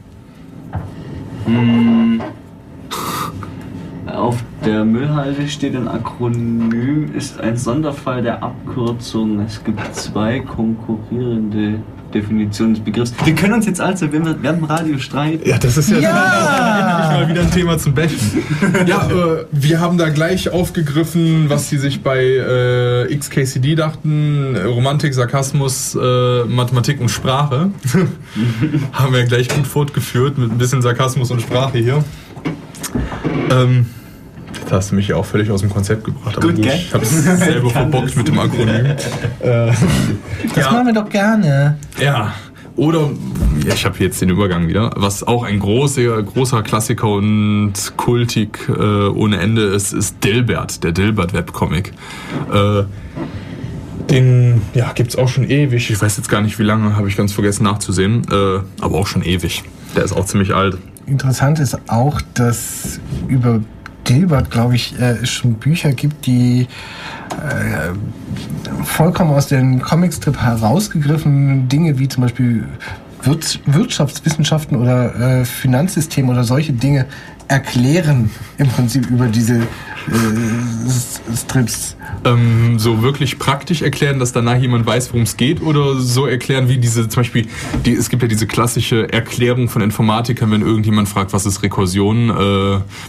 Hm. 1.47 2.21
Auf 4.17 4.37
der 4.65 4.85
Müllhalde 4.85 5.47
steht 5.47 5.77
ein 5.77 5.89
Akronym, 5.89 7.15
ist 7.15 7.39
ein 7.39 7.57
Sonderfall 7.59 8.23
der 8.23 8.43
Abkürzung. 8.43 9.41
Es 9.41 9.63
gibt 9.63 9.95
zwei 9.95 10.41
konkurrierende 10.41 11.81
Definitionen 12.15 12.75
des 12.75 12.83
Begriffs. 12.83 13.13
Wir 13.25 13.35
können 13.35 13.53
uns 13.53 13.67
jetzt 13.67 13.81
also, 13.81 14.11
wenn 14.11 14.25
wir 14.25 14.43
während 14.43 14.63
dem 14.63 14.65
Radio 14.65 14.97
streiten. 14.97 15.47
ja, 15.47 15.59
das 15.59 15.77
ist 15.77 15.91
ja, 15.91 15.99
Ja! 15.99 16.89
endlich 16.89 17.21
mal 17.21 17.29
wieder 17.29 17.41
ein 17.43 17.51
Thema 17.51 17.77
zum 17.77 17.95
Bashen. 17.95 18.43
Ja, 18.87 19.07
äh, 19.11 19.45
wir 19.53 19.81
haben 19.81 19.99
da 19.99 20.09
gleich 20.09 20.49
aufgegriffen, 20.49 21.51
was 21.51 21.69
sie 21.69 21.77
sich 21.77 22.03
bei 22.03 22.25
äh, 22.25 23.15
XKCD 23.15 23.75
dachten. 23.75 24.57
Romantik, 24.57 25.13
Sarkasmus, 25.13 25.95
äh, 25.95 26.45
Mathematik 26.45 27.03
und 27.03 27.11
Sprache. 27.11 27.71
haben 28.93 29.13
wir 29.13 29.25
gleich 29.25 29.49
gut 29.49 29.67
fortgeführt 29.67 30.39
mit 30.39 30.51
ein 30.51 30.57
bisschen 30.59 30.81
Sarkasmus 30.81 31.31
und 31.31 31.43
Sprache 31.43 31.77
hier. 31.79 32.03
Ähm, 33.51 33.87
jetzt 34.61 34.73
hast 34.73 34.91
du 34.91 34.95
mich 34.97 35.09
ja 35.09 35.17
auch 35.17 35.25
völlig 35.25 35.51
aus 35.51 35.61
dem 35.61 35.71
Konzept 35.71 36.05
gebracht. 36.05 36.37
Aber 36.37 36.47
Gut, 36.49 36.63
gell? 36.63 36.75
Ich 36.75 36.93
hab's 36.93 37.11
selber 37.11 37.71
Kann 37.71 37.91
verbockt 37.91 38.17
mit 38.17 38.29
dem 38.29 38.39
Akronym. 38.39 38.87
äh, 38.87 38.97
Das 39.41 39.77
ja. 40.57 40.71
machen 40.73 40.87
wir 40.87 40.95
doch 40.95 41.09
gerne. 41.09 41.77
Ja. 42.01 42.35
Oder, 42.77 43.11
ja, 43.67 43.73
ich 43.73 43.87
habe 43.87 43.97
jetzt 44.01 44.21
den 44.21 44.29
Übergang 44.29 44.69
wieder, 44.69 44.91
was 44.97 45.23
auch 45.23 45.45
ein 45.45 45.61
großer, 45.61 46.23
großer 46.23 46.63
Klassiker 46.63 47.09
und 47.09 47.73
kultig 47.97 48.59
äh, 48.69 48.73
ohne 49.09 49.39
Ende 49.39 49.63
ist, 49.63 49.95
ist 49.95 50.23
Dilbert, 50.23 50.85
der 50.85 50.93
Dilbert-Webcomic. 50.93 51.93
Äh, 52.53 52.83
den 54.11 54.61
ja, 54.75 54.93
gibt's 54.93 55.17
auch 55.17 55.29
schon 55.29 55.49
ewig. 55.49 55.91
Ich 55.91 56.01
weiß 56.01 56.19
jetzt 56.19 56.29
gar 56.29 56.43
nicht, 56.43 56.59
wie 56.59 56.63
lange, 56.65 56.97
habe 56.97 57.09
ich 57.09 57.17
ganz 57.17 57.33
vergessen 57.33 57.65
nachzusehen. 57.65 58.23
Äh, 58.31 58.61
aber 58.83 58.99
auch 58.99 59.07
schon 59.07 59.23
ewig. 59.23 59.65
Der 59.97 60.05
ist 60.05 60.13
auch 60.13 60.27
ziemlich 60.27 60.55
alt. 60.55 60.77
Interessant 61.07 61.59
ist 61.61 61.79
auch, 61.89 62.21
dass 62.35 63.01
über 63.29 63.61
Dilbert, 64.09 64.51
glaube 64.51 64.77
ich, 64.77 64.99
äh, 64.99 65.25
schon 65.27 65.55
Bücher 65.55 65.93
gibt, 65.93 66.27
die 66.27 66.69
äh, 67.31 68.85
vollkommen 68.85 69.33
aus 69.33 69.49
dem 69.49 69.81
Comicstrip 69.81 70.41
herausgegriffen 70.41 71.69
Dinge 71.69 71.99
wie 71.99 72.09
zum 72.09 72.23
Beispiel 72.23 72.65
Wirts 73.23 73.59
Wirtschaftswissenschaften 73.67 74.77
oder 74.77 75.41
äh, 75.41 75.45
Finanzsystem 75.45 76.29
oder 76.29 76.45
solche 76.45 76.73
Dinge 76.73 77.07
erklären 77.49 78.31
im 78.59 78.69
Prinzip 78.69 79.09
über 79.11 79.27
diese 79.27 79.61
äh, 79.61 81.37
Strips. 81.37 81.97
Ähm, 82.25 82.79
so 82.79 83.03
wirklich 83.03 83.39
praktisch 83.39 83.83
erklären, 83.83 84.19
dass 84.19 84.33
danach 84.33 84.57
jemand 84.57 84.87
weiß, 84.87 85.11
worum 85.11 85.23
es 85.23 85.37
geht, 85.37 85.63
oder 85.63 85.97
so 85.97 86.27
erklären, 86.27 86.69
wie 86.69 86.79
diese, 86.79 87.09
zum 87.09 87.21
Beispiel, 87.21 87.47
die, 87.85 87.95
es 87.95 88.09
gibt 88.09 88.23
ja 88.23 88.29
diese 88.29 88.47
klassische 88.47 89.13
Erklärung 89.13 89.69
von 89.69 89.83
Informatikern, 89.83 90.51
wenn 90.51 90.63
irgendjemand 90.63 91.09
fragt, 91.09 91.33
was 91.33 91.47
ist 91.47 91.63
Rekursion, 91.63 92.31
äh, 92.31 92.33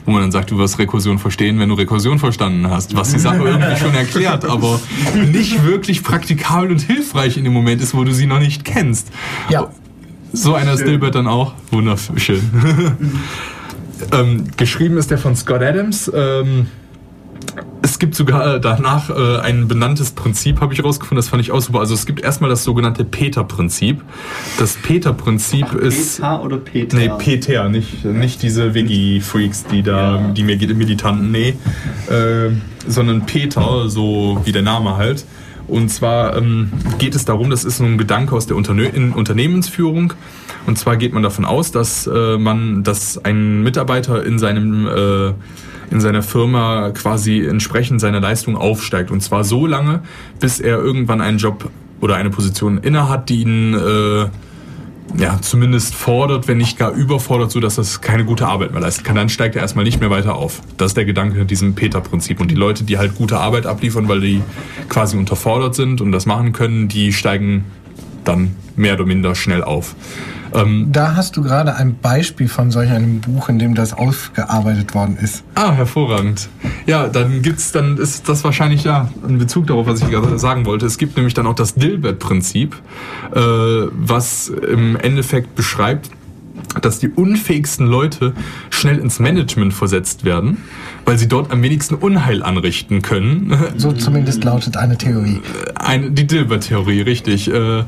wo 0.05 0.11
man 0.11 0.21
dann 0.21 0.31
sagt, 0.31 0.51
du 0.51 0.57
wirst 0.57 0.77
Rekursion 0.79 1.19
verstehen, 1.19 1.59
wenn 1.59 1.69
du 1.69 1.75
Rekursion 1.75 2.19
verstanden 2.19 2.69
hast, 2.69 2.95
was 2.95 3.11
die 3.11 3.19
Sache 3.19 3.43
irgendwie 3.43 3.75
schon 3.77 3.93
erklärt, 3.95 4.45
aber 4.45 4.79
nicht 5.31 5.65
wirklich 5.65 6.03
praktikabel 6.03 6.71
und 6.71 6.81
hilfreich 6.81 7.38
in 7.38 7.43
dem 7.43 7.53
Moment 7.53 7.81
ist, 7.81 7.95
wo 7.95 8.03
du 8.03 8.13
sie 8.13 8.27
noch 8.27 8.39
nicht 8.39 8.65
kennst. 8.65 9.07
Ja. 9.49 9.69
So 10.33 10.53
einer 10.53 10.73
ist 10.73 10.85
Dilbert 10.85 11.15
dann 11.15 11.27
auch. 11.27 11.53
Wunderschön. 11.71 12.41
ähm, 14.13 14.45
geschrieben 14.57 14.97
ist 14.97 15.11
der 15.11 15.17
von 15.17 15.35
Scott 15.35 15.61
Adams. 15.61 16.11
Ähm, 16.13 16.67
es 17.81 17.99
gibt 17.99 18.15
sogar 18.15 18.59
danach 18.59 19.09
äh, 19.09 19.39
ein 19.39 19.67
benanntes 19.67 20.11
Prinzip, 20.11 20.59
habe 20.59 20.73
ich 20.73 20.83
rausgefunden, 20.83 21.17
das 21.17 21.29
fand 21.29 21.41
ich 21.41 21.51
auch 21.51 21.61
super. 21.61 21.79
Also 21.79 21.93
es 21.93 22.05
gibt 22.05 22.21
erstmal 22.21 22.49
das 22.49 22.63
sogenannte 22.63 23.05
Peter-Prinzip. 23.05 24.01
Das 24.59 24.75
Peter-Prinzip 24.75 25.73
ist... 25.73 26.17
Peter 26.17 26.43
oder 26.43 26.57
Peter? 26.57 26.97
Nee, 26.97 27.11
Peter, 27.17 27.69
nicht, 27.69 28.03
nicht 28.05 28.41
diese 28.41 28.73
Wiggy-Freaks, 28.73 29.65
die 29.65 29.83
da, 29.83 30.15
Ja. 30.15 30.27
die 30.31 30.43
mir 30.43 30.57
geht, 30.57 30.75
Militanten, 30.75 31.31
nee. 31.31 31.55
Äh, 32.09 32.51
sondern 32.87 33.25
Peter, 33.25 33.89
so 33.89 34.41
wie 34.43 34.51
der 34.51 34.61
Name 34.63 34.97
halt. 34.97 35.25
Und 35.68 35.89
zwar 35.89 36.38
ähm, 36.38 36.72
geht 36.97 37.15
es 37.15 37.26
darum, 37.26 37.49
das 37.49 37.65
ist 37.65 37.78
so 37.78 37.84
ein 37.84 37.97
Gedanke 37.97 38.36
aus 38.36 38.47
der 38.47 38.55
Unterne 38.55 38.91
Unternehmensführung. 39.13 40.13
Und 40.65 40.78
zwar 40.78 40.97
geht 40.97 41.13
man 41.13 41.24
davon 41.24 41.45
aus, 41.45 41.72
dass 41.72 42.07
äh, 42.07 42.38
man, 42.38 42.84
dass 42.84 43.24
ein 43.24 43.63
Mitarbeiter 43.63 44.26
in 44.26 44.39
seinem 44.39 44.88
äh, 44.88 45.34
in 45.89 46.01
seiner 46.01 46.22
Firma 46.22 46.89
quasi 46.91 47.45
entsprechend 47.45 48.01
seiner 48.01 48.20
Leistung 48.20 48.57
aufsteigt. 48.57 49.09
Und 49.11 49.22
zwar 49.22 49.43
so 49.43 49.65
lange, 49.65 50.01
bis 50.39 50.59
er 50.59 50.80
irgendwann 50.80 51.22
einen 51.22 51.38
Job 51.38 51.70
oder 52.01 52.15
eine 52.15 52.30
Position 52.30 52.78
innehat, 52.80 53.30
die 53.30 53.41
ihn 53.41 53.74
äh, 53.74 54.28
ja, 55.15 55.39
zumindest 55.41 55.95
fordert, 55.95 56.47
wenn 56.47 56.57
nicht 56.57 56.77
gar 56.77 56.91
überfordert, 56.91 57.51
so 57.51 57.59
dass 57.59 57.75
das 57.75 58.01
keine 58.01 58.25
gute 58.25 58.47
Arbeit 58.47 58.71
mehr 58.71 58.81
leisten 58.81 59.03
kann. 59.03 59.15
Dann 59.15 59.29
steigt 59.29 59.55
er 59.55 59.61
erstmal 59.61 59.85
nicht 59.85 59.99
mehr 59.99 60.09
weiter 60.09 60.35
auf. 60.35 60.61
Das 60.77 60.91
ist 60.91 60.97
der 60.97 61.05
Gedanke 61.05 61.45
diesem 61.45 61.75
Peter-Prinzip. 61.75 62.39
Und 62.39 62.51
die 62.51 62.55
Leute, 62.55 62.83
die 62.83 62.97
halt 62.97 63.15
gute 63.15 63.39
Arbeit 63.39 63.65
abliefern, 63.65 64.07
weil 64.07 64.21
die 64.21 64.41
quasi 64.89 65.17
unterfordert 65.17 65.75
sind 65.75 66.01
und 66.01 66.11
das 66.11 66.25
machen 66.25 66.51
können, 66.51 66.87
die 66.87 67.13
steigen 67.13 67.65
dann 68.23 68.55
mehr 68.75 68.93
oder 68.95 69.05
minder 69.05 69.33
schnell 69.33 69.63
auf. 69.63 69.95
Ähm, 70.57 70.87
Da 70.91 71.15
hast 71.15 71.37
du 71.37 71.43
gerade 71.43 71.75
ein 71.75 71.97
Beispiel 71.99 72.47
von 72.47 72.71
solch 72.71 72.89
einem 72.91 73.21
Buch, 73.21 73.49
in 73.49 73.59
dem 73.59 73.75
das 73.75 73.93
aufgearbeitet 73.93 74.93
worden 74.93 75.17
ist. 75.21 75.43
ah, 75.55 75.71
hervorragend. 75.73 76.49
Ja, 76.85 77.07
dann 77.07 77.41
gibt's, 77.41 77.71
dann 77.71 77.97
ist 77.97 78.27
das 78.29 78.43
wahrscheinlich 78.43 78.83
ja 78.83 79.09
ein 79.27 79.37
Bezug 79.37 79.67
darauf, 79.67 79.87
was 79.87 80.01
ich 80.01 80.09
gerade 80.09 80.37
sagen 80.39 80.65
wollte. 80.65 80.85
Es 80.85 80.97
gibt 80.97 81.15
nämlich 81.17 81.33
dann 81.33 81.47
auch 81.47 81.55
das 81.55 81.75
Dilbert-Prinzip, 81.75 82.75
äh, 83.33 83.39
was 83.39 84.49
im 84.49 84.95
Endeffekt 84.95 85.55
beschreibt, 85.55 86.09
dass 86.81 86.99
die 86.99 87.09
unfähigsten 87.09 87.87
Leute 87.87 88.33
schnell 88.69 88.97
ins 88.97 89.19
Management 89.19 89.73
versetzt 89.73 90.23
werden, 90.25 90.57
weil 91.07 91.17
sie 91.17 91.29
dort 91.29 91.51
am 91.51 91.63
wenigsten 91.63 91.95
Unheil 91.95 92.43
anrichten 92.43 93.01
können. 93.01 93.57
So 93.77 93.93
zumindest 93.93 94.43
lautet 94.43 94.75
eine 94.75 94.97
Theorie. 94.97 95.39
Eine, 95.75 96.11
die 96.11 96.27
Dilbert-Theorie, 96.27 97.01
richtig. 97.01 97.49
Äh, 97.49 97.83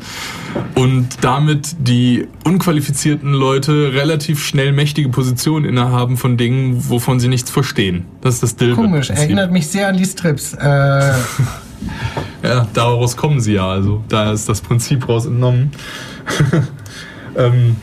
Und 0.76 1.07
damit 1.22 1.76
die 1.80 2.28
unqualifizierten 2.45 3.34
Leute 3.34 3.93
relativ 3.93 4.45
schnell 4.45 4.72
mächtige 4.72 5.09
Positionen 5.09 5.65
innehaben 5.65 6.15
von 6.15 6.38
Dingen, 6.38 6.89
wovon 6.89 7.20
sie 7.20 7.28
nichts 7.28 7.49
verstehen. 7.49 8.05
Das 8.22 8.36
ist 8.36 8.43
das 8.43 8.55
Dilbert-Prinzip. 8.55 8.91
Komisch, 8.91 9.09
erinnert 9.09 9.51
mich 9.51 9.67
sehr 9.67 9.89
an 9.89 9.97
die 9.97 10.05
Strips. 10.05 10.53
Äh, 10.53 11.13
Ja, 12.43 12.67
daraus 12.74 13.17
kommen 13.17 13.41
sie 13.41 13.53
ja. 13.53 13.67
Also 13.70 14.03
da 14.07 14.32
ist 14.32 14.47
das 14.47 14.61
Prinzip 14.61 15.07
raus 15.09 15.26
entnommen. 15.26 15.72
ähm, 17.38 17.76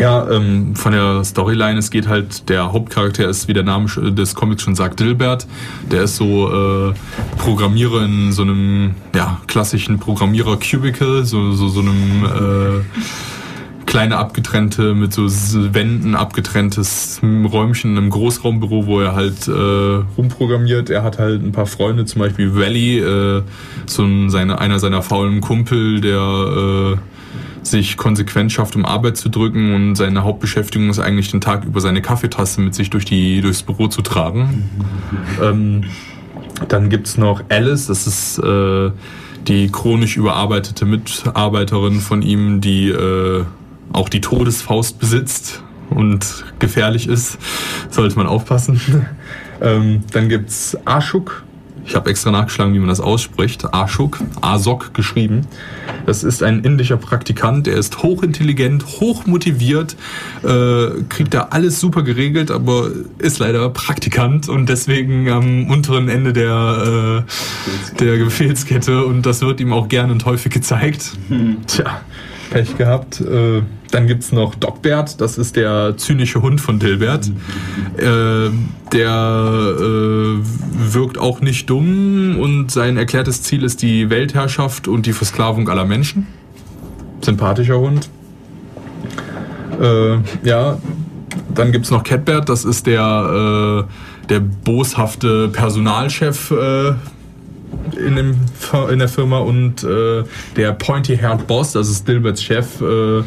Ja, 0.00 0.28
ähm, 0.28 0.74
von 0.74 0.92
der 0.92 1.22
Storyline, 1.24 1.78
es 1.78 1.90
geht 1.90 2.08
halt, 2.08 2.48
der 2.48 2.72
Hauptcharakter 2.72 3.28
ist, 3.28 3.46
wie 3.46 3.52
der 3.52 3.62
Name 3.62 3.86
des 4.12 4.34
Comics 4.34 4.62
schon 4.62 4.74
sagt, 4.74 5.00
Dilbert. 5.00 5.46
Der 5.90 6.02
ist 6.02 6.16
so 6.16 6.90
äh, 6.90 6.94
Programmierer 7.38 8.04
in 8.04 8.32
so 8.32 8.42
einem 8.42 8.94
ja, 9.14 9.40
klassischen 9.46 10.00
Programmierer-Cubicle, 10.00 11.24
so, 11.24 11.52
so, 11.52 11.68
so 11.68 11.80
einem 11.80 12.24
äh, 12.24 13.84
kleine 13.86 14.16
abgetrennte, 14.16 14.94
mit 14.94 15.12
so 15.12 15.26
Wänden 15.26 16.16
abgetrenntes 16.16 17.20
Räumchen 17.22 17.92
in 17.92 17.98
einem 17.98 18.10
Großraumbüro, 18.10 18.86
wo 18.86 19.00
er 19.00 19.14
halt 19.14 19.46
äh, 19.46 20.02
rumprogrammiert. 20.18 20.90
Er 20.90 21.04
hat 21.04 21.20
halt 21.20 21.40
ein 21.44 21.52
paar 21.52 21.66
Freunde, 21.66 22.04
zum 22.04 22.20
Beispiel 22.20 22.56
Valley, 22.56 22.98
äh, 22.98 23.42
so 23.86 24.02
ein, 24.02 24.30
seine, 24.30 24.58
einer 24.58 24.80
seiner 24.80 25.02
faulen 25.02 25.40
Kumpel, 25.40 26.00
der... 26.00 26.96
Äh, 26.96 27.13
sich 27.62 27.96
konsequent 27.96 28.52
schafft, 28.52 28.76
um 28.76 28.84
Arbeit 28.84 29.16
zu 29.16 29.28
drücken 29.28 29.74
und 29.74 29.94
seine 29.96 30.24
Hauptbeschäftigung 30.24 30.90
ist 30.90 30.98
eigentlich 30.98 31.30
den 31.30 31.40
Tag 31.40 31.64
über 31.64 31.80
seine 31.80 32.02
Kaffeetasse 32.02 32.60
mit 32.60 32.74
sich 32.74 32.90
durch 32.90 33.04
die, 33.04 33.40
durchs 33.40 33.62
Büro 33.62 33.88
zu 33.88 34.02
tragen. 34.02 34.70
ähm, 35.42 35.84
dann 36.68 36.88
gibt's 36.88 37.16
noch 37.16 37.42
Alice, 37.48 37.86
das 37.86 38.06
ist 38.06 38.38
äh, 38.38 38.90
die 39.46 39.70
chronisch 39.70 40.16
überarbeitete 40.16 40.84
Mitarbeiterin 40.84 42.00
von 42.00 42.22
ihm, 42.22 42.60
die 42.60 42.88
äh, 42.88 43.44
auch 43.92 44.08
die 44.08 44.20
Todesfaust 44.20 44.98
besitzt 44.98 45.62
und 45.90 46.44
gefährlich 46.58 47.08
ist. 47.08 47.38
Sollte 47.90 48.16
man 48.16 48.26
aufpassen. 48.26 48.80
ähm, 49.60 50.02
dann 50.12 50.28
gibt's 50.28 50.76
Ashuk, 50.84 51.43
ich 51.86 51.94
habe 51.94 52.10
extra 52.10 52.30
nachgeschlagen, 52.30 52.74
wie 52.74 52.78
man 52.78 52.88
das 52.88 53.00
ausspricht. 53.00 53.64
Ashok, 53.72 54.20
Asok 54.40 54.94
geschrieben. 54.94 55.46
Das 56.06 56.24
ist 56.24 56.42
ein 56.42 56.60
indischer 56.60 56.96
Praktikant, 56.96 57.66
der 57.66 57.74
ist 57.74 58.02
hochintelligent, 58.02 58.84
hochmotiviert, 59.00 59.96
äh, 60.42 61.02
kriegt 61.08 61.34
da 61.34 61.48
alles 61.50 61.80
super 61.80 62.02
geregelt, 62.02 62.50
aber 62.50 62.90
ist 63.18 63.38
leider 63.38 63.68
Praktikant 63.70 64.48
und 64.48 64.68
deswegen 64.68 65.28
am 65.30 65.70
unteren 65.70 66.08
Ende 66.08 66.32
der, 66.32 67.24
äh, 67.26 67.98
der 68.00 68.24
Befehlskette 68.24 69.04
und 69.04 69.26
das 69.26 69.42
wird 69.42 69.60
ihm 69.60 69.72
auch 69.72 69.88
gerne 69.88 70.12
und 70.12 70.24
häufig 70.24 70.52
gezeigt. 70.52 71.12
Hm. 71.28 71.58
Tja, 71.66 72.00
Pech 72.50 72.76
gehabt. 72.76 73.20
Äh, 73.20 73.62
dann 73.90 74.06
gibt 74.06 74.24
es 74.24 74.32
noch 74.32 74.54
Dogbert, 74.54 75.20
das 75.20 75.38
ist 75.38 75.56
der 75.56 75.96
zynische 75.96 76.42
Hund 76.42 76.60
von 76.60 76.78
Dilbert. 76.78 77.30
Äh, 77.96 78.50
der 78.92 79.74
äh, 79.78 80.38
wirkt 80.94 81.18
auch 81.18 81.40
nicht 81.40 81.70
dumm 81.70 82.38
und 82.38 82.70
sein 82.70 82.96
erklärtes 82.96 83.42
Ziel 83.42 83.62
ist 83.62 83.82
die 83.82 84.10
Weltherrschaft 84.10 84.88
und 84.88 85.06
die 85.06 85.12
Versklavung 85.12 85.68
aller 85.68 85.84
Menschen. 85.84 86.26
Sympathischer 87.20 87.78
Hund. 87.78 88.08
Äh, 89.80 90.18
ja, 90.46 90.78
dann 91.54 91.72
gibt 91.72 91.84
es 91.84 91.90
noch 91.90 92.02
Catbert, 92.04 92.48
das 92.48 92.64
ist 92.64 92.86
der, 92.86 93.86
der 94.28 94.40
boshafte 94.40 95.48
Personalchef 95.48 96.50
äh, 96.50 96.94
in, 97.96 98.16
dem, 98.16 98.36
in 98.90 98.98
der 98.98 99.08
Firma 99.08 99.38
und 99.38 99.84
äh, 99.84 100.24
der 100.56 100.72
Pointy-Haired 100.72 101.46
Boss, 101.46 101.72
das 101.72 101.88
ist 101.88 102.06
Dilberts 102.06 102.42
Chef, 102.42 102.80
äh, 102.80 103.22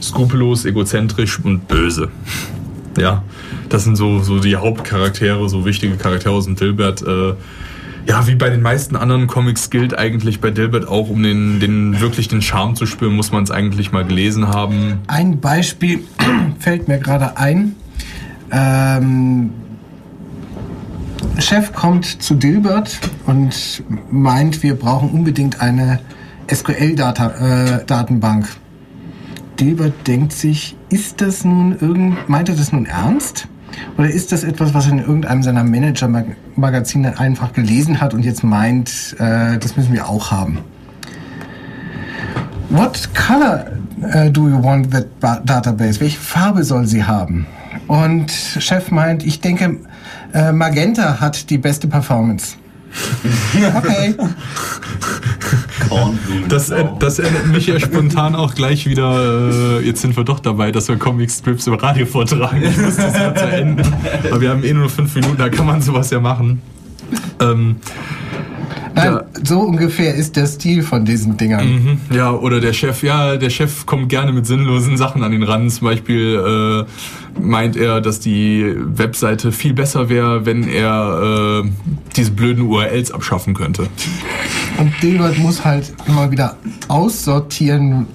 skrupellos, 0.00 0.64
egozentrisch 0.64 1.38
und 1.42 1.68
böse. 1.68 2.08
Ja, 2.98 3.22
das 3.68 3.84
sind 3.84 3.96
so, 3.96 4.20
so 4.20 4.38
die 4.38 4.56
Hauptcharaktere, 4.56 5.48
so 5.48 5.64
wichtige 5.64 5.96
Charaktere 5.96 6.34
aus 6.34 6.44
dem 6.46 6.56
Dilbert. 6.56 7.02
Äh, 7.02 7.34
ja, 8.08 8.26
wie 8.28 8.36
bei 8.36 8.50
den 8.50 8.62
meisten 8.62 8.94
anderen 8.94 9.26
Comics 9.26 9.68
gilt 9.68 9.98
eigentlich 9.98 10.40
bei 10.40 10.50
Dilbert 10.50 10.86
auch, 10.86 11.10
um 11.10 11.22
den, 11.22 11.58
den 11.58 12.00
wirklich 12.00 12.28
den 12.28 12.40
Charme 12.40 12.76
zu 12.76 12.86
spüren, 12.86 13.14
muss 13.14 13.32
man 13.32 13.42
es 13.42 13.50
eigentlich 13.50 13.90
mal 13.90 14.04
gelesen 14.04 14.48
haben. 14.48 15.00
Ein 15.08 15.40
Beispiel 15.40 16.04
fällt 16.58 16.88
mir 16.88 16.98
gerade 16.98 17.36
ein. 17.36 17.74
Ähm, 18.52 19.50
Chef 21.38 21.72
kommt 21.72 22.22
zu 22.22 22.34
Dilbert 22.34 22.98
und 23.26 23.82
meint, 24.10 24.62
wir 24.62 24.74
brauchen 24.74 25.10
unbedingt 25.10 25.60
eine 25.60 26.00
SQL-Datenbank. 26.52 28.44
Äh, 28.44 28.48
Dilbert 29.60 30.06
denkt 30.06 30.32
sich, 30.32 30.76
ist 30.88 31.20
das 31.20 31.44
nun 31.44 31.76
irgend, 31.78 32.28
meint 32.28 32.48
er 32.48 32.56
das 32.56 32.72
nun 32.72 32.86
ernst? 32.86 33.48
Oder 33.98 34.10
ist 34.10 34.32
das 34.32 34.44
etwas, 34.44 34.72
was 34.72 34.86
er 34.86 34.92
in 34.92 35.00
irgendeinem 35.00 35.42
seiner 35.42 35.64
Manager-Magazine 35.64 37.18
einfach 37.18 37.52
gelesen 37.52 38.00
hat 38.00 38.14
und 38.14 38.24
jetzt 38.24 38.42
meint, 38.42 39.16
äh, 39.18 39.58
das 39.58 39.76
müssen 39.76 39.92
wir 39.92 40.08
auch 40.08 40.30
haben? 40.30 40.60
What 42.70 43.08
color 43.14 43.66
uh, 44.02 44.30
do 44.30 44.48
you 44.48 44.62
want 44.62 44.90
that 44.90 45.06
database? 45.44 46.00
Welche 46.00 46.18
Farbe 46.18 46.64
soll 46.64 46.86
sie 46.86 47.04
haben? 47.04 47.46
Und 47.86 48.30
Chef 48.30 48.90
meint, 48.90 49.24
ich 49.24 49.40
denke, 49.40 49.78
äh, 50.32 50.52
Magenta 50.52 51.20
hat 51.20 51.50
die 51.50 51.58
beste 51.58 51.88
Performance. 51.88 52.56
Okay. 53.54 54.14
Das, 56.48 56.72
das 56.98 57.18
erinnert 57.18 57.46
mich 57.46 57.66
ja 57.66 57.78
spontan 57.78 58.34
auch 58.34 58.54
gleich 58.54 58.86
wieder, 58.86 59.78
äh, 59.78 59.86
jetzt 59.86 60.00
sind 60.00 60.16
wir 60.16 60.24
doch 60.24 60.40
dabei, 60.40 60.72
dass 60.72 60.88
wir 60.88 60.96
Comic-Strips 60.96 61.66
im 61.68 61.74
Radio 61.74 62.06
vortragen. 62.06 62.62
Ich 62.62 62.76
muss 62.76 62.96
das 62.96 63.14
ja 63.14 63.34
zu 63.34 63.44
Ende. 63.44 63.84
Aber 64.30 64.40
wir 64.40 64.50
haben 64.50 64.64
eh 64.64 64.72
nur 64.72 64.88
fünf 64.88 65.14
Minuten, 65.14 65.36
da 65.36 65.48
kann 65.48 65.66
man 65.66 65.80
sowas 65.82 66.10
ja 66.10 66.18
machen. 66.18 66.60
Ähm, 67.40 67.76
Nein, 68.96 69.20
so 69.44 69.60
ungefähr 69.60 70.14
ist 70.14 70.36
der 70.36 70.46
Stil 70.46 70.82
von 70.82 71.04
diesen 71.04 71.36
Dingern. 71.36 71.66
Mhm, 71.68 72.00
ja, 72.16 72.32
oder 72.32 72.60
der 72.60 72.72
Chef, 72.72 73.02
ja, 73.02 73.36
der 73.36 73.50
Chef 73.50 73.84
kommt 73.84 74.08
gerne 74.08 74.32
mit 74.32 74.46
sinnlosen 74.46 74.96
Sachen 74.96 75.22
an 75.22 75.32
den 75.32 75.42
Rand. 75.42 75.70
Zum 75.70 75.86
Beispiel 75.86 76.86
äh, 76.86 77.40
meint 77.40 77.76
er, 77.76 78.00
dass 78.00 78.20
die 78.20 78.74
Webseite 78.74 79.52
viel 79.52 79.74
besser 79.74 80.08
wäre, 80.08 80.46
wenn 80.46 80.66
er 80.66 81.62
äh, 81.64 81.68
diese 82.16 82.30
blöden 82.30 82.64
URLs 82.64 83.10
abschaffen 83.10 83.52
könnte. 83.52 83.86
Und 84.78 84.92
Dilbert 85.02 85.36
muss 85.38 85.62
halt 85.62 85.92
immer 86.06 86.30
wieder 86.30 86.56
aussortieren 86.88 88.06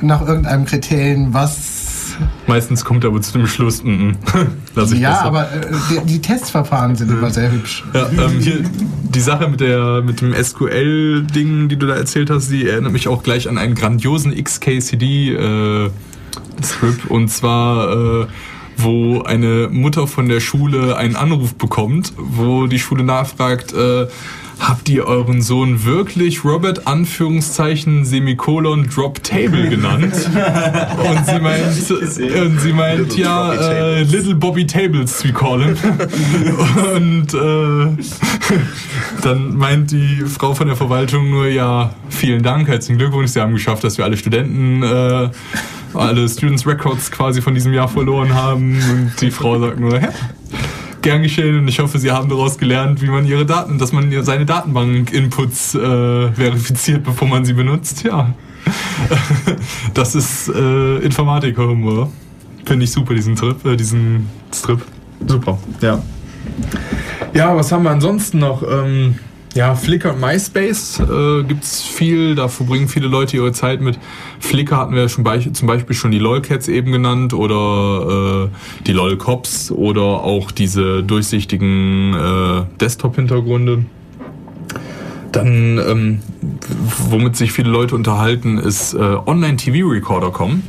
nach 0.00 0.26
irgendeinem 0.26 0.64
Kriterien, 0.64 1.34
was 1.34 1.81
Meistens 2.46 2.84
kommt 2.84 3.04
er 3.04 3.10
aber 3.10 3.20
zu 3.20 3.32
dem 3.32 3.46
Schluss, 3.46 3.82
mm 3.82 3.88
-mm. 3.88 4.14
Lass 4.74 4.92
ich 4.92 5.00
ja, 5.00 5.10
besser. 5.10 5.24
aber 5.24 5.52
äh, 5.52 5.60
die, 5.90 6.00
die, 6.06 6.20
Testverfahren 6.20 6.96
sind 6.96 7.10
immer 7.10 7.30
sehr 7.30 7.50
hübsch. 7.52 7.84
Ja, 7.92 8.08
ähm, 8.08 8.38
hier, 8.40 8.62
die 9.02 9.20
Sache 9.20 9.48
mit, 9.48 9.60
der, 9.60 10.02
mit 10.02 10.20
dem 10.20 10.34
SQL-Ding, 10.34 11.68
die 11.68 11.76
du 11.76 11.86
da 11.86 11.94
erzählt 11.94 12.30
hast, 12.30 12.50
die 12.50 12.68
erinnert 12.68 12.92
mich 12.92 13.08
auch 13.08 13.22
gleich 13.22 13.48
an 13.48 13.58
einen 13.58 13.74
grandiosen 13.74 14.34
XKCD-Strip. 14.34 15.90
Äh, 17.04 17.08
und 17.08 17.28
zwar... 17.28 18.22
Äh, 18.22 18.26
wo 18.78 19.20
eine 19.22 19.68
Mutter 19.70 20.06
von 20.06 20.28
der 20.28 20.40
Schule 20.40 20.96
einen 20.96 21.14
Anruf 21.14 21.54
bekommt, 21.54 22.14
wo 22.16 22.66
die 22.66 22.78
Schule 22.78 23.04
nachfragt, 23.04 23.72
äh, 23.72 24.06
habt 24.62 24.88
ihr 24.88 25.06
euren 25.06 25.42
Sohn 25.42 25.84
wirklich 25.84 26.44
Robert 26.44 26.86
Anführungszeichen 26.86 28.04
Semikolon 28.04 28.88
Drop 28.88 29.22
Table 29.22 29.68
genannt? 29.68 30.14
und 30.14 31.26
sie 31.26 31.40
meint, 31.40 32.44
und 32.44 32.60
sie 32.60 32.72
meint 32.72 33.16
ja, 33.16 33.52
äh, 33.52 34.02
Little 34.04 34.36
Bobby 34.36 34.66
Tables, 34.66 35.24
we 35.24 35.32
call 35.32 35.62
him. 35.62 35.76
und 36.94 37.34
äh, 37.34 38.04
dann 39.22 39.56
meint 39.56 39.90
die 39.90 40.22
Frau 40.26 40.54
von 40.54 40.68
der 40.68 40.76
Verwaltung 40.76 41.30
nur, 41.30 41.48
ja, 41.48 41.92
vielen 42.08 42.42
Dank, 42.42 42.68
herzlichen 42.68 42.98
Glückwunsch, 42.98 43.32
Sie 43.32 43.40
haben 43.40 43.52
geschafft, 43.52 43.82
dass 43.82 43.98
wir 43.98 44.04
alle 44.04 44.16
Studenten 44.16 44.82
äh, 44.82 45.28
alle 45.94 46.28
Students 46.28 46.66
Records 46.66 47.10
quasi 47.10 47.42
von 47.42 47.54
diesem 47.54 47.74
Jahr 47.74 47.88
verloren 47.88 48.34
haben. 48.34 48.80
Und 48.90 49.12
die 49.20 49.30
Frau 49.30 49.58
sagt 49.58 49.78
nur, 49.78 49.98
hä? 49.98 50.08
Gern 51.02 51.22
geschehen 51.22 51.58
und 51.58 51.68
ich 51.68 51.80
hoffe, 51.80 51.98
Sie 51.98 52.10
haben 52.10 52.28
daraus 52.28 52.56
gelernt, 52.58 53.02
wie 53.02 53.08
man 53.08 53.26
Ihre 53.26 53.44
Daten, 53.44 53.78
dass 53.78 53.92
man 53.92 54.10
seine 54.22 54.46
Datenbank-Inputs 54.46 55.74
äh, 55.74 56.32
verifiziert, 56.32 57.02
bevor 57.02 57.26
man 57.28 57.44
sie 57.44 57.52
benutzt. 57.52 58.04
Ja. 58.04 58.32
das 59.94 60.14
ist 60.14 60.48
äh, 60.48 60.98
Informatiker-Humor. 60.98 62.10
Finde 62.64 62.84
ich 62.84 62.92
super, 62.92 63.14
diesen 63.14 63.34
Trip, 63.34 63.64
äh, 63.66 63.76
diesen 63.76 64.28
Strip. 64.54 64.80
Super, 65.26 65.58
ja. 65.80 66.00
Ja, 67.34 67.56
was 67.56 67.72
haben 67.72 67.84
wir 67.84 67.90
ansonsten 67.90 68.38
noch? 68.38 68.62
Ähm, 68.62 69.18
ja, 69.54 69.74
Flickr 69.74 70.14
und 70.14 70.20
MySpace 70.20 71.00
äh, 71.00 71.42
gibt 71.44 71.64
es 71.64 71.82
viel, 71.82 72.34
da 72.34 72.48
verbringen 72.48 72.88
viele 72.88 73.08
Leute 73.08 73.36
ihre 73.36 73.52
Zeit 73.52 73.80
mit. 73.80 73.98
Flickr 74.40 74.76
hatten 74.76 74.94
wir 74.94 75.08
schon 75.08 75.24
be 75.24 75.52
zum 75.52 75.68
Beispiel 75.68 75.94
schon 75.94 76.10
die 76.10 76.18
LOLCats 76.18 76.68
eben 76.68 76.92
genannt 76.92 77.34
oder 77.34 78.50
äh, 78.50 78.84
die 78.86 78.92
LOLCops 78.92 79.70
oder 79.70 80.02
auch 80.02 80.50
diese 80.50 81.02
durchsichtigen 81.02 82.14
äh, 82.14 82.62
Desktop-Hintergründe. 82.80 83.84
Dann, 85.32 85.78
ähm, 85.78 86.22
womit 87.08 87.36
sich 87.36 87.52
viele 87.52 87.70
Leute 87.70 87.94
unterhalten, 87.94 88.58
ist 88.58 88.94
äh, 88.94 88.98
Online-TV-Recorder.com. 88.98 90.62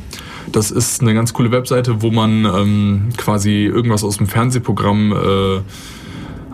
Das 0.52 0.70
ist 0.70 1.00
eine 1.00 1.14
ganz 1.14 1.32
coole 1.32 1.50
Webseite, 1.50 2.02
wo 2.02 2.10
man 2.10 2.44
ähm, 2.44 3.08
quasi 3.16 3.64
irgendwas 3.64 4.04
aus 4.04 4.18
dem 4.18 4.26
Fernsehprogramm 4.26 5.12
äh, 5.12 5.60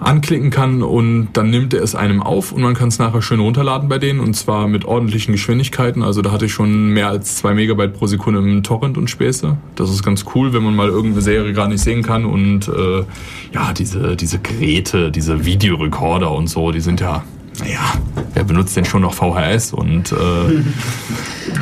anklicken 0.01 0.51
kann 0.51 0.83
und 0.83 1.29
dann 1.35 1.51
nimmt 1.51 1.75
er 1.75 1.83
es 1.83 1.95
einem 1.95 2.23
auf 2.23 2.53
und 2.53 2.63
man 2.63 2.75
kann 2.75 2.89
es 2.89 2.99
nachher 2.99 3.23
schön 3.23 3.41
runterladen 3.41 3.89
bei 3.89 3.99
denen 3.99 4.21
und 4.21 4.35
zwar 4.35 4.69
mit 4.69 4.85
ordentlichen 4.85 5.33
Geschwindigkeiten. 5.33 6.03
Also 6.03 6.23
da 6.23 6.33
hatte 6.33 6.47
ich 6.47 6.53
schon 6.53 6.91
mehr 6.91 7.09
als 7.09 7.37
zwei 7.37 7.55
Megabyte 7.55 7.93
pro 7.93 8.07
Sekunde 8.07 8.41
im 8.41 8.63
Torrent 8.63 8.97
und 8.99 9.11
Späße. 9.11 9.57
Das 9.77 9.91
ist 9.91 10.03
ganz 10.03 10.25
cool, 10.35 10.53
wenn 10.53 10.63
man 10.63 10.75
mal 10.75 10.89
irgendeine 10.89 11.23
Serie 11.23 11.53
gerade 11.53 11.73
nicht 11.73 11.83
sehen 11.83 12.03
kann 12.03 12.25
und 12.25 12.69
äh, 12.69 13.05
ja, 13.53 13.73
diese, 13.73 14.17
diese 14.17 14.39
Geräte, 14.39 15.11
diese 15.11 15.45
Videorekorder 15.45 16.31
und 16.31 16.49
so, 16.49 16.73
die 16.73 16.81
sind 16.81 17.01
ja 17.01 17.23
naja, 17.61 17.81
wer 18.35 18.45
benutzt 18.45 18.77
denn 18.77 18.85
schon 18.85 19.03
noch 19.03 19.15
VHS? 19.15 19.73
Und 19.73 20.13
äh, 20.13 20.17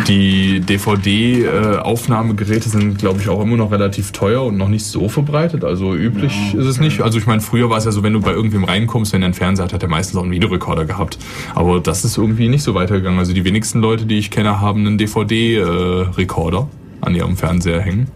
die 0.08 0.60
DVD-Aufnahmegeräte 0.60 2.68
sind, 2.68 2.98
glaube 2.98 3.20
ich, 3.20 3.28
auch 3.28 3.42
immer 3.42 3.56
noch 3.56 3.70
relativ 3.70 4.12
teuer 4.12 4.44
und 4.44 4.56
noch 4.56 4.68
nicht 4.68 4.84
so 4.84 5.08
verbreitet. 5.08 5.64
Also 5.64 5.94
üblich 5.94 6.32
ja, 6.52 6.60
ist 6.60 6.66
es 6.66 6.80
nicht. 6.80 7.02
Also 7.02 7.18
ich 7.18 7.26
meine, 7.26 7.40
früher 7.40 7.70
war 7.70 7.78
es 7.78 7.84
ja 7.84 7.92
so, 7.92 8.02
wenn 8.02 8.12
du 8.12 8.20
bei 8.20 8.32
irgendwem 8.32 8.64
reinkommst, 8.64 9.12
wenn 9.12 9.22
er 9.22 9.26
einen 9.26 9.34
Fernseher 9.34 9.64
hat, 9.64 9.72
hat 9.72 9.82
er 9.82 9.88
meistens 9.88 10.16
auch 10.16 10.22
einen 10.22 10.32
Videorekorder 10.32 10.84
gehabt. 10.84 11.18
Aber 11.54 11.80
das 11.80 12.04
ist 12.04 12.16
irgendwie 12.16 12.48
nicht 12.48 12.62
so 12.62 12.74
weitergegangen. 12.74 13.18
Also 13.18 13.32
die 13.32 13.44
wenigsten 13.44 13.80
Leute, 13.80 14.06
die 14.06 14.18
ich 14.18 14.30
kenne, 14.30 14.60
haben 14.60 14.86
einen 14.86 14.98
DVD-Rekorder 14.98 16.68
an 17.00 17.14
ihrem 17.14 17.36
Fernseher 17.36 17.80
hängen 17.80 18.08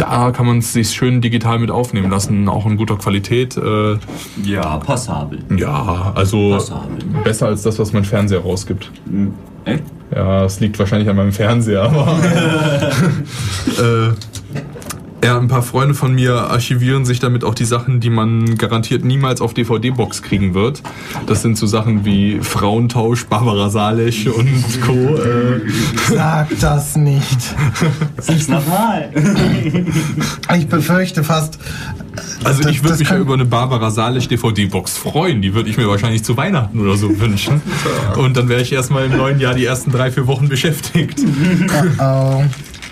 da 0.00 0.30
kann 0.30 0.46
man 0.46 0.58
es 0.58 0.72
sich 0.72 0.90
schön 0.90 1.20
digital 1.20 1.58
mit 1.58 1.70
aufnehmen 1.70 2.10
lassen, 2.10 2.48
auch 2.48 2.64
in 2.66 2.76
guter 2.76 2.96
Qualität. 2.96 3.56
Äh, 3.56 3.98
ja, 4.42 4.78
passabel. 4.78 5.40
Ja, 5.56 6.12
also 6.14 6.52
passabel. 6.52 6.98
besser 7.22 7.46
als 7.46 7.62
das, 7.62 7.78
was 7.78 7.92
mein 7.92 8.04
Fernseher 8.04 8.40
rausgibt. 8.40 8.90
Hm. 9.06 9.34
Echt? 9.66 9.84
Ja, 10.14 10.44
es 10.44 10.58
liegt 10.58 10.78
wahrscheinlich 10.78 11.08
an 11.08 11.16
meinem 11.16 11.32
Fernseher, 11.32 11.82
aber. 11.82 12.18
äh, 13.78 14.12
ja, 15.22 15.38
ein 15.38 15.48
paar 15.48 15.62
Freunde 15.62 15.94
von 15.94 16.14
mir 16.14 16.34
archivieren 16.34 17.04
sich 17.04 17.18
damit 17.20 17.44
auch 17.44 17.54
die 17.54 17.64
Sachen, 17.64 18.00
die 18.00 18.10
man 18.10 18.56
garantiert 18.56 19.04
niemals 19.04 19.40
auf 19.40 19.54
DVD-Box 19.54 20.22
kriegen 20.22 20.54
wird. 20.54 20.82
Das 21.26 21.42
sind 21.42 21.58
so 21.58 21.66
Sachen 21.66 22.04
wie 22.04 22.40
Frauentausch, 22.40 23.26
Barbara 23.26 23.68
Salisch 23.68 24.26
und 24.26 24.80
Co. 24.80 25.16
Äh. 25.16 25.60
Sag 26.08 26.48
das 26.60 26.96
nicht. 26.96 27.54
Sag's 28.18 28.48
nochmal. 28.48 29.10
Ich 30.56 30.66
befürchte 30.68 31.22
fast. 31.22 31.58
Also 32.44 32.68
ich 32.68 32.82
würde 32.82 32.98
mich 32.98 33.10
ja 33.10 33.18
über 33.18 33.34
eine 33.34 33.44
Barbara 33.44 33.90
Salisch 33.90 34.28
DVD-Box 34.28 34.96
freuen. 34.96 35.42
Die 35.42 35.54
würde 35.54 35.68
ich 35.68 35.76
mir 35.76 35.88
wahrscheinlich 35.88 36.24
zu 36.24 36.36
Weihnachten 36.36 36.80
oder 36.80 36.96
so 36.96 37.20
wünschen. 37.20 37.60
Und 38.16 38.36
dann 38.36 38.48
wäre 38.48 38.62
ich 38.62 38.72
erstmal 38.72 39.06
im 39.06 39.16
neuen 39.16 39.38
Jahr 39.38 39.54
die 39.54 39.64
ersten 39.64 39.90
drei, 39.92 40.10
vier 40.10 40.26
Wochen 40.26 40.48
beschäftigt. 40.48 41.20
Uh 41.70 42.02
oh. 42.02 42.44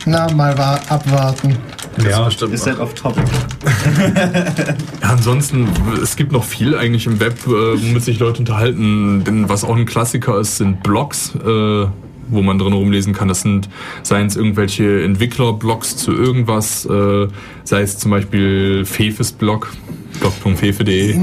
Na, 0.07 0.31
mal 0.33 0.53
abwarten. 0.89 1.57
Ja, 2.05 2.25
bestimmt. 2.25 2.55
Ist 2.55 2.67
halt 2.67 2.79
off 2.81 2.95
topic. 2.95 3.25
ja, 5.03 5.09
ansonsten, 5.09 5.69
es 6.03 6.17
gibt 6.17 6.33
noch 6.33 6.45
viel 6.45 6.77
eigentlich 6.77 7.07
im 7.07 7.21
Web, 7.21 7.39
äh, 7.47 7.51
womit 7.51 8.03
sich 8.03 8.19
Leute 8.19 8.41
unterhalten. 8.41 9.25
Denn 9.25 9.49
was 9.49 9.65
auch 9.65 9.77
ein 9.77 9.87
Klassiker 9.87 10.39
ist, 10.39 10.59
sind 10.59 10.83
Blogs. 10.83 11.35
Äh, 11.35 11.87
wo 12.31 12.43
man 12.43 12.59
drin 12.59 12.73
rumlesen 12.73 13.15
kann. 13.15 13.29
Das 13.29 13.41
sind, 13.41 13.69
seien 14.03 14.27
es 14.27 14.37
irgendwelche 14.37 15.03
Entwickler-Blogs 15.03 15.97
zu 15.97 16.13
irgendwas, 16.13 16.85
äh, 16.87 17.27
sei 17.65 17.83
es 17.83 17.99
zum 17.99 18.11
Beispiel 18.11 18.85
Fefes 18.85 19.33
Blog, 19.33 19.73
blog.fefe.de. 20.21 21.19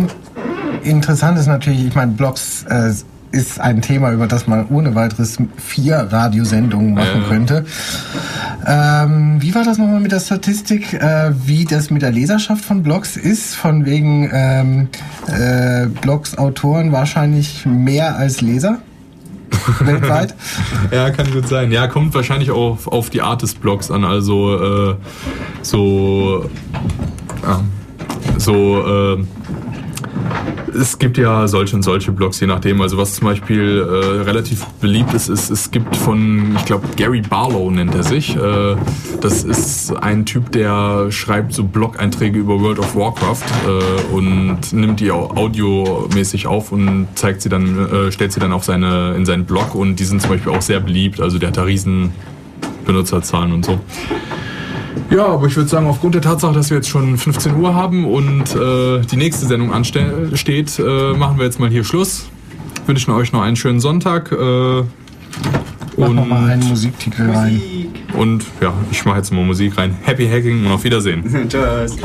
Interessant 0.83 1.37
ist 1.37 1.47
natürlich, 1.47 1.85
ich 1.85 1.95
meine, 1.95 2.13
Blogs 2.13 2.63
äh, 2.69 2.91
ist 3.35 3.59
ein 3.59 3.81
Thema, 3.81 4.11
über 4.13 4.27
das 4.27 4.47
man 4.47 4.67
ohne 4.69 4.95
weiteres 4.95 5.37
vier 5.57 5.97
Radiosendungen 5.97 6.93
machen 6.93 7.21
ja. 7.21 7.27
könnte. 7.27 7.65
Ähm, 8.65 9.41
wie 9.41 9.53
war 9.53 9.65
das 9.65 9.77
nochmal 9.77 9.99
mit 9.99 10.13
der 10.13 10.21
Statistik, 10.21 10.93
äh, 10.93 11.31
wie 11.45 11.65
das 11.65 11.89
mit 11.89 12.01
der 12.01 12.11
Leserschaft 12.11 12.63
von 12.63 12.81
Blogs 12.81 13.17
ist? 13.17 13.55
Von 13.55 13.85
wegen 13.85 14.29
ähm, 14.33 14.87
äh, 15.27 15.87
Blogs, 15.87 16.37
Autoren 16.37 16.93
wahrscheinlich 16.93 17.65
mehr 17.65 18.15
als 18.15 18.41
Leser? 18.41 18.79
weltweit. 19.79 20.35
ja, 20.91 21.09
kann 21.09 21.31
gut 21.31 21.47
sein. 21.47 21.71
Ja, 21.71 21.87
kommt 21.87 22.13
wahrscheinlich 22.13 22.51
auch 22.51 22.71
auf, 22.71 22.87
auf 22.87 23.09
die 23.09 23.21
Art 23.21 23.41
des 23.41 23.55
Blogs 23.55 23.91
an. 23.91 24.03
Also 24.03 24.91
äh, 24.91 24.95
so, 25.61 26.49
äh, 27.43 28.39
so 28.39 29.17
äh, 29.17 29.25
es 30.79 30.99
gibt 30.99 31.17
ja 31.17 31.47
solche 31.47 31.75
und 31.75 31.83
solche 31.83 32.11
Blogs, 32.11 32.39
je 32.39 32.47
nachdem. 32.47 32.81
Also 32.81 32.97
was 32.97 33.13
zum 33.13 33.27
Beispiel 33.27 33.79
äh, 33.79 34.21
relativ 34.23 34.65
beliebt 34.81 35.13
ist, 35.13 35.29
ist, 35.29 35.49
es 35.49 35.71
gibt 35.71 35.95
von, 35.95 36.55
ich 36.57 36.65
glaube, 36.65 36.87
Gary 36.95 37.21
Barlow 37.21 37.69
nennt 37.71 37.95
er 37.95 38.03
sich. 38.03 38.35
Äh, 38.35 38.75
das 39.21 39.43
ist 39.43 39.95
ein 39.95 40.25
Typ, 40.25 40.51
der 40.51 41.11
schreibt 41.11 41.53
so 41.53 41.63
Blog-Einträge 41.63 42.39
über 42.39 42.59
World 42.59 42.79
of 42.79 42.95
Warcraft 42.95 43.43
äh, 43.67 44.13
und 44.13 44.73
nimmt 44.73 44.99
die 44.99 45.11
auch 45.11 45.35
audiomäßig 45.35 46.47
auf 46.47 46.71
und 46.71 47.07
zeigt 47.15 47.41
sie 47.41 47.49
dann, 47.49 48.07
äh, 48.07 48.11
stellt 48.11 48.31
sie 48.31 48.39
dann 48.39 48.51
auf 48.51 48.63
seine, 48.63 49.15
in 49.15 49.25
seinen 49.25 49.45
Blog 49.45 49.75
und 49.75 49.99
die 49.99 50.05
sind 50.05 50.21
zum 50.21 50.31
Beispiel 50.31 50.51
auch 50.51 50.61
sehr 50.61 50.79
beliebt. 50.79 51.21
Also 51.21 51.39
der 51.39 51.49
hat 51.49 51.57
da 51.57 51.63
riesen 51.63 52.11
Benutzerzahlen 52.85 53.51
und 53.51 53.65
so. 53.65 53.79
Ja, 55.09 55.27
aber 55.27 55.47
ich 55.47 55.55
würde 55.55 55.69
sagen, 55.69 55.87
aufgrund 55.87 56.15
der 56.15 56.21
Tatsache, 56.21 56.53
dass 56.53 56.69
wir 56.69 56.77
jetzt 56.77 56.89
schon 56.89 57.17
15 57.17 57.55
Uhr 57.55 57.73
haben 57.75 58.05
und 58.05 58.55
äh, 58.55 59.01
die 59.01 59.17
nächste 59.17 59.45
Sendung 59.45 59.71
ansteht, 59.71 60.79
äh, 60.79 61.13
machen 61.13 61.37
wir 61.37 61.45
jetzt 61.45 61.59
mal 61.59 61.69
hier 61.69 61.83
Schluss. 61.83 62.29
Wünschen 62.87 63.11
euch 63.13 63.31
noch 63.31 63.41
einen 63.41 63.55
schönen 63.55 63.79
Sonntag. 63.79 64.31
Äh, 64.31 64.83
Mach 65.97 66.09
und 66.09 66.27
mal 66.27 66.49
einen 66.49 66.67
Musiktitel 66.67 67.29
rein. 67.31 67.61
Und 68.17 68.45
ja, 68.61 68.73
ich 68.91 69.05
mache 69.05 69.17
jetzt 69.17 69.31
mal 69.31 69.43
Musik 69.45 69.77
rein. 69.77 69.95
Happy 70.03 70.27
Hacking 70.27 70.65
und 70.65 70.71
auf 70.71 70.83
Wiedersehen. 70.83 71.23
Tschüss. 71.49 71.97